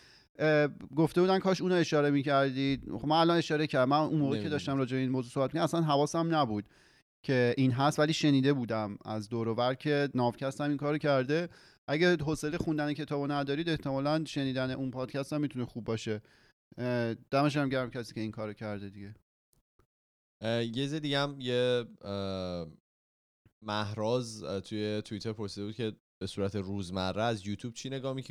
گفته 0.96 1.20
بودن 1.20 1.38
کاش 1.38 1.60
اونو 1.60 1.74
اشاره 1.74 2.10
می‌کردید. 2.10 2.90
خب 2.98 3.06
من 3.06 3.16
الان 3.16 3.38
اشاره 3.38 3.66
کردم. 3.66 3.88
من 3.88 3.96
اون 3.96 4.18
موقع 4.20 4.42
که. 4.42 4.48
داشتم 4.48 4.78
راجع 4.78 4.96
به 4.96 5.00
این 5.00 5.10
موضوع 5.10 5.30
صحبت 5.30 5.50
می‌کردم 5.50 5.64
اصلا 5.64 5.82
حواسم 5.82 6.34
نبود 6.34 6.64
که 7.22 7.54
این 7.56 7.72
هست 7.72 7.98
ولی 7.98 8.12
شنیده 8.12 8.52
بودم 8.52 8.98
از 9.04 9.28
دور 9.28 9.48
و 9.48 9.74
که 9.74 10.08
ناوکست 10.14 10.60
هم 10.60 10.68
این 10.68 10.76
کارو 10.76 10.98
کرده. 10.98 11.48
اگه 11.88 12.16
حوصله 12.16 12.58
خوندن 12.58 12.92
کتابو 12.92 13.26
ندارید 13.26 13.68
احتمالا 13.68 14.24
شنیدن 14.24 14.70
اون 14.70 14.90
پادکست 14.90 15.32
هم 15.32 15.40
می‌تونه 15.40 15.64
خوب 15.64 15.84
باشه. 15.84 16.22
دمش 17.30 17.56
هم 17.56 17.68
گرم 17.68 17.90
کسی 17.90 18.14
که 18.14 18.20
این 18.20 18.30
کارو 18.30 18.52
کرده 18.52 18.88
دیگه. 18.88 19.14
یه 20.42 20.72
چیز 20.72 20.94
دیگه 20.94 21.18
هم 21.18 21.36
یه 21.40 21.84
مهراز 23.62 24.42
توی 24.42 25.02
توییتر 25.02 25.32
پرسیده 25.32 25.66
بود 25.66 25.74
که 25.74 25.92
به 26.22 26.26
صورت 26.26 26.56
روزمره 26.56 27.22
از 27.22 27.46
یوتیوب 27.46 27.74
چی 27.74 27.90
نگاه 27.90 28.12
می... 28.14 28.24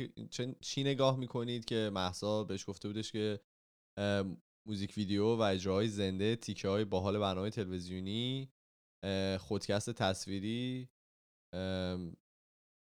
چی 0.60 0.84
نگاه 0.84 1.16
می‌کنید 1.16 1.64
که 1.64 1.90
محسا 1.92 2.44
بهش 2.44 2.68
گفته 2.68 2.88
بودش 2.88 3.12
که 3.12 3.40
موزیک 4.68 4.94
ویدیو 4.96 5.36
و 5.36 5.40
اجراهای 5.40 5.88
زنده 5.88 6.36
تیکه 6.36 6.68
های 6.68 6.84
باحال 6.84 7.18
برنامه 7.18 7.50
تلویزیونی 7.50 8.50
خودکست 9.38 9.90
تصویری 9.90 10.88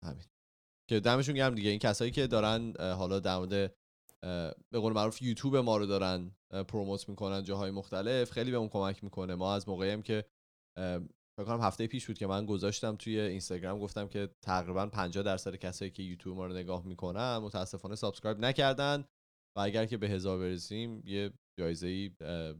همین. 0.06 0.26
که 0.89 1.00
دمشون 1.00 1.36
گرم 1.36 1.56
دیگه. 1.56 1.70
این 1.70 1.80
کسایی 1.80 2.12
که 2.12 2.28
دارن 2.28 2.74
حالا 2.80 3.20
در 3.20 3.38
مورد 3.38 3.76
به 4.72 4.80
قول 4.80 4.93
معروف 4.93 5.22
یوتیوب 5.22 5.56
ما 5.56 5.78
رو 5.78 5.86
دارن 5.86 6.32
promote 6.68 7.10
می‌کنن 7.10 7.43
جاهای 7.43 7.72
مختلف 7.72 8.32
خیلی 8.32 8.52
بهمون 8.52 8.70
کمک 8.70 9.04
می‌کنه. 9.04 9.36
ما 9.36 9.54
از 9.54 9.70
موقعی 9.70 9.89
هم 9.89 10.02
که 10.02 10.26
فکر 11.40 11.46
کنم 11.46 11.62
هفته 11.62 11.88
پیش 11.88 12.08
بود 12.08 12.18
که 12.18 12.28
من 12.28 12.46
گذاشتم 12.46 12.96
توی 12.96 13.20
اینستاگرام 13.20 13.80
گفتم 13.80 14.08
که 14.08 14.30
تقریبا 14.42 14.88
50 14.88 15.24
درصد 15.24 15.56
کسایی 15.56 15.92
که 15.92 16.04
یوتیوب 16.04 16.38
ما 16.38 16.46
رو 16.46 16.54
نگاه 16.54 16.86
می‌کنن 16.86 17.38
متاسفانه 17.38 17.96
subscribe 17.95 18.39
نکردن 18.40 19.06
و 19.58 19.60
اگر 19.60 19.86
که 19.86 19.98
به 19.98 20.10
هزار 20.10 20.40
برسیم 20.40 21.02
یه 21.06 21.34
جایزه 21.60 21.88
ای 21.88 22.12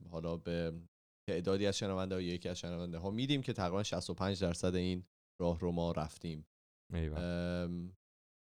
حالا 0.10 0.38
به 0.38 0.82
تعدادی 1.30 1.66
از 1.68 1.78
شنونده 1.78 2.16
ها 2.16 2.22
یکی 2.22 2.50
از 2.50 2.60
شنونده 2.60 2.98
ها 2.98 3.10
میدیم 3.12 3.42
که 3.42 3.54
تقریبا 3.54 3.84
65 3.84 4.42
درصد 4.42 4.76
این 4.76 5.06
راه 5.42 5.60
رو 5.60 5.72
ما 5.72 5.92
رفتیم. 5.92 6.46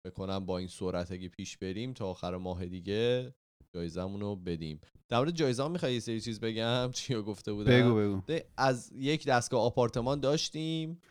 بکنم 0.07 0.45
با 0.45 0.57
این 0.57 0.67
سرعت 0.67 1.11
اگه 1.11 1.29
پیش 1.29 1.57
بریم 1.57 1.93
تا 1.93 2.09
آخر 2.09 2.37
ماه 2.37 2.65
دیگه 2.65 3.33
جایزمون 3.75 4.21
رو 4.21 4.35
بدیم. 4.35 4.81
در 5.09 5.17
مورد 5.17 5.31
جایزه 5.31 5.63
هم 5.63 5.71
می‌خوای 5.71 5.93
یه 5.93 5.99
سری 5.99 6.21
چیز 6.21 6.39
بگم؟ 6.39 6.89
چی 6.93 7.13
رو 7.13 7.23
گفته 7.23 7.53
بودم؟ 7.53 7.71
بگو 7.71 7.95
بگو. 7.95 8.39
از 8.57 8.91
یک 8.95 9.25
دستگاه 9.25 9.61
آپارتمان 9.61 10.19
داشتیم 10.19 11.01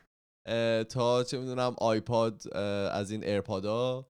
تا 0.88 1.24
چه 1.24 1.38
می‌دونم 1.38 1.74
آیپاد 1.78 2.56
از 2.92 3.10
این 3.10 3.24
ایرپادا 3.24 4.06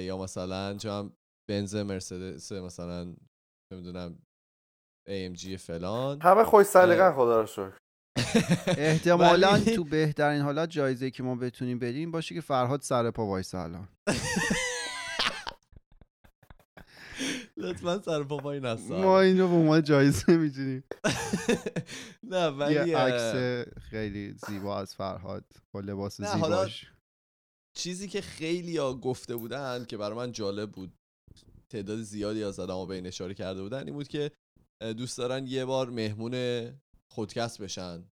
یا 0.00 0.18
مثلا 0.18 0.76
چه 0.76 0.90
هم 0.90 1.12
بنز 1.50 1.74
مرسدس 1.74 2.52
مثلا 2.52 3.04
چه 3.70 3.76
می‌دونم 3.76 4.18
AMG 5.08 5.56
فلان. 5.56 6.20
همه 6.20 6.44
خوش 6.44 6.66
سلیقن 6.66 7.12
خدا 7.12 7.40
رو 7.40 7.46
شکر. 7.46 7.78
احتمالا 8.78 9.58
تو 9.58 9.84
بهترین 9.84 10.42
حالت 10.42 10.70
جایزه 10.70 11.10
که 11.10 11.22
ما 11.22 11.34
بتونیم 11.34 11.78
بدیم 11.78 12.10
باشه 12.10 12.34
که 12.34 12.40
فرهاد 12.40 12.82
سر 12.82 13.10
پا 13.10 13.26
وایسه 13.26 13.58
الان. 13.58 13.88
لطفا 17.56 18.02
سر 18.02 18.22
پا 18.22 18.52
هستم. 18.52 18.94
ما 18.94 19.20
این 19.20 19.40
رو 19.40 19.48
به 19.48 19.54
عنوان 19.54 19.82
جایزه 19.82 20.36
می‌تونیم 20.36 20.84
نه 22.32 22.46
ولی 22.46 22.74
یه 22.74 22.98
عکس 22.98 23.34
خیلی 23.80 24.34
زیبا 24.46 24.78
از 24.78 24.94
فرهاد 24.94 25.44
با 25.72 25.80
لباس 25.80 26.22
زیباش. 26.22 26.90
چیزی 27.76 28.08
که 28.08 28.20
خیلی 28.20 28.76
ها 28.76 28.94
گفته 28.94 29.36
بودن 29.36 29.84
که 29.84 29.96
برای 29.96 30.16
من 30.16 30.32
جالب 30.32 30.72
بود 30.72 30.92
تعداد 31.70 32.02
زیادی 32.02 32.44
از 32.44 32.60
آدم 32.60 32.86
بین 32.86 33.06
اشاره 33.06 33.34
کرده 33.34 33.62
بودن 33.62 33.84
این 33.84 33.94
بود 33.94 34.08
که 34.08 34.30
دوست 34.96 35.18
دارن 35.18 35.46
یه 35.46 35.64
بار 35.64 35.90
مهمون 35.90 36.64
خودکست 37.10 37.62
بشن 37.62 38.04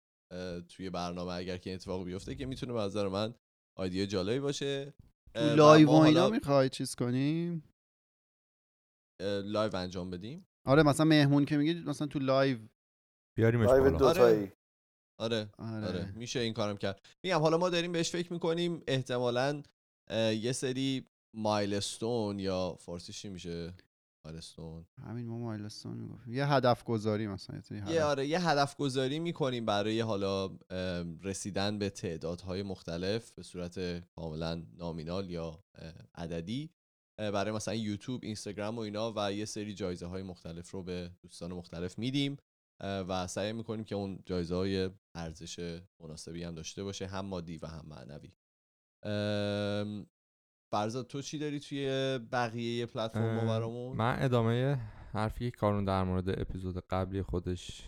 توی 0.69 0.89
برنامه 0.89 1.31
اگر 1.31 1.57
که 1.57 1.69
این 1.69 1.75
اتفاق 1.75 2.05
بیفته 2.05 2.35
که 2.35 2.45
می‌تونه 2.45 2.73
به 2.73 2.79
نظر 2.79 3.07
من 3.07 3.33
idea 3.77 4.01
ی 4.01 4.07
جالبی 4.07 4.39
باشه. 4.39 4.93
live 5.35 5.89
و 5.89 5.91
ما 5.91 6.05
اینا 6.05 6.29
می‌خوای 6.29 6.69
چیز 6.69 6.95
کنیم 6.95 7.63
live 9.43 9.75
انجام 9.75 10.09
بدیم؟ 10.09 10.47
آره 10.65 10.83
مثلا 10.83 11.05
مهمون 11.05 11.45
که 11.45 11.57
میگی 11.57 11.73
مثلا 11.73 12.07
تو 12.07 12.19
live 12.19 12.57
بیاریمش 13.37 13.67
live 13.67 13.89
دوتایی 13.89 14.51
آره. 15.19 15.49
آره, 15.57 15.87
آره. 15.87 16.11
میشه 16.15 16.39
این 16.39 16.53
کارم 16.53 16.77
کرد. 16.77 17.01
میگم 17.23 17.39
حالا 17.39 17.57
ما 17.57 17.69
داریم 17.69 17.91
بهش 17.91 18.11
فکر 18.11 18.33
می‌کنیم 18.33 18.83
احتمالا 18.87 19.63
یه 20.41 20.51
سری 20.51 21.05
milestone 21.35 22.39
یا 22.39 22.75
فارسی 22.79 23.13
چی 23.13 23.29
میشه؟ 23.29 23.73
milestone. 24.25 24.85
همین 25.01 25.27
ما 25.27 25.37
milestone 25.37 25.97
می‌گفتیم 25.97 26.33
یه 26.33 26.45
هدف 26.45 26.83
گذاری 26.83 27.27
مثلا 27.27 27.55
یه 27.55 27.61
سری 27.61 27.77
یه 27.77 27.83
هدف. 27.83 28.03
آره 28.03 28.27
یه 28.27 28.49
هدف 28.49 28.75
گذاری 28.75 29.19
می‌کنیم 29.19 29.65
برای 29.65 29.99
حالا 29.99 30.57
رسیدن 31.23 31.79
به 31.79 31.89
تعدادهای 31.89 32.63
مختلف 32.63 33.31
به 33.31 33.43
صورت 33.43 34.03
کاملا 34.15 34.63
nominal 34.77 35.29
یا 35.29 35.63
عددی. 36.15 36.69
برای 37.29 37.51
مثلا 37.51 37.73
یوتیوب 37.73 38.21
اینستاگرام 38.23 38.77
و 38.77 38.79
اینا 38.79 39.13
و 39.15 39.33
یه 39.33 39.45
سری 39.45 39.73
جایزه 39.73 40.05
های 40.05 40.23
مختلف 40.23 40.71
رو 40.71 40.83
به 40.83 41.11
دوستان 41.21 41.53
مختلف 41.53 41.99
میدیم 41.99 42.37
و 42.79 43.27
سعی 43.27 43.53
می‌کنیم 43.53 43.83
که 43.83 43.95
اون 43.95 44.19
جایزه 44.25 44.55
های 44.55 44.89
ارزش 45.15 45.79
مناسبی 45.99 46.43
هم 46.43 46.55
داشته 46.55 46.83
باشه 46.83 47.07
هم 47.07 47.25
مادی 47.25 47.57
و 47.57 47.67
هم 47.67 47.85
معنوی. 47.87 48.31
فرزاد 50.71 51.07
تو 51.07 51.21
چی 51.21 51.39
داری 51.39 51.59
توی 51.59 51.87
بقیه 52.31 52.85
پلتفرم 52.85 53.47
برامون 53.47 53.97
من 53.97 54.15
ادامه 54.19 54.79
حرفی 55.13 55.51
که 55.51 55.57
کارون 55.57 55.85
در 55.85 56.03
مورد 56.03 56.39
اپیزود 56.39 56.87
قبلی 56.89 57.21
خودش 57.21 57.83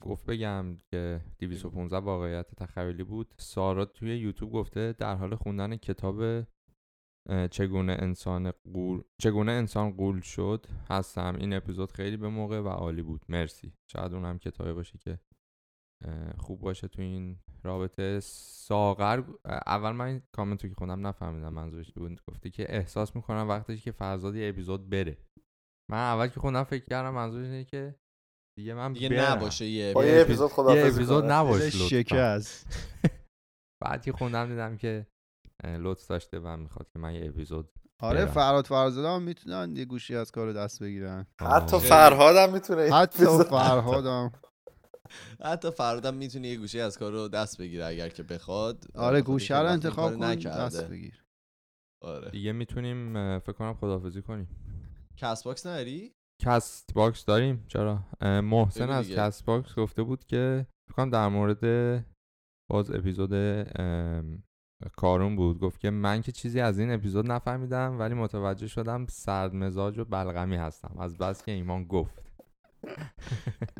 گفت 0.00 0.26
بگم 0.26 0.76
که 0.90 1.20
215 1.38 1.96
واقعیت 1.96 2.54
تخیلی 2.54 3.04
بود. 3.04 3.34
سارا 3.38 3.84
توی 3.84 4.18
یوتیوب 4.18 4.52
گفته 4.52 4.92
در 4.92 5.14
حال 5.14 5.34
خوندن 5.34 5.76
کتاب 5.76 6.44
چگونه 7.50 7.96
انسان 8.00 8.50
قول 8.72 9.02
چگونه 9.20 9.52
انسان 9.52 9.90
قول 9.90 10.20
شد؟ 10.20 10.66
هستم. 10.90 11.36
این 11.40 11.52
اپیزود 11.52 11.92
خیلی 11.92 12.16
به 12.16 12.28
موقع 12.28 12.60
و 12.60 12.68
عالی 12.68 13.02
بود. 13.02 13.24
مرسی. 13.28 13.72
شاید 13.92 14.14
اونم 14.14 14.38
کتابی 14.38 14.72
باشه 14.72 14.98
که 14.98 15.18
خوب 16.38 16.60
باشه 16.60 16.88
تو 16.88 17.02
این 17.02 17.38
رابطه. 17.64 18.20
ساغر 18.20 19.22
اول 19.66 19.90
من 19.90 20.04
این 20.06 20.22
کامنت 20.36 20.62
رو 20.64 20.68
که 20.70 20.74
خوندم 20.74 21.06
نفهمیدم 21.06 21.52
منظورش 21.54 21.86
چی 21.86 22.00
بود. 22.00 22.20
گفته 22.28 22.50
که 22.50 22.76
احساس 22.76 23.16
می‌کنم 23.16 23.48
وقتش 23.48 23.82
که 23.82 23.92
فرزاد 23.92 24.36
یه 24.36 24.48
اپیزود 24.48 24.90
بره. 24.90 25.18
من 25.90 25.98
اول 25.98 26.28
که 26.28 26.40
خوندم 26.40 26.64
فکر 26.64 26.84
کردم 26.84 27.14
منظورش 27.14 27.44
اینه 27.46 27.64
که 27.64 27.94
دیگه 28.58 28.74
من 28.74 28.92
دیگه 28.92 29.08
برم. 29.08 29.32
نباشه 29.36 29.66
یه 29.66 29.92
با 29.92 30.04
یه 30.04 30.12
یه 30.12 30.20
اپی- 30.20 30.24
اپیزود 30.24 30.50
یه 30.76 30.84
اپیزود 30.86 31.22
کنه. 31.24 31.32
نباش 31.32 31.60
دلش 31.60 31.74
لطفاً. 31.74 31.88
شکست. 31.88 32.88
بعد 33.82 34.02
که 34.02 34.12
خوندم 34.12 34.48
دیدم 34.48 34.76
که 34.76 35.06
لطف 35.64 36.06
داشته 36.06 36.38
و 36.38 36.56
می‌خواد 36.56 36.88
که 36.88 36.98
من 36.98 37.14
یه 37.14 37.28
اپیزود 37.28 37.70
آره 38.00 38.24
برم. 38.24 38.34
فراد 38.34 38.66
فرزاده 38.66 39.08
هم 39.08 39.22
می‌تونن 39.22 39.76
یه 39.76 39.84
گوشی 39.84 40.16
از 40.16 40.32
کار 40.32 40.52
دست 40.52 40.82
بگیرن. 40.82 41.26
حتی. 41.40 41.78
فرهاد 41.78 42.36
هم 42.36 42.52
می‌تونه 42.52 42.94
حتی 42.94 43.24
فرهادم. 43.44 44.32
حتی 45.44 45.70
فردم 45.70 46.14
می‌تونه 46.14 46.48
یه 46.48 46.56
گوشه 46.56 46.80
از 46.80 46.98
کار 46.98 47.12
رو 47.12 47.28
دست 47.28 47.60
بگیره 47.60 47.84
اگر 47.86 48.08
که 48.08 48.22
بخواد. 48.22 48.84
آره 48.94 49.22
گوشه 49.22 49.54
که 49.54 49.60
رو 49.60 49.66
انتخاب 49.66 50.12
کن 50.12 50.34
کارو 50.34 50.34
دست. 50.34 50.84
بگیر. 50.84 51.24
آره. 52.02 52.30
دیگه 52.30 52.52
می‌تونیم 52.52 53.38
فکر 53.38 53.52
کنم 53.52 53.74
خداحافظی 53.74 54.22
کنیم. 54.22 54.48
Castbox 55.16 55.66
نری؟ 55.66 56.14
Castbox 56.42 57.24
داریم. 57.24 57.64
چرا؟ 57.68 58.04
محسن 58.40 58.90
از. 58.90 59.08
Castbox 59.08 59.74
گفته 59.74 60.02
بود 60.02 60.24
که 60.24 60.66
فکر 60.88 60.96
کنم 60.96 61.10
در 61.10 61.28
مورد 61.28 61.64
باز 62.70 62.90
اپیزود 62.90 63.30
کارون 64.96 65.36
بود 65.36 65.60
گفت 65.60 65.80
که 65.80 65.90
من 65.90 66.22
که 66.22 66.32
چیزی 66.32 66.60
از 66.60 66.78
این 66.78 66.90
اپیزود 66.90 67.30
نفهمیدم 67.30 67.98
ولی 67.98 68.14
متوجه 68.14 68.66
شدم 68.66 69.06
سرد 69.06 69.54
مزاج 69.54 69.98
و 69.98 70.04
بلغمی 70.04 70.56
هستم 70.56 70.96
از 70.98 71.18
بس 71.18 71.44
که 71.44 71.52
ایمان 71.52 71.84
گفت 71.84 72.22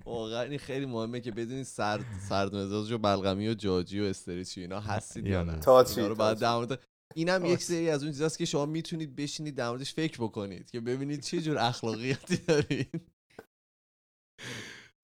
واقعا 0.06 0.42
این 0.42 0.58
خیلی 0.58 0.86
مهمه 0.86 1.20
که 1.20 1.30
بدونید 1.30 1.64
سرد 1.64 2.04
سرد 2.28 2.56
مزاج 2.56 2.92
و 2.92 2.98
بلغمی 2.98 3.48
و 3.48 3.54
جاجی 3.54 4.00
و 4.00 4.04
استریچی 4.04 4.60
اینا 4.60 4.80
هستید 4.80 5.26
یا 5.26 5.32
یا 5.32 5.42
نه. 5.42 5.58
تاچی، 5.58 5.94
اینا 6.00 6.08
رو 6.08 6.14
بعد. 6.14 6.38
در 6.38 6.54
مورد 6.54 6.80
اینم 7.14 7.44
یک. 7.44 7.62
سری 7.62 7.90
از 7.90 8.02
اون 8.02 8.12
چیزاست 8.12 8.38
که 8.38 8.44
شما 8.44 8.66
می‌تونید 8.66 9.16
بشینید 9.16 9.54
در 9.54 9.68
موردش 9.68 9.94
فکر 9.94 10.22
بکنید 10.22 10.70
که 10.70 10.80
ببینید 10.80 11.20
چه 11.20 11.40
جور 11.40 11.58
اخلاقیاتی 11.58 12.36
دارید 12.36 13.10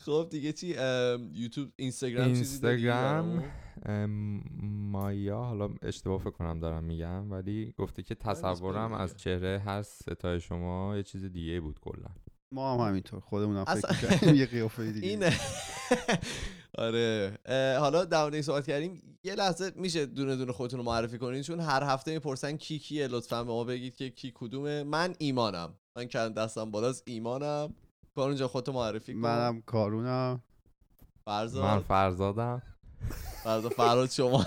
خب 0.05 0.29
دیگه 0.31 0.53
چی؟ 0.53 0.67
یوتیوب 1.35 1.69
اینستاگرام 1.77 2.27
اینستاگرام؟ 2.27 3.45
ام، 3.87 4.43
مایا. 4.91 5.43
حالا 5.43 5.71
اشتباه 5.83 6.19
فکر 6.21 6.31
کنم 6.31 6.61
دارم 6.61 6.85
میگم 6.85 7.31
ولی 7.31 7.75
گفته 7.79 8.03
که 8.03 8.17
نیست، 8.27 8.41
تصورم 8.41 8.93
از. 8.93 9.17
چهره 9.17 9.59
هر 9.59 9.83
ستای 9.83 10.41
شما 10.41 10.97
یه 10.97 11.03
چیز 11.03 11.25
دیگه 11.25 11.61
بود 11.61 11.81
کلا. 11.81 12.09
ما 12.53 12.75
هم 12.75 12.89
همینطور 12.89 13.21
خودمون 13.21 13.57
هم 13.57 13.65
فکر 13.65 14.09
کردیم 14.09 14.35
یه 14.35 14.47
قیافه 14.57 14.93
دیگه. 14.93 15.09
اینه. 15.09 15.33
آره. 16.79 17.39
حالا 17.79 18.05
در 18.05 18.43
صحبت 18.43 18.67
کردیم 18.67 19.19
یه 19.25 19.35
لحظه 19.35 19.73
میشه 19.77 20.07
دونه 20.07 20.37
دونه 20.37 20.53
خودتون 20.53 20.79
رو 20.79 20.85
معرفی 20.85 21.19
کنین 21.19 21.43
چون 21.43 21.61
هر 21.61 21.83
هفته 21.83 22.13
می‌پرسن 22.13 22.57
کی 22.57 22.79
کیه 22.79 23.07
لطفا 23.07 23.45
به 23.45 23.51
ما 23.51 23.65
بگید 23.65 23.97
که 23.97 24.11
کی 24.11 24.33
کدومه. 24.35 24.83
من 24.83 25.15
ایمانم. 25.19 25.75
من 25.97 26.09
که 26.09 26.19
دستم 26.19 26.71
بالاست 26.71 27.03
ایمانم. 27.07 27.75
کار 28.15 28.29
اونجا 28.29 28.49
خودتو 28.49 28.73
معرفی 28.73 29.15
کن. 29.15 29.19
منم 29.19 29.63
کارونم 29.63 30.33
من 30.33 30.41
فرزاد 31.25 31.83
فرزادم. 31.83 32.63
فرزاد 33.45 33.73
فراد 33.73 34.11
شما. 34.11 34.45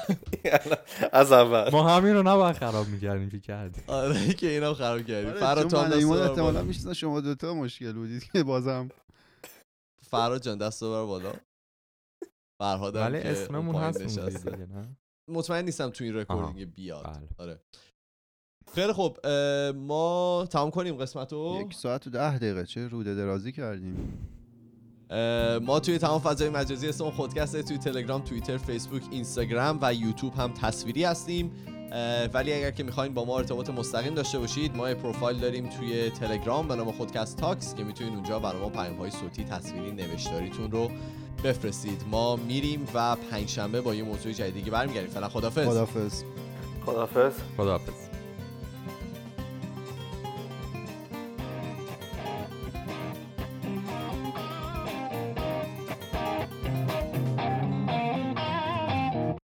از 1.14 1.32
اول. 1.32 1.70
ما 1.72 1.90
همین 1.90 2.14
رو 2.14 2.24
نباید 2.24 2.56
خراب 2.56 2.88
می‌کردیم 2.88 3.30
که 3.30 3.40
کردیم 3.40 3.84
آره 3.88 4.34
که 4.34 4.48
اینم 4.48 4.74
خراب 4.74 5.02
کردی. 5.02 5.28
آره، 5.28 5.40
فراد 5.40 5.68
تو 5.68 5.78
هم 5.78 5.84
من 5.84 5.90
دست 5.90 5.98
ایمان 5.98 6.22
احتمالا 6.22 6.64
می‌شناسن 6.64 6.94
شما 6.94 7.22
دوتا 7.22 7.54
مشکل 7.54 7.94
بودید 7.94 8.24
که 8.32 8.44
بازم. 8.44 8.90
فراد 10.02 10.42
جان 10.42 10.58
دست 10.58 10.84
ببر 10.84 11.06
بالا. 11.06 11.34
فرهادم 12.62 13.02
ولی 13.02 13.22
که 13.22 13.28
اون 13.28 13.38
اسممون 13.38 13.76
پایین 13.76 14.20
هست 14.20 14.48
مطمئن 15.30 15.66
نیستم 15.66 15.90
تو 15.90 16.04
این 16.04 16.16
recording 16.16 16.76
بیاد. 16.76 17.06
بله. 17.06 17.28
آره. 17.38 17.62
خیلی 18.76 18.94
خوب 18.94 19.18
اه، 19.24 19.72
ما 19.72 20.48
تمام 20.50 20.72
کنیم 20.72 20.96
قسمت 20.96 21.34
رو 21.34 21.64
یک 21.66 21.74
ساعت 21.74 22.08
و 22.08 22.10
ده 22.10 22.38
دقیقه 22.38 22.66
چه 22.66 22.88
روده 22.88 23.16
درازی 23.16 23.52
کردیم. 23.52 24.18
ما 25.62 25.80
توی 25.80 25.98
تمام 25.98 26.20
فضای 26.20 26.50
مجازی 26.50 26.88
اسم 26.90 27.10
خودکست 27.10 27.64
توی 27.64 27.78
تلگرام 27.78 28.22
توییتر 28.22 28.58
فیسبوک 28.58 29.02
اینستاگرام 29.12 29.80
و 29.82 29.94
یوتیوب 29.94 30.34
هم 30.36 30.54
تصویری 30.54 31.04
هستیم. 31.04 31.52
ولی 32.34 32.54
اگر 32.54 32.72
که 32.72 32.84
می‌خواین 32.84 33.14
با 33.14 33.26
ما 33.26 33.38
ارتباط 33.38 33.70
مستقیم 33.70 34.14
داشته 34.14 34.40
باشید 34.40 34.76
ما 34.76 34.94
پروفایل 34.94 35.38
داریم 35.38 35.70
توی 35.70 36.10
تلگرام 36.10 36.68
به 36.68 36.76
نام 36.76 36.92
خودکست 36.92 37.38
تاکس 37.38 37.76
که 37.76 37.84
می‌تونید 37.84 38.14
اونجا 38.14 38.40
برای 38.40 38.62
ما 38.62 38.70
پیام 38.70 38.98
های 38.98 39.12
صوتی 39.12 39.44
تصویری 39.44 39.92
نوشتاریتون 39.92 40.72
رو 40.72 40.92
بفرستید. 41.44 42.04
ما 42.12 42.36
میریم 42.36 42.88
و 42.94 43.16
پنجشنبه 43.16 43.82
با 43.82 43.96
یه 43.96 44.04
موضوع 44.04 44.32
جدیدی 44.32 44.70
برمیگردیم. 44.70 45.10
فعلا 45.10 45.30
خدافظ 45.30 45.68
خدافظ 45.68 46.24
خدافظ 46.86 47.34
خداحافظ. 47.58 48.07